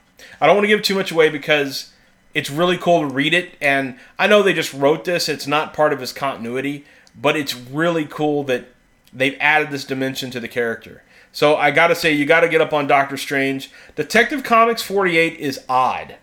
i 0.41 0.47
don't 0.47 0.55
want 0.55 0.63
to 0.63 0.67
give 0.69 0.81
too 0.81 0.95
much 0.95 1.11
away 1.11 1.29
because 1.29 1.91
it's 2.33 2.49
really 2.49 2.77
cool 2.77 3.01
to 3.01 3.13
read 3.13 3.33
it 3.35 3.51
and 3.61 3.99
i 4.17 4.25
know 4.25 4.41
they 4.41 4.53
just 4.53 4.73
wrote 4.73 5.03
this 5.03 5.27
it's 5.29 5.45
not 5.45 5.73
part 5.73 5.91
of 5.93 5.99
his 5.99 6.11
continuity 6.13 6.85
but 7.19 7.35
it's 7.35 7.55
really 7.55 8.05
cool 8.05 8.43
that 8.43 8.67
they've 9.13 9.37
added 9.39 9.71
this 9.71 9.83
dimension 9.83 10.29
to 10.31 10.39
the 10.39 10.47
character 10.47 11.03
so 11.31 11.55
i 11.55 11.71
gotta 11.71 11.95
say 11.95 12.11
you 12.11 12.25
gotta 12.25 12.49
get 12.49 12.61
up 12.61 12.73
on 12.73 12.87
doctor 12.87 13.17
strange 13.17 13.71
detective 13.95 14.43
comics 14.43 14.81
48 14.81 15.39
is 15.39 15.59
odd 15.67 16.15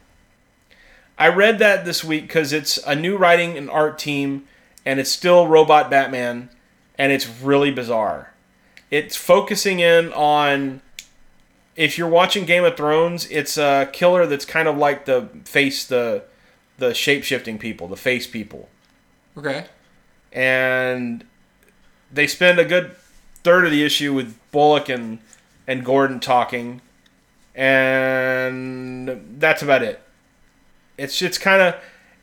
I 1.16 1.28
read 1.28 1.58
that 1.60 1.84
this 1.84 2.02
week 2.02 2.22
because 2.22 2.52
it's 2.52 2.78
a 2.78 2.94
new 2.96 3.16
writing 3.16 3.56
and 3.56 3.70
art 3.70 3.98
team, 3.98 4.46
and 4.84 4.98
it's 4.98 5.10
still 5.10 5.46
Robot 5.46 5.88
Batman, 5.90 6.48
and 6.98 7.12
it's 7.12 7.28
really 7.28 7.70
bizarre. 7.70 8.32
It's 8.90 9.16
focusing 9.16 9.80
in 9.80 10.12
on. 10.12 10.80
If 11.76 11.98
you're 11.98 12.08
watching 12.08 12.44
Game 12.44 12.64
of 12.64 12.76
Thrones, 12.76 13.26
it's 13.30 13.56
a 13.56 13.88
killer 13.92 14.26
that's 14.26 14.44
kind 14.44 14.68
of 14.68 14.76
like 14.76 15.06
the 15.06 15.28
face 15.44 15.84
the 15.86 16.24
the 16.78 16.94
shape 16.94 17.22
shifting 17.24 17.58
people, 17.58 17.86
the 17.88 17.96
face 17.96 18.26
people, 18.26 18.68
Okay. 19.36 19.66
And 20.34 21.24
they 22.12 22.26
spend 22.26 22.58
a 22.58 22.64
good 22.64 22.94
third 23.42 23.64
of 23.64 23.70
the 23.70 23.82
issue 23.84 24.12
with 24.12 24.36
Bullock 24.52 24.88
and 24.90 25.18
and 25.66 25.84
Gordon 25.84 26.20
talking, 26.20 26.80
and 27.54 29.38
that's 29.40 29.62
about 29.62 29.82
it. 29.82 30.00
It's 30.98 31.20
it's 31.22 31.38
kind 31.38 31.62
of 31.62 31.74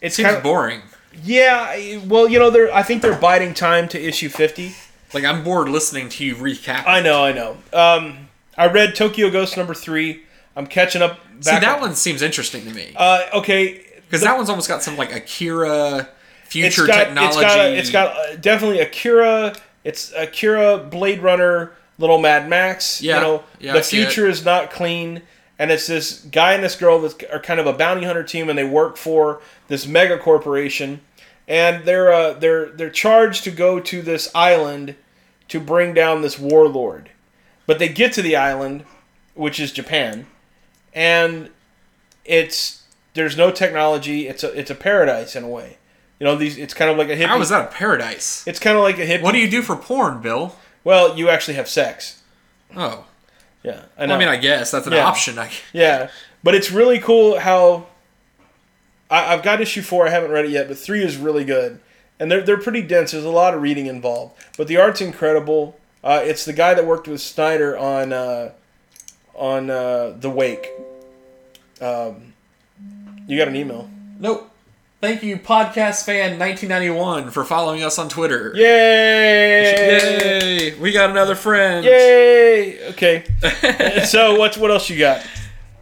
it's 0.01 0.18
kind 0.18 0.36
of 0.36 0.43
boring. 0.43 0.82
yeah. 1.24 1.97
Well, 2.07 2.28
you 2.28 2.39
know, 2.39 2.49
they're 2.49 2.74
I 2.74 2.84
think 2.84 3.01
they're 3.01 3.18
biding 3.20 3.53
time 3.53 3.88
to 3.89 4.01
issue 4.01 4.30
fifty. 4.30 4.74
Like 5.14 5.24
I'm 5.26 5.43
bored 5.43 5.68
listening 5.70 6.09
to 6.09 6.26
you 6.26 6.36
recap. 6.36 6.86
I 6.88 7.01
know, 7.01 7.24
I 7.26 7.32
know. 7.34 7.57
Um, 7.74 8.30
I 8.57 8.68
read 8.68 8.95
Tokyo 8.95 9.30
Ghost 9.30 9.57
number 9.57 9.74
three. 9.74 10.24
I'm 10.55 10.68
catching 10.68 11.01
up. 11.01 11.18
Back 11.18 11.43
See, 11.43 11.59
that 11.59 11.76
on- 11.76 11.82
one 11.82 11.95
seems 11.95 12.22
interesting 12.22 12.64
to 12.66 12.70
me 12.72 12.93
Uh, 12.95 13.24
okay, 13.34 13.84
because 14.05 14.22
that 14.22 14.38
one's 14.38 14.49
almost 14.49 14.68
got 14.70 14.84
some 14.84 14.95
like 14.95 15.14
Akira 15.14 16.07
it's 16.54 16.76
future 16.76 16.88
got 16.88 17.06
technology. 17.06 17.39
it's 17.39 17.41
got 17.41 17.60
a, 17.60 17.78
it's 17.78 17.89
got 17.89 18.41
definitely 18.41 18.80
Akira. 18.80 19.56
It's 19.84 20.14
Akira, 20.14 20.78
Blade 20.78 21.22
Runner, 21.24 21.72
Little 21.97 22.20
Mad 22.20 22.47
Max. 22.47 23.02
Yeah, 23.02 23.18
you 23.18 23.22
know, 23.22 23.43
yeah, 23.60 23.74
the 23.74 23.84
future 23.84 24.28
is 24.28 24.45
not 24.45 24.72
clean, 24.72 25.22
and 25.58 25.72
it's 25.72 25.88
this 25.88 26.20
guy 26.26 26.54
and 26.54 26.64
this 26.64 26.76
girl 26.76 26.99
that 27.02 27.24
are 27.32 27.39
kind 27.39 27.60
of 27.60 27.68
a 27.68 27.74
bounty 27.74 28.06
hunter 28.06 28.24
team, 28.24 28.49
and 28.49 28.58
they 28.58 28.64
work 28.64 28.97
for 28.97 29.41
this 29.68 29.88
mega 29.88 30.18
corporation, 30.18 31.02
and 31.47 31.86
they're 31.86 32.12
uh, 32.12 32.34
they're 32.34 32.70
they're 32.70 32.89
charged 32.89 33.43
to 33.45 33.52
go 33.52 33.80
to 33.80 34.02
this 34.02 34.30
island 34.36 34.95
to 35.47 35.60
bring 35.60 35.93
down 35.93 36.22
this 36.22 36.38
warlord, 36.39 37.10
but 37.66 37.80
they 37.80 37.89
get 37.89 38.14
to 38.14 38.22
the 38.22 38.36
island, 38.36 38.86
which 39.34 39.60
is 39.60 39.72
Japan, 39.72 40.28
and 40.93 41.49
it's 42.24 42.84
there's 43.14 43.36
no 43.36 43.52
technology. 43.52 44.28
It's 44.28 44.43
a 44.43 44.58
it's 44.58 44.70
a 44.72 44.76
paradise 44.76 45.36
in 45.36 45.43
a 45.43 45.49
way. 45.49 45.78
You 46.22 46.28
know, 46.28 46.36
these 46.36 46.55
it's 46.59 46.76
kind 46.76 46.91
of 46.91 46.97
like 46.99 47.09
a 47.09 47.15
hippie. 47.17 47.26
How 47.26 47.41
is 47.41 47.49
that 47.49 47.63
a 47.63 47.74
paradise? 47.74 48.43
It's 48.45 48.59
kind 48.59 48.78
of 48.78 48.84
like 48.84 48.99
a 48.99 49.07
hippie. 49.07 49.24
What 49.24 49.32
do 49.32 49.39
you 49.39 49.49
do 49.49 49.63
for 49.63 49.76
porn, 49.76 50.22
Bill? 50.22 50.55
Well, 50.84 51.17
you 51.17 51.30
actually 51.30 51.55
have 51.55 51.67
sex. 51.67 52.22
Oh, 52.78 53.05
Yeah, 53.63 53.86
I 53.97 54.05
well. 54.05 54.15
I 54.15 54.19
mean, 54.19 54.28
I 54.28 54.38
guess 54.38 54.69
that's 54.69 54.86
an 54.86 54.93
Yeah. 54.93 55.05
option. 55.07 55.39
I, 55.39 55.49
yeah, 55.74 56.11
but 56.43 56.53
it's 56.53 56.69
really 56.69 56.99
cool 56.99 57.39
how 57.39 57.88
I, 59.09 59.34
I've 59.34 59.41
got 59.41 59.61
issue 59.61 59.82
four. 59.82 60.05
I 60.05 60.11
haven't 60.11 60.30
read 60.30 60.45
it 60.45 60.51
yet, 60.51 60.67
but 60.67 60.78
three 60.78 61.03
is 61.03 61.17
really 61.17 61.43
good, 61.43 61.80
and 62.19 62.32
they're 62.32 62.43
they're 62.43 62.57
pretty 62.61 62.84
dense. 62.84 63.13
There's 63.13 63.24
a 63.26 63.30
lot 63.32 63.55
of 63.55 63.61
reading 63.63 63.88
involved, 63.88 64.36
but 64.57 64.67
the 64.67 64.78
art's 64.78 65.01
incredible. 65.01 65.80
Uh, 66.03 66.22
it's 66.24 66.45
the 66.45 66.53
guy 66.53 66.76
that 66.76 66.86
worked 66.86 67.07
with 67.07 67.19
Snyder 67.22 67.76
on 67.76 68.13
uh, 68.13 68.51
on 69.34 69.72
uh, 69.72 70.15
the 70.19 70.30
Wake. 70.30 70.69
Um, 71.82 72.34
you 73.26 73.39
got 73.39 73.47
an 73.47 73.55
email? 73.55 73.89
nope. 74.19 74.49
Thank 75.02 75.24
you, 75.24 75.38
podcast 75.38 76.06
fan 76.06 76.38
1991, 76.38 77.32
for 77.32 77.43
following 77.43 77.82
us 77.82 77.97
on 77.97 78.08
Twitter. 78.08 78.54
Yay! 78.54 79.64
Yay! 80.70 80.76
We 80.78 80.91
got 80.91 81.10
another 81.10 81.34
friend. 81.34 81.84
Yay! 81.84 82.88
Okay. 82.89 83.24
so 84.06 84.38
what's 84.38 84.58
what 84.58 84.70
else 84.70 84.91
you 84.91 84.99
got? 84.99 85.26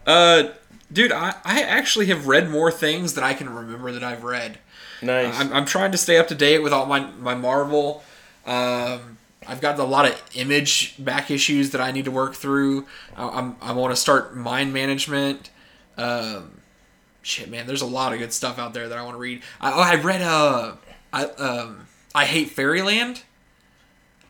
Uh, 0.06 0.44
dude, 0.90 1.12
I, 1.12 1.34
I 1.44 1.60
actually 1.60 2.06
have 2.06 2.28
read 2.28 2.48
more 2.48 2.72
things 2.72 3.12
than 3.12 3.22
I 3.22 3.34
can 3.34 3.54
remember 3.54 3.92
that 3.92 4.02
I've 4.02 4.24
read. 4.24 4.58
Nice. 5.02 5.38
I'm, 5.38 5.52
I'm 5.52 5.66
trying 5.66 5.92
to 5.92 5.98
stay 5.98 6.16
up 6.16 6.28
to 6.28 6.34
date 6.34 6.60
with 6.60 6.72
all 6.72 6.86
my 6.86 7.00
my 7.00 7.34
Marvel. 7.34 8.02
Um, 8.46 9.18
I've 9.46 9.60
got 9.60 9.78
a 9.78 9.84
lot 9.84 10.06
of 10.06 10.18
image 10.34 10.94
back 10.98 11.30
issues 11.30 11.72
that 11.72 11.82
I 11.82 11.92
need 11.92 12.06
to 12.06 12.10
work 12.10 12.36
through. 12.36 12.86
I, 13.18 13.28
I'm 13.28 13.56
I 13.60 13.72
want 13.72 13.94
to 13.94 14.00
start 14.00 14.34
mind 14.34 14.72
management. 14.72 15.50
Um, 15.98 16.59
shit, 17.22 17.50
man, 17.50 17.66
there's 17.66 17.82
a 17.82 17.86
lot 17.86 18.12
of 18.12 18.18
good 18.18 18.32
stuff 18.32 18.58
out 18.58 18.74
there 18.74 18.88
that 18.88 18.98
I 18.98 19.02
want 19.02 19.14
to 19.14 19.18
read. 19.20 19.42
I, 19.60 19.72
oh, 19.72 19.80
I 19.80 19.94
read 19.96 20.22
uh, 20.22 20.72
I 21.12 21.24
um, 21.24 21.86
I 22.14 22.24
hate 22.24 22.50
Fairyland. 22.50 23.22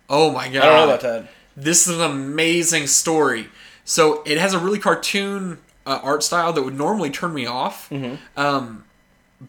Oh 0.09 0.31
my 0.33 0.49
god! 0.49 0.63
I 0.63 0.67
don't 0.67 0.77
know 0.77 0.85
about 0.95 1.01
that. 1.03 1.29
this 1.57 1.87
is 1.87 1.97
an 1.97 2.03
amazing 2.11 2.87
story. 2.87 3.49
So 3.85 4.23
it 4.25 4.39
has 4.39 4.55
a 4.55 4.59
really 4.59 4.79
cartoon 4.79 5.59
uh, 5.87 6.01
art 6.03 6.23
style 6.23 6.53
that 6.53 6.63
would 6.63 6.77
normally 6.77 7.11
turn 7.11 7.35
me 7.35 7.47
off. 7.47 7.91
Um, 8.37 8.85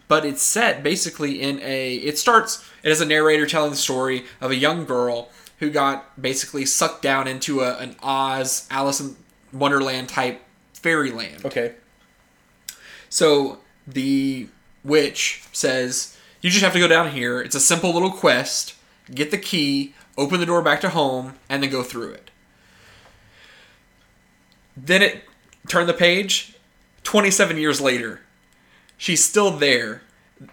but 0.08 0.26
it's 0.26 0.42
set 0.42 0.84
basically 0.84 1.42
in 1.42 1.60
a. 1.62 1.96
It 1.96 2.18
starts. 2.18 2.64
It 2.84 2.90
has 2.90 3.02
a 3.02 3.06
narrator 3.06 3.46
telling 3.46 3.72
the 3.72 3.78
story 3.78 4.26
of 4.40 4.52
a 4.52 4.56
young 4.56 4.86
girl 4.86 5.30
who 5.60 5.70
got 5.70 6.20
basically 6.20 6.66
sucked 6.66 7.02
down 7.04 7.28
into 7.28 7.60
a, 7.62 7.78
an 7.78 7.96
Oz, 8.02 8.68
Alice 8.72 9.00
in 9.00 9.16
Wonderland 9.54 10.10
type 10.10 10.42
fairyland. 10.74 11.46
Okay. 11.46 11.76
So 13.12 13.60
the 13.86 14.48
witch 14.84 15.44
says, 15.52 16.18
You 16.42 16.50
just 16.50 16.64
have 16.64 16.74
to 16.74 16.80
go 16.80 16.88
down 16.88 17.12
here. 17.12 17.40
It's 17.42 17.56
a 17.56 17.60
simple 17.60 17.94
little 17.94 18.10
quest. 18.10 18.74
Get 19.14 19.30
the 19.30 19.38
key, 19.38 19.94
open 20.18 20.40
the 20.40 20.46
door 20.46 20.62
back 20.62 20.80
to 20.82 20.90
home, 20.90 21.36
and 21.50 21.62
then 21.62 21.70
go 21.70 21.84
through 21.84 22.12
it. 22.14 22.32
Then 24.76 25.02
it 25.02 25.24
turned 25.68 25.90
the 25.90 25.94
page. 25.94 26.56
27 27.04 27.58
years 27.58 27.82
later, 27.82 28.22
she's 28.98 29.24
still 29.24 29.52
there. 29.52 30.02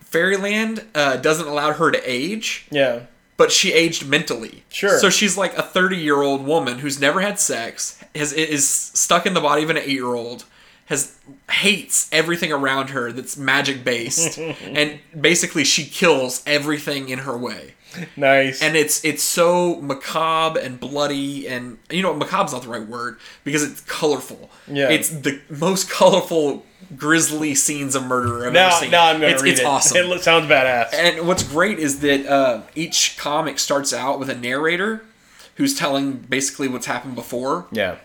Fairyland 0.00 0.84
uh, 0.94 1.16
doesn't 1.16 1.46
allow 1.46 1.72
her 1.72 1.90
to 1.92 2.00
age, 2.10 2.66
Yeah. 2.70 3.02
but 3.36 3.52
she 3.52 3.72
aged 3.72 4.06
mentally. 4.08 4.64
Sure. 4.68 4.98
So 4.98 5.08
she's 5.10 5.36
like 5.38 5.56
a 5.56 5.62
30 5.62 5.96
year 5.96 6.22
old 6.22 6.44
woman 6.44 6.80
who's 6.80 7.00
never 7.00 7.20
had 7.20 7.38
sex, 7.38 8.02
has 8.14 8.32
is 8.32 8.68
stuck 8.68 9.26
in 9.26 9.34
the 9.34 9.40
body 9.40 9.62
of 9.62 9.70
an 9.70 9.76
eight 9.78 9.88
year 9.88 10.06
old, 10.14 10.46
has 10.88 11.18
hates 11.50 12.08
everything 12.12 12.52
around 12.52 12.90
her 12.90 13.12
that's 13.12 13.36
magic 13.36 13.84
based, 13.84 14.38
and 14.62 14.98
basically 15.18 15.64
she 15.64 15.84
kills 15.84 16.42
everything 16.46 17.08
in 17.08 17.20
her 17.20 17.36
way. 17.36 17.74
Nice. 18.16 18.62
And 18.62 18.76
it's 18.76 19.02
it's 19.04 19.22
so 19.22 19.80
macabre 19.80 20.60
and 20.60 20.78
bloody 20.78 21.48
and 21.48 21.78
you 21.90 22.02
know 22.02 22.12
macabre's 22.14 22.52
not 22.52 22.62
the 22.62 22.68
right 22.68 22.86
word 22.86 23.18
because 23.44 23.62
it's 23.62 23.80
colorful. 23.82 24.50
Yeah. 24.66 24.90
It's 24.90 25.08
the 25.08 25.40
most 25.48 25.88
colorful 25.90 26.64
grisly 26.96 27.54
scenes 27.54 27.94
of 27.94 28.04
murder 28.04 28.46
I've 28.46 28.52
now, 28.52 28.68
ever 28.68 28.76
seen. 28.76 28.90
now 28.90 29.06
I'm 29.06 29.20
gonna 29.20 29.32
it's, 29.32 29.42
read 29.42 29.52
it's 29.52 29.60
it. 29.60 29.66
awesome. 29.66 29.96
It 30.12 30.22
sounds 30.22 30.50
badass. 30.50 30.92
And 30.94 31.26
what's 31.26 31.42
great 31.42 31.78
is 31.78 32.00
that 32.00 32.26
uh, 32.26 32.62
each 32.74 33.16
comic 33.18 33.58
starts 33.58 33.92
out 33.92 34.18
with 34.18 34.28
a 34.30 34.34
narrator 34.34 35.02
who's 35.56 35.76
telling 35.76 36.12
basically 36.12 36.68
what's 36.68 36.86
happened 36.86 37.14
before. 37.14 37.66
yeah. 37.72 37.96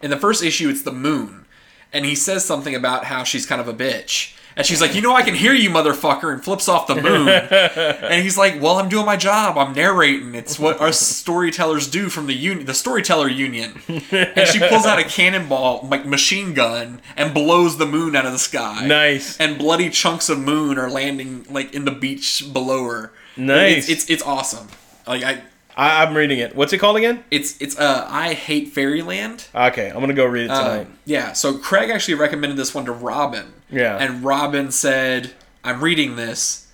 In 0.00 0.10
the 0.10 0.16
first 0.16 0.42
issue, 0.44 0.68
it's 0.68 0.82
the 0.82 0.92
moon, 0.92 1.44
and 1.92 2.04
he 2.04 2.14
says 2.14 2.44
something 2.44 2.74
about 2.74 3.04
how 3.04 3.24
she's 3.24 3.46
kind 3.46 3.60
of 3.60 3.68
a 3.68 3.74
bitch. 3.74 4.34
And 4.56 4.66
she's 4.66 4.80
like, 4.80 4.96
"You 4.96 5.02
know, 5.02 5.14
I 5.14 5.22
can 5.22 5.36
hear 5.36 5.52
you, 5.54 5.70
motherfucker," 5.70 6.32
and 6.32 6.42
flips 6.42 6.68
off 6.68 6.88
the 6.88 6.96
moon. 7.00 7.28
and 8.08 8.22
he's 8.24 8.36
like, 8.36 8.60
"Well, 8.60 8.78
I'm 8.78 8.88
doing 8.88 9.06
my 9.06 9.16
job. 9.16 9.56
I'm 9.56 9.72
narrating. 9.72 10.34
It's 10.34 10.58
what 10.58 10.80
our 10.80 10.90
storytellers 10.90 11.86
do 11.88 12.08
from 12.08 12.26
the 12.26 12.34
union, 12.34 12.66
the 12.66 12.74
storyteller 12.74 13.28
union." 13.28 13.80
And 13.88 14.48
she 14.48 14.58
pulls 14.58 14.84
out 14.84 14.98
a 14.98 15.04
cannonball, 15.08 15.86
like 15.88 16.04
machine 16.06 16.54
gun, 16.54 17.00
and 17.16 17.32
blows 17.32 17.78
the 17.78 17.86
moon 17.86 18.16
out 18.16 18.26
of 18.26 18.32
the 18.32 18.38
sky 18.38 18.84
Nice. 18.84 19.38
and 19.38 19.58
bloody 19.58 19.90
chunks 19.90 20.28
of 20.28 20.40
moon 20.40 20.76
are 20.76 20.90
landing 20.90 21.46
like 21.48 21.72
in 21.72 21.84
the 21.84 21.92
beach 21.92 22.42
below 22.52 22.82
her. 22.88 23.12
Nice. 23.36 23.88
It's 23.88 24.02
it's, 24.02 24.10
it's 24.10 24.22
awesome. 24.24 24.66
Like 25.06 25.22
I, 25.22 25.42
I, 25.78 26.02
I'm 26.02 26.14
reading 26.14 26.40
it. 26.40 26.54
What's 26.56 26.72
it 26.72 26.78
called 26.78 26.96
again? 26.96 27.24
it's 27.30 27.58
it's 27.62 27.78
uh 27.78 28.06
I 28.10 28.34
hate 28.34 28.68
Fairyland. 28.72 29.46
Okay, 29.54 29.88
I'm 29.88 30.00
gonna 30.00 30.12
go 30.12 30.26
read 30.26 30.46
it 30.46 30.48
tonight. 30.48 30.80
Um, 30.82 30.98
yeah. 31.06 31.32
So 31.32 31.56
Craig 31.56 31.88
actually 31.88 32.14
recommended 32.14 32.58
this 32.58 32.74
one 32.74 32.84
to 32.86 32.92
Robin. 32.92 33.52
Yeah. 33.70 33.96
And 33.96 34.24
Robin 34.24 34.70
said, 34.72 35.32
"I'm 35.62 35.80
reading 35.82 36.16
this," 36.16 36.66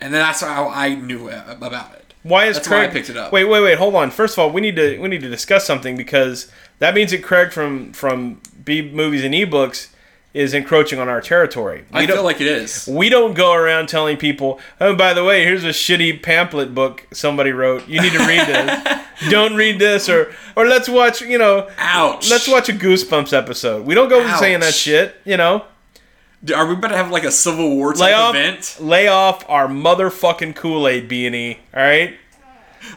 and 0.00 0.12
then 0.12 0.20
that's 0.20 0.40
how 0.40 0.68
I 0.68 0.94
knew 0.96 1.30
about 1.30 1.92
it. 1.94 2.14
why 2.24 2.46
is 2.46 2.56
that's 2.56 2.68
why 2.68 2.76
I 2.76 2.80
Craig? 2.86 2.92
picked 2.92 3.10
it 3.10 3.16
up. 3.16 3.32
Wait, 3.32 3.44
wait, 3.44 3.62
wait. 3.62 3.78
Hold 3.78 3.94
on. 3.94 4.10
First 4.10 4.34
of 4.34 4.40
all, 4.40 4.50
we 4.50 4.60
need 4.60 4.76
to 4.76 4.98
we 4.98 5.08
need 5.08 5.20
to 5.22 5.28
discuss 5.30 5.64
something 5.64 5.96
because 5.96 6.50
that 6.80 6.94
means 6.94 7.12
that 7.12 7.22
Craig 7.22 7.52
from 7.52 7.92
from 7.92 8.40
B 8.64 8.82
movies 8.82 9.22
and 9.24 9.32
ebooks 9.34 9.88
is 10.38 10.54
encroaching 10.54 11.00
on 11.00 11.08
our 11.08 11.20
territory. 11.20 11.84
We 11.92 12.00
I 12.00 12.06
feel 12.06 12.22
like 12.22 12.40
it 12.40 12.46
is. 12.46 12.86
we 12.86 13.08
don't 13.08 13.34
go 13.34 13.54
around 13.54 13.88
telling 13.88 14.16
people, 14.16 14.60
oh, 14.80 14.94
by 14.94 15.12
the 15.12 15.24
way, 15.24 15.44
here's 15.44 15.64
a 15.64 15.70
shitty 15.70 16.22
pamphlet 16.22 16.76
book 16.76 17.04
somebody 17.12 17.50
wrote. 17.50 17.88
You 17.88 18.00
need 18.00 18.12
to 18.12 18.20
read 18.20 18.46
this. 18.46 19.04
don't 19.30 19.56
read 19.56 19.80
this, 19.80 20.08
or 20.08 20.32
or 20.54 20.66
let's 20.66 20.88
watch. 20.88 21.20
You 21.22 21.38
know, 21.38 21.68
Ouch. 21.76 22.30
let's 22.30 22.46
watch 22.46 22.68
a 22.68 22.72
Goosebumps 22.72 23.36
episode. 23.36 23.84
We 23.84 23.96
don't 23.96 24.08
go 24.08 24.24
saying 24.36 24.60
that 24.60 24.74
shit. 24.74 25.16
You 25.24 25.36
know. 25.36 25.64
Are 26.54 26.68
we 26.68 26.74
about 26.74 26.88
to 26.88 26.96
have 26.96 27.10
like 27.10 27.24
a 27.24 27.32
Civil 27.32 27.74
War 27.74 27.94
lay 27.94 28.12
type 28.12 28.16
off, 28.16 28.34
event? 28.36 28.76
lay 28.78 29.08
off 29.08 29.44
our 29.50 29.66
motherfucking 29.66 30.54
Kool 30.54 30.86
Aid, 30.86 31.08
B 31.08 31.26
and 31.26 31.34
E. 31.34 31.58
All 31.74 31.82
right, 31.82 32.16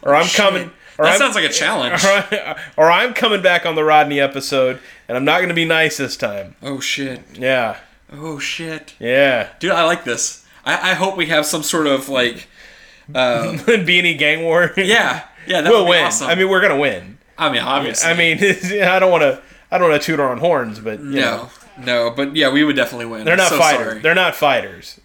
or 0.03 0.13
I'm 0.13 0.27
coming. 0.27 0.69
Or 0.97 1.05
That 1.05 1.13
I'm, 1.13 1.17
sounds 1.19 1.35
like 1.35 1.45
a 1.45 1.49
challenge. 1.49 2.03
or 2.77 2.91
I'm 2.91 3.13
coming 3.13 3.41
back 3.41 3.65
on 3.65 3.75
the 3.75 3.83
Rodney 3.83 4.19
episode, 4.19 4.79
and 5.07 5.17
I'm 5.17 5.25
not 5.25 5.37
going 5.37 5.49
to 5.49 5.55
be 5.55 5.65
nice 5.65 5.97
this 5.97 6.15
time. 6.17 6.55
Oh 6.61 6.79
shit. 6.79 7.21
Yeah, 7.33 7.77
Oh 8.13 8.39
shit. 8.39 8.93
yeah. 8.99 9.49
Dude, 9.59 9.71
I 9.71 9.83
like 9.85 10.03
this. 10.03 10.45
I, 10.65 10.91
I 10.91 10.93
hope 10.93 11.15
we 11.17 11.27
have 11.27 11.45
some 11.45 11.63
sort 11.63 11.87
of 11.87 12.09
like, 12.09 12.47
uh, 13.15 13.53
Beanie 13.65 14.17
Gang 14.17 14.43
War. 14.43 14.71
yeah, 14.77 15.25
yeah, 15.47 15.61
that 15.61 15.69
we'll 15.71 15.81
would 15.81 15.85
be 15.87 15.89
win. 15.91 16.05
awesome. 16.05 16.27
I 16.27 16.35
mean, 16.35 16.49
we're 16.49 16.61
gonna 16.61 16.77
win. 16.77 17.17
I 17.37 17.49
mean, 17.51 17.61
obviously. 17.61 18.09
I 18.09 18.13
mean, 18.15 18.37
I 18.83 18.99
don't 18.99 19.11
want 19.11 19.21
to. 19.23 19.41
I 19.71 19.77
don't 19.77 19.89
want 19.89 20.01
to 20.01 20.05
toot 20.05 20.19
our 20.19 20.29
own 20.31 20.37
horns, 20.39 20.79
but 20.79 20.99
you 20.99 21.21
know, 21.21 21.49
no, 21.77 21.85
no, 21.85 22.11
but 22.11 22.35
yeah, 22.35 22.51
we 22.51 22.63
would 22.63 22.75
definitely 22.75 23.05
win. 23.07 23.23
they're 23.25 23.37
not 23.37 23.49
so 23.49 23.57
fighters. 23.57 23.87
sorry. 23.87 23.99
They're 24.01 24.13
not 24.13 24.35
fighters. 24.35 24.99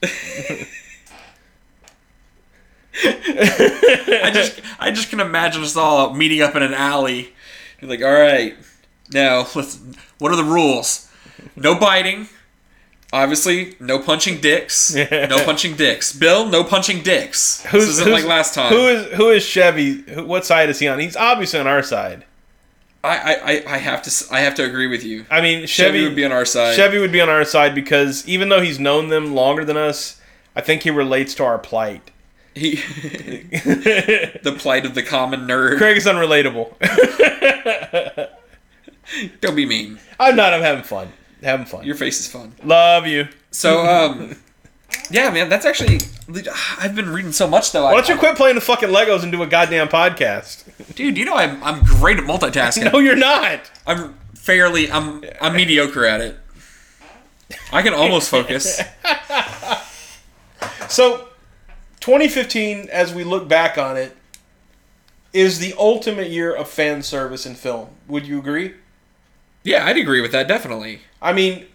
I 3.04 4.30
just, 4.32 4.60
I 4.78 4.90
just 4.90 5.10
can 5.10 5.20
imagine 5.20 5.62
us 5.62 5.76
all 5.76 6.14
meeting 6.14 6.42
up 6.42 6.54
in 6.56 6.62
an 6.62 6.74
alley. 6.74 7.32
You're 7.80 7.90
like, 7.90 8.02
all 8.02 8.12
right, 8.12 8.56
now 9.12 9.46
let's. 9.54 9.78
What 10.18 10.32
are 10.32 10.36
the 10.36 10.44
rules? 10.44 11.10
No 11.54 11.78
biting. 11.78 12.28
Obviously, 13.12 13.76
no 13.78 13.98
punching 13.98 14.40
dicks. 14.40 14.94
no 15.10 15.44
punching 15.44 15.76
dicks. 15.76 16.12
Bill, 16.12 16.46
no 16.46 16.64
punching 16.64 17.02
dicks. 17.02 17.62
this 17.70 17.84
isn't 17.88 18.10
like 18.10 18.24
last 18.24 18.54
time. 18.54 18.72
Who 18.72 18.88
is 18.88 19.12
who 19.12 19.30
is 19.30 19.44
Chevy? 19.44 20.02
Who, 20.12 20.24
what 20.24 20.44
side 20.44 20.68
is 20.70 20.78
he 20.78 20.88
on? 20.88 20.98
He's 20.98 21.16
obviously 21.16 21.60
on 21.60 21.66
our 21.66 21.82
side. 21.82 22.24
I, 23.04 23.36
I, 23.68 23.74
I- 23.74 23.78
have 23.78 24.02
to, 24.02 24.34
I 24.34 24.40
have 24.40 24.56
to 24.56 24.64
agree 24.64 24.88
with 24.88 25.04
you. 25.04 25.26
I 25.30 25.40
mean, 25.40 25.66
Chevy, 25.66 25.98
Chevy, 25.98 26.04
would 26.04 26.16
be 26.16 26.24
on 26.24 26.32
our 26.32 26.44
side. 26.44 26.74
Chevy 26.74 26.98
would 26.98 27.12
be 27.12 27.20
on 27.20 27.28
our 27.28 27.44
side 27.44 27.72
because 27.72 28.26
even 28.26 28.48
though 28.48 28.60
he's 28.60 28.80
known 28.80 29.10
them 29.10 29.32
longer 29.32 29.64
than 29.64 29.76
us, 29.76 30.20
I 30.56 30.60
think 30.60 30.82
he 30.82 30.90
relates 30.90 31.32
to 31.36 31.44
our 31.44 31.58
plight. 31.58 32.10
He, 32.56 32.76
the 34.42 34.56
plight 34.58 34.86
of 34.86 34.94
the 34.94 35.02
common 35.02 35.40
nerd. 35.40 35.76
Craig 35.76 35.98
is 35.98 36.06
unrelatable. 36.06 36.72
Don't 39.42 39.54
be 39.54 39.66
mean. 39.66 39.98
I'm 40.18 40.36
not. 40.36 40.54
I'm 40.54 40.62
having 40.62 40.82
fun. 40.82 41.12
Having 41.42 41.66
fun. 41.66 41.84
Your 41.84 41.96
face 41.96 42.18
is 42.18 42.26
fun. 42.26 42.54
Love 42.64 43.06
you. 43.06 43.28
So, 43.50 43.86
um, 43.86 44.36
yeah, 45.10 45.28
man, 45.30 45.50
that's 45.50 45.66
actually. 45.66 46.00
I've 46.78 46.94
been 46.94 47.10
reading 47.10 47.32
so 47.32 47.46
much 47.46 47.72
though. 47.72 47.84
Why 47.84 47.92
don't 47.92 48.08
you 48.08 48.16
quit 48.16 48.36
playing 48.36 48.54
the 48.54 48.62
fucking 48.62 48.88
Legos 48.88 49.22
and 49.22 49.30
do 49.30 49.42
a 49.42 49.46
goddamn 49.46 49.88
podcast? 49.88 50.64
dude? 50.94 51.18
You 51.18 51.26
know 51.26 51.36
I'm 51.36 51.62
I'm 51.62 51.84
great 51.84 52.16
at 52.16 52.24
multitasking. 52.24 52.86
No, 52.92 53.00
you're 53.00 53.16
not. 53.16 53.70
I'm 53.86 54.14
fairly. 54.34 54.90
I'm 54.90 55.22
I'm 55.42 55.54
mediocre 55.54 56.06
at 56.06 56.22
it. 56.22 56.38
I 57.70 57.82
can 57.82 57.92
almost 57.92 58.30
focus. 58.30 58.80
So, 60.88 61.28
2015, 62.06 62.88
as 62.92 63.12
we 63.12 63.24
look 63.24 63.48
back 63.48 63.76
on 63.76 63.96
it, 63.96 64.16
is 65.32 65.58
the 65.58 65.74
ultimate 65.76 66.30
year 66.30 66.54
of 66.54 66.68
fan 66.68 67.02
service 67.02 67.44
in 67.44 67.56
film. 67.56 67.88
Would 68.06 68.28
you 68.28 68.38
agree? 68.38 68.74
Yeah, 69.64 69.84
I'd 69.84 69.96
agree 69.96 70.20
with 70.20 70.30
that 70.30 70.46
definitely. 70.46 71.00
I 71.20 71.32
mean, 71.32 71.66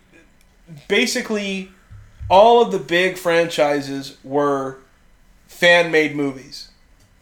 basically, 0.87 1.71
all 2.29 2.61
of 2.61 2.71
the 2.71 2.79
big 2.79 3.17
franchises 3.17 4.15
were 4.23 4.77
fan 5.47 5.91
made 5.91 6.15
movies. 6.15 6.69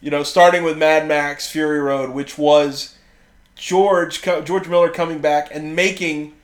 You 0.00 0.12
know, 0.12 0.22
starting 0.22 0.62
with 0.62 0.78
Mad 0.78 1.08
Max 1.08 1.50
Fury 1.50 1.80
Road, 1.80 2.10
which 2.10 2.38
was 2.38 2.96
George 3.56 4.22
George 4.22 4.68
Miller 4.68 4.88
coming 4.88 5.18
back 5.18 5.52
and 5.52 5.74
making 5.74 6.34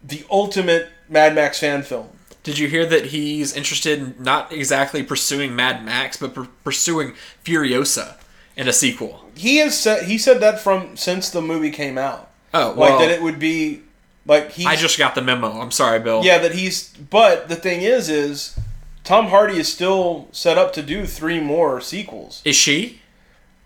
the 0.00 0.24
ultimate 0.30 0.90
Mad 1.08 1.34
Max 1.34 1.58
fan 1.58 1.82
film. 1.82 2.10
Did 2.44 2.58
you 2.58 2.68
hear 2.68 2.86
that 2.86 3.06
he's 3.06 3.54
interested 3.54 3.98
in 3.98 4.14
not 4.18 4.52
exactly 4.52 5.02
pursuing 5.02 5.56
Mad 5.56 5.84
Max, 5.84 6.18
but 6.18 6.34
pur- 6.34 6.48
pursuing 6.62 7.14
Furiosa 7.42 8.16
in 8.54 8.68
a 8.68 8.72
sequel? 8.72 9.24
He 9.34 9.56
has 9.56 9.76
said 9.78 10.04
he 10.04 10.18
said 10.18 10.40
that 10.40 10.60
from 10.60 10.96
since 10.96 11.30
the 11.30 11.42
movie 11.42 11.70
came 11.70 11.98
out. 11.98 12.30
Oh, 12.52 12.72
like 12.76 12.98
that 13.00 13.10
it 13.10 13.22
would 13.22 13.38
be 13.38 13.80
like 14.26 14.52
he 14.52 14.66
I 14.66 14.76
just 14.76 14.98
got 14.98 15.14
the 15.14 15.22
memo. 15.22 15.60
I'm 15.60 15.70
sorry, 15.72 15.98
Bill. 15.98 16.22
yeah 16.22 16.38
that 16.38 16.54
he's 16.54 16.90
but 16.90 17.48
the 17.48 17.56
thing 17.56 17.80
is 17.80 18.08
is 18.08 18.56
Tom 19.04 19.28
Hardy 19.28 19.56
is 19.58 19.72
still 19.72 20.28
set 20.30 20.56
up 20.58 20.72
to 20.74 20.82
do 20.82 21.06
three 21.06 21.40
more 21.40 21.80
sequels. 21.80 22.42
Is 22.44 22.56
she? 22.56 23.00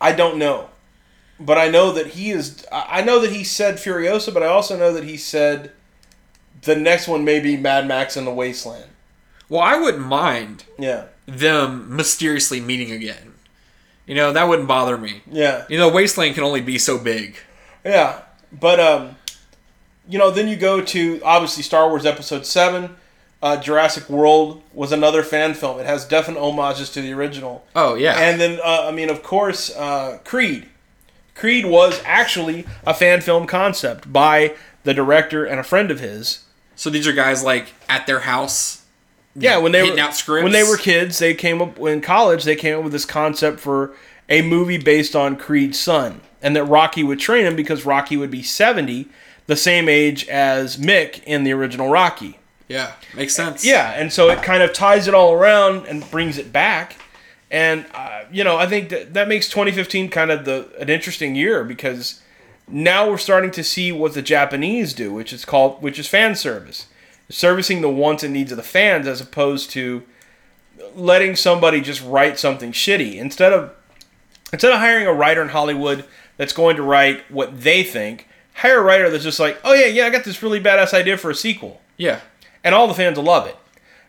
I 0.01 0.13
don't 0.13 0.39
know, 0.39 0.71
but 1.41 1.59
I 1.59 1.69
know 1.69 1.91
that 1.93 2.09
he 2.09 2.31
is. 2.31 2.65
I 2.73 3.03
know 3.03 3.19
that 3.21 3.33
he 3.33 3.43
said 3.43 3.77
Furiosa, 3.77 4.33
but 4.33 4.43
I 4.45 4.47
also 4.47 4.79
know 4.79 4.93
that 4.93 5.05
he 5.05 5.17
said 5.17 5.73
the 6.63 6.77
next 6.77 7.09
one 7.09 7.25
may 7.25 7.41
be 7.41 7.57
Mad 7.57 7.87
Max 7.87 8.17
in 8.17 8.25
the 8.25 8.33
Wasteland. 8.33 8.91
Well, 9.49 9.61
I 9.63 9.77
wouldn't 9.77 10.05
mind 10.07 10.65
Yeah, 10.79 11.05
them 11.27 11.95
mysteriously 11.97 12.61
meeting 12.61 12.91
again. 12.93 13.35
You 14.07 14.15
know, 14.15 14.33
that 14.33 14.49
wouldn't 14.49 14.69
bother 14.69 14.97
me. 14.99 15.23
yeah. 15.31 15.65
You 15.69 15.79
know, 15.79 15.89
Wasteland 15.91 16.35
can 16.35 16.45
only 16.45 16.61
be 16.63 16.79
so 16.79 16.99
big. 16.99 17.37
Yeah, 17.85 18.23
but 18.53 18.81
um, 18.81 19.17
you 20.09 20.19
know, 20.19 20.31
then 20.31 20.49
you 20.49 20.57
go 20.57 20.81
to 20.83 21.21
obviously 21.23 21.63
Star 21.63 21.89
Wars 21.89 22.07
Episode 22.07 22.45
Seven. 22.47 22.97
Uh, 23.41 23.57
Jurassic 23.57 24.09
World 24.11 24.63
was 24.73 24.91
another 24.91 25.23
fan 25.23 25.55
film. 25.55 25.79
It 25.79 25.87
has 25.87 26.05
definite 26.05 26.41
homages 26.41 26.91
to 26.91 27.01
the 27.01 27.13
original. 27.13 27.65
Oh 27.77 27.95
yeah. 27.95 28.17
And 28.19 28.41
then, 28.41 28.59
uh, 28.65 28.87
I 28.89 28.91
mean, 28.91 29.11
of 29.11 29.23
course, 29.23 29.75
uh, 29.77 30.19
Creed. 30.25 30.67
Creed 31.37 31.65
was 31.67 32.03
actually 32.05 32.67
a 32.85 32.93
fan 32.93 33.21
film 33.21 33.47
concept 33.47 34.13
by 34.13 34.57
the 34.83 34.93
director 34.93 35.45
and 35.45 35.61
a 35.61 35.63
friend 35.63 35.91
of 35.93 36.01
his. 36.01 36.41
So 36.79 36.91
these 36.91 37.09
are 37.09 37.13
guys 37.13 37.43
like 37.43 37.75
at 37.89 38.07
their 38.07 38.21
house. 38.21 38.85
Yeah, 39.35 39.59
when 39.59 39.73
they 39.73 39.83
were 39.83 39.99
out 39.99 40.15
scripts? 40.15 40.45
when 40.45 40.53
they 40.53 40.63
were 40.63 40.77
kids, 40.77 41.19
they 41.19 41.35
came 41.35 41.61
up 41.61 41.79
in 41.81 42.01
college. 42.01 42.45
They 42.45 42.55
came 42.55 42.79
up 42.79 42.85
with 42.85 42.93
this 42.93 43.05
concept 43.05 43.59
for 43.59 43.95
a 44.29 44.43
movie 44.43 44.79
based 44.79 45.17
on 45.17 45.37
Creed's 45.37 45.79
son, 45.79 46.21
and 46.41 46.55
that 46.55 46.65
Rocky 46.65 47.03
would 47.03 47.19
train 47.19 47.47
him 47.47 47.57
because 47.57 47.85
Rocky 47.85 48.17
would 48.17 48.31
be 48.31 48.45
seventy, 48.45 49.09
the 49.47 49.57
same 49.57 49.89
age 49.89 50.29
as 50.29 50.77
Mick 50.77 51.23
in 51.25 51.43
the 51.43 51.53
original 51.53 51.91
Rocky. 51.91 52.39
Yeah, 52.69 52.93
makes 53.15 53.35
sense. 53.35 53.65
Yeah, 53.65 53.91
and 53.91 54.13
so 54.13 54.31
it 54.31 54.43
kind 54.45 54.63
of 54.63 54.73
ties 54.73 55.09
it 55.09 55.15
all 55.15 55.33
around 55.33 55.87
and 55.87 56.09
brings 56.13 56.39
it 56.39 56.53
back. 56.53 56.97
And 57.51 57.87
uh, 57.93 58.23
you 58.31 58.45
know, 58.45 58.57
I 58.57 58.67
think 58.67 58.91
that 58.91 59.15
that 59.15 59.27
makes 59.27 59.49
2015 59.49 60.11
kind 60.11 60.31
of 60.31 60.45
the 60.45 60.69
an 60.79 60.89
interesting 60.89 61.35
year 61.35 61.65
because 61.65 62.23
now 62.71 63.09
we're 63.09 63.19
starting 63.19 63.51
to 63.53 63.65
see 63.65 63.93
what 63.93 64.15
the 64.15 64.23
Japanese 64.23 64.93
do, 64.93 65.13
which 65.13 65.33
is 65.33 65.45
called 65.45 65.83
which 65.83 65.99
is 65.99 66.07
fan 66.09 66.35
service, 66.35 66.87
servicing 67.29 67.81
the 67.81 67.89
wants 67.89 68.23
and 68.23 68.33
needs 68.33 68.51
of 68.53 68.57
the 68.57 68.63
fans 68.63 69.07
as 69.07 69.21
opposed 69.21 69.71
to 69.71 70.03
letting 70.95 71.35
somebody 71.37 71.81
just 71.81 72.03
write 72.05 72.39
something 72.39 72.73
shitty 72.73 73.15
instead 73.17 73.53
of 73.53 73.73
instead 74.53 74.73
of 74.73 74.79
hiring 74.79 75.07
a 75.07 75.13
writer 75.13 75.43
in 75.43 75.49
Hollywood 75.49 76.05
that's 76.37 76.53
going 76.53 76.77
to 76.77 76.83
write 76.83 77.29
what 77.31 77.61
they 77.63 77.83
think. 77.83 78.27
Hire 78.55 78.81
a 78.81 78.83
writer 78.83 79.09
that's 79.11 79.25
just 79.25 79.39
like, 79.41 79.59
oh 79.65 79.75
yeah, 79.75 79.87
yeah, 79.87 80.07
I 80.07 80.11
got 80.11 80.25
this 80.25 80.43
really 80.43 80.61
badass 80.61 80.93
idea 80.93 81.17
for 81.17 81.31
a 81.31 81.35
sequel 81.35 81.81
Yeah. 81.97 82.21
and 82.65 82.75
all 82.75 82.89
the 82.89 82.95
fans 82.95 83.17
will 83.17 83.25
love 83.25 83.47
it. 83.47 83.57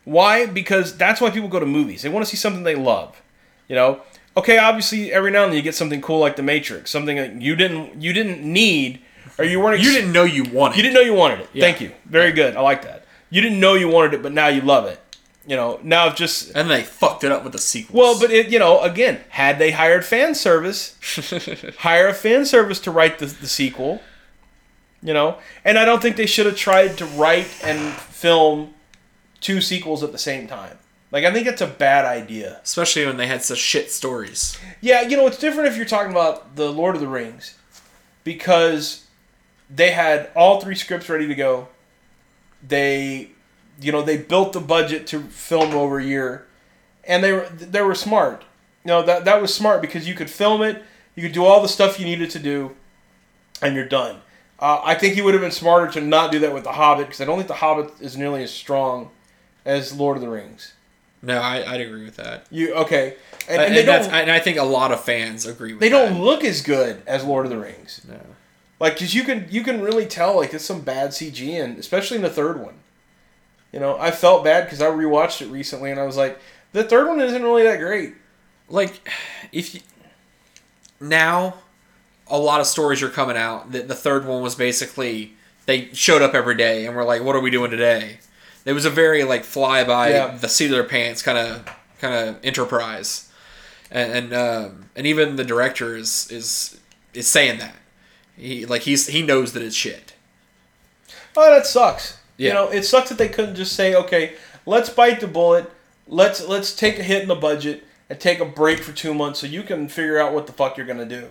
Why? 0.05 0.47
Because 0.47 0.97
that's 0.97 1.22
why 1.22 1.30
people 1.30 1.49
go 1.49 1.60
to 1.60 1.66
movies. 1.68 2.01
They 2.01 2.10
want 2.10 2.26
to 2.26 2.30
see 2.30 2.38
something 2.38 2.64
they 2.64 2.74
love. 2.76 3.22
You 3.68 3.76
know, 3.76 4.01
okay, 4.40 4.58
obviously 4.58 5.12
every 5.14 5.32
now 5.32 5.44
and 5.44 5.52
then 5.52 5.58
you 5.58 5.64
get 5.64 5.76
something 5.76 6.02
cool 6.02 6.20
like 6.20 6.36
The 6.36 6.44
Matrix, 6.44 6.92
something 6.92 7.16
that 7.18 7.42
you 7.42 7.56
didn't 7.56 8.02
you 8.02 8.12
didn't 8.14 8.42
need 8.42 9.02
or 9.38 9.46
you 9.46 9.60
weren't. 9.60 9.76
Ex- 9.80 9.86
You 9.86 9.94
didn't 9.94 10.12
know 10.12 10.24
you 10.24 10.44
wanted. 10.44 10.76
you 10.78 10.84
didn't 10.84 10.96
know 10.96 11.02
you 11.02 11.14
wanted 11.14 11.40
it. 11.42 11.50
Yeah. 11.54 11.64
Thank 11.66 11.82
you. 11.82 11.92
Very 12.06 12.32
good. 12.32 12.56
I 12.56 12.62
like 12.62 12.82
that. 12.84 13.06
You 13.30 13.42
didn't 13.42 13.60
know 13.60 13.76
you 13.76 13.88
wanted 13.88 14.14
it, 14.16 14.24
but 14.24 14.32
now 14.34 14.48
you 14.48 14.62
love 14.62 14.86
it. 14.88 15.00
You 15.48 15.56
know, 15.56 15.80
now 15.84 16.08
it's 16.08 16.18
just 16.18 16.52
And 16.56 16.70
they 16.70 16.84
fucked 16.84 17.24
it 17.24 17.32
up 17.32 17.44
with 17.44 17.54
the 17.54 17.60
sequel. 17.60 18.00
well, 18.00 18.20
but 18.20 18.30
it, 18.32 18.50
you 18.50 18.60
know, 18.60 18.82
again, 18.82 19.22
had 19.30 19.58
they 19.58 19.72
hired 19.72 20.04
fan 20.06 20.36
service, 20.36 20.96
hire 21.80 22.08
a 22.08 22.14
fan 22.14 22.46
service 22.46 22.80
to 22.82 22.92
write 22.92 23.18
the, 23.20 23.26
the 23.28 23.48
sequel, 23.48 24.02
you 25.02 25.14
know, 25.14 25.38
and 25.66 25.80
I 25.80 25.86
don't 25.86 26.02
think 26.02 26.18
they 26.18 26.26
should 26.28 26.46
have 26.46 26.56
tried 26.58 26.98
to 27.00 27.06
write 27.06 27.48
and 27.64 27.94
film 27.94 28.74
two 29.42 29.62
sequels 29.62 30.04
at 30.04 30.12
the 30.12 30.18
same 30.18 30.48
time. 30.48 30.78
Like, 31.12 31.26
I 31.26 31.34
think 31.34 31.47
it's 31.47 31.62
a 31.62 31.68
bad 31.68 32.05
idea. 32.05 32.60
especially 32.64 33.05
when 33.05 33.18
they 33.18 33.28
had 33.28 33.41
such 33.41 33.57
shit 33.57 33.91
stories. 33.91 34.57
Yeah, 34.80 35.01
you 35.01 35.18
know, 35.18 35.26
it's 35.28 35.39
different 35.39 35.70
if 35.70 35.76
you're 35.76 35.86
talking 35.86 36.12
about 36.12 36.55
the 36.55 36.72
Lord 36.72 36.95
of 36.95 37.01
the 37.01 37.07
Rings 37.07 37.57
because 38.24 39.07
they 39.70 39.91
had 39.91 40.30
all 40.36 40.62
three 40.62 40.76
scripts 40.76 41.10
ready 41.10 41.28
to 41.28 41.36
go. 41.36 41.68
They, 42.68 43.30
you 43.82 43.91
know, 43.91 44.01
they 44.01 44.18
built 44.18 44.53
the 44.53 44.60
budget 44.60 45.07
to 45.07 45.22
film 45.22 45.74
over 45.74 45.99
a 45.99 46.03
year, 46.03 46.45
and 47.05 47.24
they 47.24 47.32
were 47.32 47.47
they 47.49 47.82
were 47.82 47.95
smart. 47.95 48.43
You 48.84 48.89
know 48.89 49.01
that 49.03 49.26
that 49.26 49.41
was 49.41 49.53
smart 49.53 49.82
because 49.82 50.07
you 50.07 50.14
could 50.14 50.30
film 50.30 50.62
it, 50.62 50.84
you 51.16 51.24
could 51.24 51.32
do 51.32 51.45
all 51.45 51.62
the 51.62 51.68
stuff 51.68 51.99
you 51.99 52.05
needed 52.05 52.30
to 52.32 52.39
do, 52.39 52.76
and 53.62 53.76
you're 53.76 53.88
done. 53.88 54.22
Uh, 54.60 54.82
I 54.84 54.95
think 54.95 55.16
he 55.16 55.22
would 55.22 55.34
have 55.34 55.41
been 55.41 55.51
smarter 55.51 55.89
to 55.93 56.01
not 56.01 56.32
do 56.32 56.39
that 56.39 56.53
with 56.53 56.66
the 56.66 56.74
Hobbit 56.74 57.07
because 57.07 57.22
I 57.22 57.26
don't 57.26 57.38
think 57.38 57.47
the 57.47 57.53
Hobbit 57.55 57.93
is 58.01 58.18
nearly 58.18 58.43
as 58.43 58.51
strong 58.51 59.10
as 59.66 59.97
Lord 59.97 60.18
of 60.18 60.22
the 60.22 60.30
Rings. 60.30 60.74
No, 61.22 61.39
I, 61.39 61.74
I'd 61.74 61.82
agree 61.82 62.05
with 62.05 62.15
that. 62.15 62.45
You 62.49 62.74
okay? 62.76 63.15
And, 63.49 63.59
uh, 63.59 63.63
And, 63.65 63.78
and 63.78 63.88
that's, 63.88 64.07
and 64.07 64.32
I 64.32 64.39
think 64.39 64.57
a 64.57 64.63
lot 64.63 64.91
of 64.91 65.03
fans 65.03 65.45
agree 65.45 65.74
with 65.74 65.82
they 65.82 65.89
that. 65.89 66.09
don't 66.09 66.22
look 66.22 66.43
as 66.43 66.61
good 66.61 67.01
as 67.05 67.24
Lord 67.26 67.45
of 67.45 67.51
the 67.51 67.57
Rings. 67.57 68.01
No. 68.07 68.20
Like, 68.80 68.97
cause 68.97 69.13
you 69.13 69.24
can 69.24 69.45
you 69.49 69.61
can 69.63 69.82
really 69.82 70.05
tell 70.05 70.38
like 70.38 70.51
there's 70.51 70.63
some 70.63 70.82
bad 70.82 71.09
CG 71.09 71.61
and 71.61 71.78
especially 71.78 72.15
in 72.17 72.24
the 72.24 72.30
third 72.30 72.61
one. 72.61 72.76
You 73.74 73.80
know, 73.82 73.97
I 73.99 74.11
felt 74.11 74.43
bad 74.45 74.63
because 74.63 74.82
I 74.82 74.88
rewatched 74.88 75.41
it 75.41 75.47
recently 75.47 75.91
and 75.91 75.99
I 75.99 76.05
was 76.05 76.15
like, 76.17 76.39
the 76.72 76.84
third 76.86 77.07
one 77.07 77.20
isn't 77.20 77.43
really 77.43 77.63
that 77.63 77.80
great. 77.80 78.13
Like, 78.70 79.01
if 79.51 79.76
you, 79.76 79.82
now, 81.01 81.55
a 82.28 82.38
lot 82.38 82.61
of 82.61 82.67
stories 82.67 83.01
are 83.03 83.09
coming 83.09 83.36
out. 83.38 83.72
that 83.74 83.88
the 83.88 83.95
third 83.95 84.26
one 84.26 84.41
was 84.41 84.55
basically 84.55 85.34
they 85.65 85.89
showed 85.93 86.22
up 86.22 86.34
every 86.34 86.55
day 86.55 86.86
and 86.86 86.95
were 86.95 87.03
like, 87.03 87.22
"What 87.24 87.36
are 87.36 87.39
we 87.41 87.49
doing 87.51 87.72
today?" 87.72 88.20
It 88.66 88.74
was 88.74 88.86
a 88.86 88.89
very 88.89 89.24
like 89.24 89.43
fly 89.43 89.84
by 89.84 90.10
Yeah. 90.12 90.38
the 90.39 90.49
seat 90.49 90.66
of 90.66 90.72
their 90.72 90.84
pants 90.84 91.22
kind 91.22 91.38
of 91.38 91.66
kind 91.99 92.14
of 92.14 92.38
enterprise, 92.43 93.30
and 93.91 94.12
and, 94.12 94.34
um, 94.34 94.89
and 94.95 95.07
even 95.07 95.36
the 95.36 95.43
director 95.43 95.95
is 95.95 96.28
is 96.32 96.78
is 97.14 97.28
saying 97.28 97.60
that 97.60 97.76
he 98.38 98.66
like 98.66 98.84
he's 98.84 99.07
he 99.07 99.22
knows 99.22 99.53
that 99.53 99.64
it's 99.64 99.76
shit. 99.76 100.14
Oh, 101.38 101.49
that 101.53 101.66
sucks. 101.66 102.18
You 102.38 102.53
know, 102.53 102.70
it 102.70 102.84
sucks 102.84 103.10
that 103.10 103.18
they 103.18 103.28
couldn't 103.28 103.55
just 103.55 103.74
say, 103.76 103.93
okay, 103.95 104.34
let's 104.66 104.89
bite 104.89 105.20
the 105.20 105.28
bullet, 105.28 105.70
let's 106.07 106.45
let's 106.47 106.74
take 106.74 106.97
a 106.97 107.03
hit 107.03 107.22
in 107.22 107.28
the 107.28 107.36
budget 107.36 107.84
and 108.10 108.18
take 108.20 108.39
a 108.39 108.45
break 108.45 108.80
for 108.80 108.93
two 108.93 109.14
months 109.14 109.39
so 109.39 109.47
you 109.47 109.62
can 109.62 109.89
figure 109.89 110.18
out 110.20 110.34
what 110.34 110.47
the 110.47 110.53
fuck 110.53 110.78
you're 110.78 110.86
gonna 110.86 111.05
do. 111.05 111.28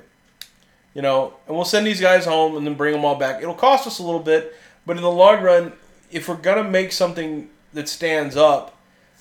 You 0.95 1.03
know, 1.03 1.35
and 1.47 1.57
we'll 1.57 1.65
send 1.65 1.87
these 1.87 2.01
guys 2.01 2.25
home 2.27 2.57
and 2.57 2.67
then 2.67 2.75
bring 2.75 2.93
them 2.93 3.05
all 3.05 3.15
back. 3.15 3.41
It'll 3.43 3.55
cost 3.55 3.87
us 3.87 3.99
a 3.99 4.03
little 4.03 4.21
bit, 4.21 4.55
but 4.85 4.97
in 4.97 5.03
the 5.03 5.11
long 5.11 5.43
run, 5.43 5.73
if 6.11 6.29
we're 6.29 6.37
gonna 6.37 6.65
make 6.65 6.93
something 6.93 7.51
that 7.73 7.89
stands 7.89 8.37
up, 8.37 8.77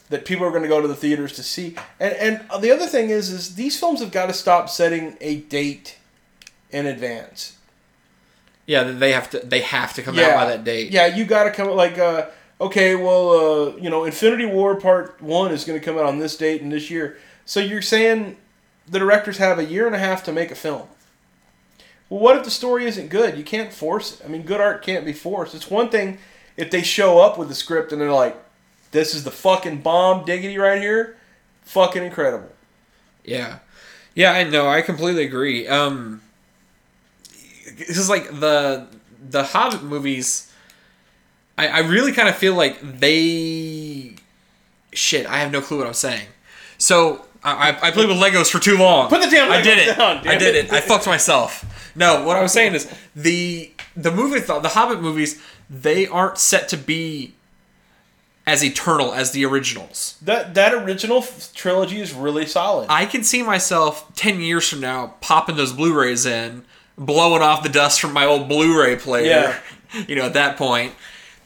that 0.10 0.26
people 0.26 0.46
are 0.46 0.52
gonna 0.52 0.68
go 0.68 0.82
to 0.82 0.88
the 0.88 0.96
theaters 0.96 1.34
to 1.34 1.44
see, 1.44 1.76
and 2.00 2.14
and 2.16 2.62
the 2.62 2.72
other 2.72 2.88
thing 2.88 3.10
is, 3.10 3.30
is 3.30 3.56
these 3.56 3.80
films 3.80 4.00
have 4.00 4.12
got 4.12 4.28
to 4.28 4.34
stop 4.34 4.70
setting 4.70 5.18
a 5.22 5.38
date 5.42 5.98
in 6.72 6.86
advance. 6.86 7.58
Yeah, 8.66 8.84
they 8.84 9.14
have 9.14 9.30
to 9.32 9.40
they 9.40 9.62
have 9.62 9.94
to 9.94 10.02
come 10.02 10.20
out 10.20 10.36
by 10.36 10.46
that 10.46 10.64
date. 10.64 10.92
Yeah, 10.92 11.08
you 11.08 11.26
got 11.26 11.46
to 11.46 11.52
come 11.52 11.70
like 11.70 11.98
uh, 11.98 12.28
okay, 12.60 12.96
well, 12.96 13.30
uh, 13.32 13.76
you 13.78 13.90
know, 13.90 14.04
Infinity 14.04 14.46
War 14.46 14.76
Part 14.76 15.22
One 15.22 15.52
is 15.52 15.64
going 15.64 15.80
to 15.80 15.86
come 15.86 15.98
out 15.98 16.06
on 16.06 16.20
this 16.20 16.36
date 16.36 16.62
and 16.62 16.72
this 16.72 16.90
year. 16.90 17.18
So 17.46 17.60
you're 17.60 17.82
saying 17.82 18.38
the 18.88 19.00
directors 19.00 19.38
have 19.38 19.60
a 19.60 19.66
year 19.66 19.88
and 19.88 19.96
a 19.96 20.00
half 20.00 20.24
to 20.26 20.32
make 20.32 20.52
a 20.52 20.56
film. 20.56 20.88
Well, 22.10 22.20
what 22.20 22.38
if 22.38 22.44
the 22.44 22.52
story 22.52 22.86
isn't 22.86 23.10
good? 23.10 23.38
You 23.38 23.44
can't 23.44 23.72
force 23.72 24.20
it. 24.20 24.26
I 24.26 24.30
mean, 24.30 24.44
good 24.44 24.62
art 24.62 24.82
can't 24.82 25.06
be 25.06 25.14
forced. 25.14 25.56
It's 25.56 25.70
one 25.70 25.90
thing 25.90 26.20
if 26.58 26.72
they 26.72 26.82
show 26.82 27.20
up 27.20 27.38
with 27.38 27.48
the 27.48 27.56
script 27.56 27.92
and 27.92 28.02
they're 28.02 28.12
like, 28.12 28.36
"This 28.92 29.16
is 29.16 29.24
the 29.24 29.32
fucking 29.32 29.82
bomb 29.82 30.26
diggity 30.26 30.58
right 30.58 30.82
here," 30.82 31.18
fucking 31.64 32.04
incredible. 32.04 32.52
Yeah, 33.24 33.60
yeah, 34.16 34.32
I 34.32 34.44
know. 34.44 34.68
I 34.68 34.82
completely 34.82 35.24
agree. 35.24 35.68
Um, 35.68 36.22
because 37.78 38.10
like 38.10 38.40
the 38.40 38.88
the 39.30 39.44
Hobbit 39.44 39.84
movies, 39.84 40.52
I 41.58 41.68
I 41.68 41.80
really 41.80 42.12
kind 42.12 42.28
of 42.28 42.36
feel 42.36 42.56
like 42.56 42.80
they, 42.82 44.16
shit. 44.94 45.28
I 45.28 45.38
have 45.38 45.52
no 45.52 45.62
clue 45.62 45.78
what 45.78 45.88
I'm 45.88 45.94
saying. 45.94 46.28
So 46.78 47.26
I 47.44 47.78
I, 47.82 47.92
played 47.92 48.08
with 48.08 48.18
Legos 48.18 48.52
for 48.52 48.60
too 48.60 48.78
long. 48.78 49.10
Put 49.10 49.22
the 49.22 49.30
damn 49.30 49.50
Legos 49.50 49.56
I 49.56 49.62
did 49.62 49.78
it. 49.78 49.98
down, 49.98 50.28
I 50.28 50.38
did 50.38 50.56
it. 50.56 50.66
it. 50.66 50.74
I 50.74 50.82
fucked 50.82 51.08
myself. 51.08 51.66
No, 51.96 52.24
what 52.24 52.38
I 52.38 52.42
was 52.42 52.52
saying 52.52 52.76
is 52.76 52.92
the 53.16 53.72
the 53.96 54.12
movie 54.12 54.40
the 54.40 54.70
Hobbit 54.70 55.02
movies 55.02 55.42
they 55.70 56.08
aren't 56.08 56.38
set 56.38 56.70
to 56.70 56.78
be 56.78 57.34
as 58.46 58.64
eternal 58.64 59.14
as 59.14 59.32
the 59.32 59.46
originals. 59.46 60.18
That 60.22 60.54
that 60.56 60.74
original 60.74 61.18
f- 61.18 61.52
trilogy 61.54 62.00
is 62.00 62.14
really 62.14 62.46
solid. 62.46 62.88
I 62.90 63.06
can 63.06 63.24
see 63.24 63.44
myself 63.44 64.14
10 64.16 64.40
years 64.40 64.68
from 64.70 64.80
now 64.80 65.16
popping 65.20 65.58
those 65.58 65.74
Blu-rays 65.74 66.26
in, 66.26 66.64
blowing 66.98 67.42
off 67.42 67.62
the 67.64 67.70
dust 67.70 68.00
from 68.00 68.14
my 68.14 68.26
old 68.26 68.48
Blu-ray 68.48 68.96
player. 68.98 69.26
Yeah. 69.26 69.60
You 70.06 70.16
know, 70.18 70.26
at 70.26 70.34
that 70.34 70.58
point, 70.58 70.94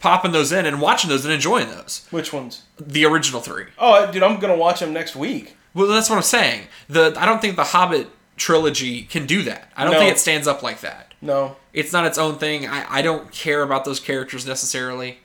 popping 0.00 0.32
those 0.32 0.50
in 0.50 0.66
and 0.66 0.80
watching 0.80 1.08
those 1.08 1.24
and 1.24 1.32
enjoying 1.32 1.68
those. 1.68 2.04
Which 2.10 2.32
ones? 2.32 2.62
The 2.76 3.04
original 3.04 3.40
3. 3.40 3.66
Oh, 3.78 4.10
dude, 4.10 4.20
I'm 4.24 4.40
gonna 4.40 4.56
watch 4.56 4.80
them 4.80 4.92
next 4.92 5.14
week. 5.14 5.56
Well, 5.74 5.86
that's 5.86 6.10
what 6.10 6.16
I'm 6.16 6.22
saying. 6.24 6.66
The 6.88 7.14
I 7.16 7.24
don't 7.24 7.40
think 7.40 7.54
the 7.54 7.62
Hobbit 7.62 8.08
trilogy 8.36 9.02
can 9.02 9.26
do 9.26 9.42
that. 9.44 9.70
I 9.76 9.84
don't 9.84 9.92
No. 9.92 10.00
think 10.00 10.10
it 10.10 10.18
stands 10.18 10.48
up 10.48 10.60
like 10.60 10.80
that. 10.80 11.14
No, 11.22 11.54
It's 11.72 11.92
not 11.92 12.04
its 12.04 12.18
own 12.18 12.36
thing. 12.38 12.66
I, 12.68 12.98
I 12.98 13.02
don't 13.02 13.30
care 13.32 13.62
about 13.62 13.84
those 13.84 13.98
characters 14.00 14.46
necessarily. 14.46 15.18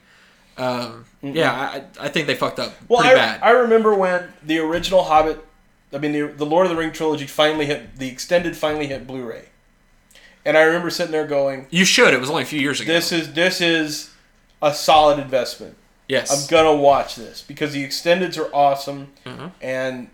Um, 0.56 1.04
yeah, 1.22 1.52
I, 1.52 1.84
I 2.06 2.08
think 2.08 2.26
they 2.26 2.34
fucked 2.34 2.58
up 2.58 2.72
Well, 2.88 3.00
pretty 3.00 3.14
I, 3.14 3.18
bad. 3.18 3.42
I 3.42 3.50
remember 3.50 3.94
when 3.94 4.32
the 4.44 4.58
original 4.58 5.04
Hobbit, 5.04 5.44
I 5.92 5.98
mean, 5.98 6.12
the, 6.12 6.26
the 6.28 6.46
Lord 6.46 6.66
of 6.66 6.70
the 6.70 6.76
Ring 6.76 6.90
trilogy 6.90 7.26
finally 7.26 7.66
hit, 7.66 7.96
the 7.96 8.08
extended 8.08 8.56
finally 8.56 8.86
hit 8.88 9.06
Blu 9.06 9.22
ray. 9.24 9.44
And 10.44 10.56
I 10.56 10.62
remember 10.62 10.90
sitting 10.90 11.12
there 11.12 11.26
going, 11.26 11.66
you 11.70 11.84
should. 11.84 12.12
It 12.14 12.18
was 12.20 12.28
only 12.30 12.42
a 12.42 12.46
few 12.46 12.60
years 12.60 12.80
ago. 12.80 12.92
this 12.92 13.12
is 13.12 13.34
this 13.34 13.60
is 13.60 14.10
a 14.62 14.72
solid 14.74 15.18
investment. 15.18 15.76
yes. 16.08 16.32
I'm 16.32 16.48
gonna 16.50 16.74
watch 16.74 17.14
this 17.16 17.42
because 17.42 17.72
the 17.72 17.86
extendeds 17.86 18.36
are 18.38 18.52
awesome, 18.54 19.12
Mhm. 19.26 19.52
and 19.60 20.08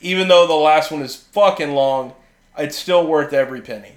even 0.00 0.28
though 0.28 0.46
the 0.46 0.54
last 0.54 0.90
one 0.90 1.00
is 1.02 1.14
fucking 1.16 1.72
long, 1.72 2.12
it's 2.58 2.76
still 2.76 3.06
worth 3.06 3.32
every 3.32 3.60
penny. 3.62 3.92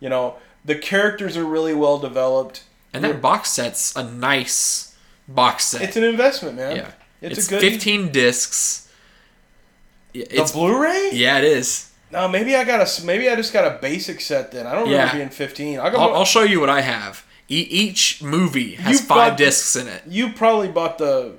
You 0.00 0.08
know, 0.08 0.36
The 0.64 0.74
characters 0.76 1.36
are 1.36 1.44
really 1.44 1.74
well 1.74 1.98
developed. 1.98 2.62
And 2.92 3.04
that 3.04 3.20
box 3.20 3.50
set's 3.50 3.94
a 3.96 4.04
nice 4.04 4.96
box 5.28 5.64
set. 5.66 5.82
It's 5.82 5.96
an 5.96 6.04
investment, 6.04 6.56
man. 6.56 6.76
yeah. 6.76 6.90
It's, 7.20 7.38
It's, 7.38 7.46
a 7.48 7.50
good 7.50 7.60
15 7.60 8.12
discs. 8.12 8.88
The 10.12 10.20
It's 10.30 10.52
Blu-ray? 10.52 11.10
Yeah, 11.12 11.38
it 11.38 11.44
is. 11.44 11.90
No, 12.12 12.28
maybe 12.28 12.54
I 12.54 12.62
got 12.64 12.80
a 12.80 13.04
maybe 13.04 13.28
I 13.28 13.34
just 13.34 13.52
got 13.52 13.64
a 13.66 13.78
basic 13.80 14.20
set 14.20 14.52
then. 14.52 14.66
I 14.66 14.72
don't 14.74 14.84
remember 14.84 15.06
Yeah. 15.06 15.12
being 15.14 15.30
15. 15.30 15.80
I'll 15.80 15.96
I'll, 15.98 16.14
I'll 16.14 16.24
show 16.24 16.42
you 16.42 16.60
what 16.60 16.68
I 16.70 16.82
have. 16.82 17.24
E- 17.48 17.66
each 17.68 18.22
movie 18.22 18.76
has 18.76 19.00
You 19.00 19.06
five 19.06 19.36
discs 19.36 19.74
in 19.74 19.88
it. 19.88 20.02
You 20.06 20.32
probably 20.32 20.68
bought 20.68 20.98
the 20.98 21.32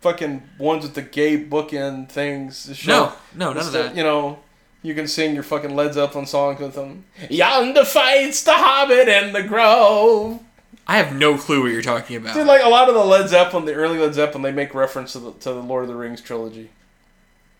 fucking 0.00 0.42
ones 0.58 0.82
with 0.82 0.94
the 0.94 1.02
gay 1.02 1.42
bookend 1.44 2.08
things. 2.08 2.68
show- 2.76 2.90
No, 2.90 3.12
no, 3.34 3.52
none 3.52 3.66
of 3.66 3.72
that. 3.72 3.94
You 3.96 4.02
know, 4.02 4.40
you 4.82 4.94
can 4.94 5.06
sing 5.06 5.34
your 5.34 5.42
fucking 5.42 5.74
Led 5.74 5.94
Zeppelin 5.94 6.26
songs 6.26 6.60
with 6.60 6.74
them. 6.74 7.04
Yonder 7.30 7.84
fights 7.84 8.42
the 8.42 8.54
Hobbit 8.54 9.08
and 9.08 9.34
the 9.34 9.42
Grove. 9.42 10.40
I 10.86 10.96
have 10.96 11.14
no 11.14 11.38
clue 11.38 11.62
what 11.62 11.72
you're 11.72 11.82
talking 11.82 12.16
about. 12.16 12.34
Dude, 12.34 12.46
like 12.46 12.64
a 12.64 12.68
lot 12.68 12.88
of 12.88 12.94
the 12.94 13.04
Led 13.04 13.28
Zeppelin, 13.28 13.64
the 13.64 13.74
early 13.74 13.98
Led 13.98 14.14
Zeppelin, 14.14 14.42
they 14.42 14.52
make 14.52 14.74
reference 14.74 15.12
to 15.12 15.20
the, 15.20 15.32
to 15.32 15.52
the 15.52 15.62
Lord 15.62 15.84
of 15.84 15.88
the 15.88 15.94
Rings 15.94 16.20
trilogy. 16.20 16.70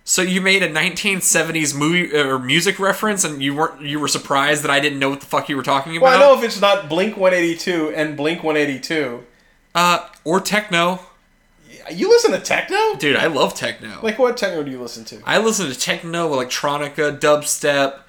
So 0.04 0.22
you 0.22 0.40
made 0.40 0.64
a 0.64 0.68
1970s 0.68 1.76
movie 1.76 2.12
or 2.16 2.38
music 2.38 2.80
reference, 2.80 3.22
and 3.22 3.40
you 3.40 3.54
weren't 3.54 3.82
you 3.82 4.00
were 4.00 4.08
surprised 4.08 4.64
that 4.64 4.70
I 4.70 4.80
didn't 4.80 4.98
know 4.98 5.10
what 5.10 5.20
the 5.20 5.26
fuck 5.26 5.48
you 5.48 5.56
were 5.56 5.62
talking 5.62 5.96
about? 5.96 6.06
Well, 6.06 6.18
I 6.18 6.20
know 6.20 6.36
if 6.36 6.44
it's 6.44 6.60
not 6.60 6.88
Blink 6.88 7.16
182 7.16 7.90
and 7.94 8.16
Blink 8.16 8.42
182. 8.42 9.22
Uh, 9.74 10.08
or 10.24 10.40
techno, 10.40 11.00
You 11.90 12.08
listen 12.08 12.32
to 12.32 12.38
techno? 12.40 12.96
dude. 12.98 13.16
I 13.16 13.26
love 13.26 13.54
techno. 13.54 13.98
Like, 14.02 14.18
what 14.18 14.36
techno 14.36 14.62
do 14.62 14.70
you 14.70 14.80
listen 14.80 15.04
to? 15.06 15.20
I 15.24 15.38
listen 15.38 15.68
to 15.68 15.78
techno, 15.78 16.30
electronica, 16.32 17.18
dubstep, 17.18 18.00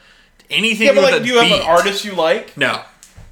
anything 0.49 0.87
Yeah, 0.87 0.93
but 0.93 1.03
with 1.03 1.13
like, 1.13 1.23
do 1.23 1.29
you 1.29 1.39
have 1.39 1.51
an 1.51 1.65
artist 1.65 2.05
you 2.05 2.13
like? 2.13 2.55
No, 2.57 2.81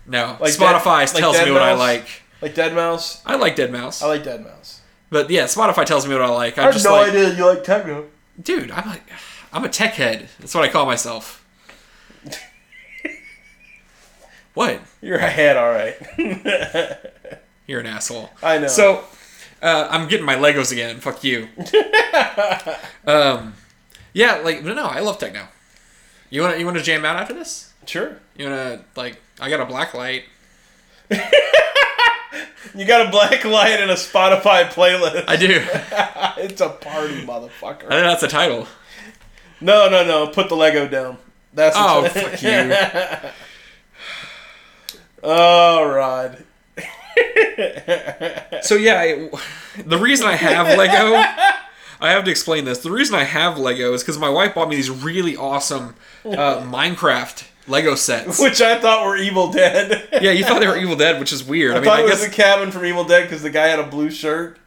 no. 0.07 0.37
Like 0.39 0.53
Spotify 0.53 1.05
Dead- 1.05 1.13
like 1.13 1.21
tells 1.21 1.37
me 1.37 1.45
Dead 1.45 1.53
what 1.53 1.61
I 1.61 1.73
like. 1.73 2.07
Like 2.41 2.55
deadmau5? 2.55 3.21
I 3.25 3.35
like 3.35 3.55
deadmau5, 3.55 4.03
I 4.03 4.07
like 4.07 4.23
deadmau5. 4.23 4.79
but 5.11 5.29
yeah, 5.29 5.43
Spotify 5.43 5.85
tells 5.85 6.07
me 6.07 6.13
what 6.15 6.23
I 6.23 6.29
like. 6.29 6.57
I'm 6.57 6.63
I 6.63 6.65
have 6.65 6.73
just 6.73 6.85
no 6.85 6.93
like, 6.93 7.09
idea 7.09 7.35
you 7.35 7.45
like 7.45 7.63
techno. 7.63 8.05
dude, 8.41 8.71
I'm 8.71 8.89
like, 8.89 9.03
I'm 9.53 9.63
a 9.63 9.69
tech 9.69 9.93
head. 9.93 10.27
That's 10.39 10.55
what 10.55 10.63
I 10.63 10.69
call 10.69 10.85
myself. 10.87 11.45
what? 14.53 14.79
You're 15.01 15.17
a 15.17 15.29
head, 15.29 15.57
all 15.57 15.69
right. 15.69 15.95
You're 17.67 17.79
an 17.81 17.85
asshole. 17.85 18.29
I 18.43 18.57
know. 18.57 18.67
So, 18.67 19.03
uh, 19.61 19.87
I'm 19.89 20.07
getting 20.07 20.25
my 20.25 20.35
Legos 20.35 20.71
again. 20.71 20.99
Fuck 20.99 21.23
you. 21.23 21.47
um, 23.05 23.53
yeah, 24.13 24.35
like, 24.37 24.63
but 24.63 24.75
no, 24.75 24.85
I 24.85 24.99
love 24.99 25.19
techno. 25.19 25.47
You 26.29 26.41
want 26.41 26.53
to 26.53 26.59
you 26.59 26.65
want 26.65 26.77
to 26.77 26.83
jam 26.83 27.05
out 27.05 27.17
after 27.17 27.33
this? 27.33 27.73
sure. 27.85 28.17
You 28.37 28.49
want 28.49 28.57
to 28.57 28.99
like? 28.99 29.21
I 29.39 29.49
got 29.49 29.59
a 29.59 29.65
black 29.65 29.93
light. 29.93 30.23
You 32.73 32.85
got 32.85 33.07
a 33.07 33.11
black 33.11 33.43
light 33.43 33.79
and 33.79 33.91
a 33.91 33.95
Spotify 33.95 34.63
playlist. 34.65 35.25
I 35.27 35.35
do. 35.35 35.47
it's 36.41 36.61
a 36.61 36.69
party, 36.69 37.25
motherfucker. 37.25 37.85
I 37.85 37.89
think 37.89 37.89
that's 37.89 38.21
the 38.21 38.27
title. 38.29 38.67
No, 39.59 39.89
no, 39.89 40.05
no. 40.05 40.27
Put 40.27 40.47
the 40.47 40.55
Lego 40.55 40.87
down. 40.87 41.17
That's 41.53 41.75
Oh, 41.77 42.07
fuck 42.07 42.41
you. 42.41 43.31
Oh, 45.23 45.85
Rod. 45.85 46.43
So 48.63 48.75
yeah, 48.75 48.99
I, 48.99 49.29
the 49.83 49.97
reason 49.97 50.27
I 50.27 50.35
have 50.35 50.77
Lego, 50.77 51.15
I 51.99 52.11
have 52.11 52.23
to 52.25 52.31
explain 52.31 52.65
this. 52.65 52.79
The 52.79 52.91
reason 52.91 53.15
I 53.15 53.23
have 53.23 53.57
Lego 53.57 53.93
is 53.93 54.03
because 54.03 54.19
my 54.19 54.29
wife 54.29 54.53
bought 54.53 54.69
me 54.69 54.75
these 54.75 54.91
really 54.91 55.35
awesome 55.35 55.95
uh, 56.23 56.61
Minecraft 56.61 57.43
Lego 57.67 57.95
sets. 57.95 58.39
Which 58.39 58.61
I 58.61 58.79
thought 58.79 59.05
were 59.05 59.17
Evil 59.17 59.51
Dead. 59.51 60.07
Yeah, 60.21 60.31
you 60.31 60.43
thought 60.43 60.59
they 60.59 60.67
were 60.67 60.77
Evil 60.77 60.95
Dead, 60.95 61.19
which 61.19 61.33
is 61.33 61.43
weird. 61.43 61.73
I, 61.73 61.77
I, 61.77 61.79
mean, 61.79 61.85
thought 61.85 61.99
I 61.99 62.03
it 62.03 62.07
guess 62.07 62.21
was 62.21 62.29
the 62.29 62.35
cabin 62.35 62.71
from 62.71 62.85
Evil 62.85 63.03
Dead 63.03 63.23
because 63.23 63.41
the 63.41 63.49
guy 63.49 63.67
had 63.67 63.79
a 63.79 63.87
blue 63.87 64.11
shirt. 64.11 64.57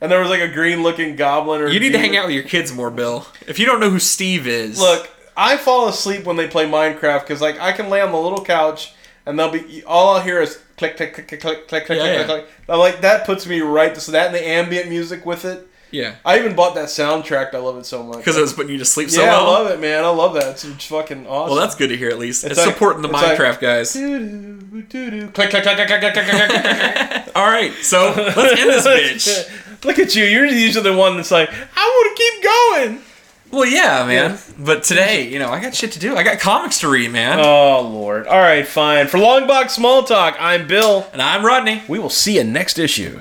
And 0.00 0.10
there 0.10 0.20
was 0.20 0.28
like 0.28 0.40
a 0.40 0.48
green 0.48 0.82
looking 0.82 1.16
goblin 1.16 1.62
or 1.62 1.68
you 1.68 1.80
need 1.80 1.92
to 1.92 1.98
hang 1.98 2.16
out 2.16 2.26
with 2.26 2.34
your 2.34 2.44
kids 2.44 2.74
more, 2.74 2.90
Bill. 2.90 3.26
If 3.46 3.58
you 3.58 3.64
don't 3.64 3.80
know 3.80 3.88
who 3.90 4.00
Steve 4.00 4.46
is, 4.46 4.78
Look, 4.78 5.08
I 5.36 5.56
fall 5.56 5.88
asleep 5.88 6.24
when 6.24 6.36
they 6.36 6.46
play 6.46 6.66
Minecraft 6.66 7.20
because 7.20 7.40
like 7.40 7.58
I 7.58 7.72
can 7.72 7.88
lay 7.88 8.00
on 8.00 8.12
the 8.12 8.18
little 8.18 8.44
couch 8.44 8.92
and 9.26 9.38
they'll 9.38 9.50
be 9.50 9.82
all 9.84 10.16
I'll 10.16 10.22
hear 10.22 10.40
is 10.40 10.60
click 10.76 10.96
click 10.96 11.14
click 11.14 11.28
click 11.28 11.40
click 11.40 11.68
click 11.68 11.86
click 11.86 11.98
yeah, 11.98 12.04
click, 12.04 12.18
yeah. 12.18 12.24
click 12.24 12.46
I'm 12.68 12.78
like 12.78 13.00
that 13.02 13.26
puts 13.26 13.46
me 13.46 13.60
right. 13.60 13.96
So 13.96 14.12
that 14.12 14.26
and 14.26 14.34
the 14.34 14.46
ambient 14.46 14.88
music 14.88 15.24
with 15.24 15.44
it. 15.44 15.68
Yeah. 15.90 16.16
I 16.24 16.40
even 16.40 16.56
bought 16.56 16.74
that 16.74 16.86
soundtrack. 16.86 17.54
I 17.54 17.58
love 17.58 17.78
it 17.78 17.86
so 17.86 18.02
much. 18.02 18.16
Because 18.16 18.36
it 18.36 18.40
was 18.40 18.52
putting 18.52 18.72
you 18.72 18.78
to 18.78 18.84
sleep 18.84 19.10
so 19.10 19.22
yeah, 19.22 19.28
well. 19.28 19.46
I 19.46 19.58
love 19.60 19.70
it, 19.70 19.80
man. 19.80 20.02
I 20.04 20.08
love 20.08 20.34
that. 20.34 20.64
It's 20.64 20.86
fucking 20.86 21.28
awesome. 21.28 21.54
Well, 21.54 21.64
that's 21.64 21.76
good 21.76 21.90
to 21.90 21.96
hear 21.96 22.08
at 22.08 22.18
least. 22.18 22.42
It's, 22.42 22.58
it's 22.58 22.66
like, 22.66 22.74
supporting 22.74 23.02
the 23.02 23.10
it's 23.10 23.16
Minecraft 23.16 23.38
like, 23.38 23.60
guys. 23.60 23.92
Click, 23.92 25.50
click, 25.50 25.50
click, 25.50 25.76
click, 25.76 25.86
click, 25.86 26.00
click, 26.00 26.26
click, 26.26 26.48
click. 26.50 27.36
All 27.36 27.46
right, 27.46 27.72
so 27.82 28.12
let's 28.16 28.60
end 28.60 28.70
this 28.70 28.86
bitch. 28.86 29.84
Look 29.84 30.00
at 30.00 30.16
you. 30.16 30.24
You're 30.24 30.46
usually 30.46 30.82
the 30.82 30.96
one 30.96 31.16
that's 31.16 31.30
like, 31.30 31.50
I 31.52 31.84
want 31.86 32.16
to 32.16 32.22
keep 32.22 32.42
going. 32.42 33.13
Well, 33.54 33.66
yeah, 33.66 34.04
man. 34.04 34.38
But 34.58 34.82
today, 34.82 35.28
you 35.28 35.38
know, 35.38 35.48
I 35.48 35.60
got 35.60 35.76
shit 35.76 35.92
to 35.92 36.00
do. 36.00 36.16
I 36.16 36.24
got 36.24 36.40
comics 36.40 36.80
to 36.80 36.88
read, 36.88 37.12
man. 37.12 37.38
Oh 37.38 37.82
Lord. 37.82 38.26
All 38.26 38.38
right, 38.40 38.66
fine. 38.66 39.06
For 39.06 39.18
Longbox 39.18 39.70
Small 39.70 40.02
Talk, 40.02 40.36
I'm 40.40 40.66
Bill. 40.66 41.06
and 41.12 41.22
I'm 41.22 41.44
Rodney. 41.46 41.82
We 41.86 42.00
will 42.00 42.10
see 42.10 42.34
you 42.36 42.42
next 42.42 42.80
issue. 42.80 43.20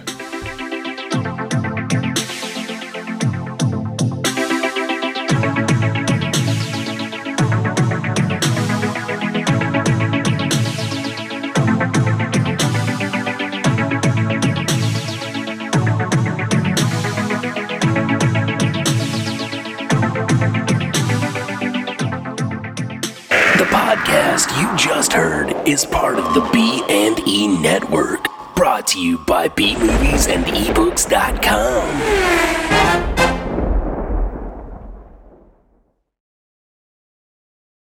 Is 25.73 25.85
part 25.85 26.19
of 26.19 26.35
the 26.35 26.41
B 26.53 26.83
and 26.87 27.27
E 27.27 27.47
network, 27.47 28.27
brought 28.55 28.85
to 28.85 29.01
you 29.01 29.17
by 29.17 29.49
bmovies 29.49 30.29
and 30.29 30.45
ebooks.com. 30.45 32.72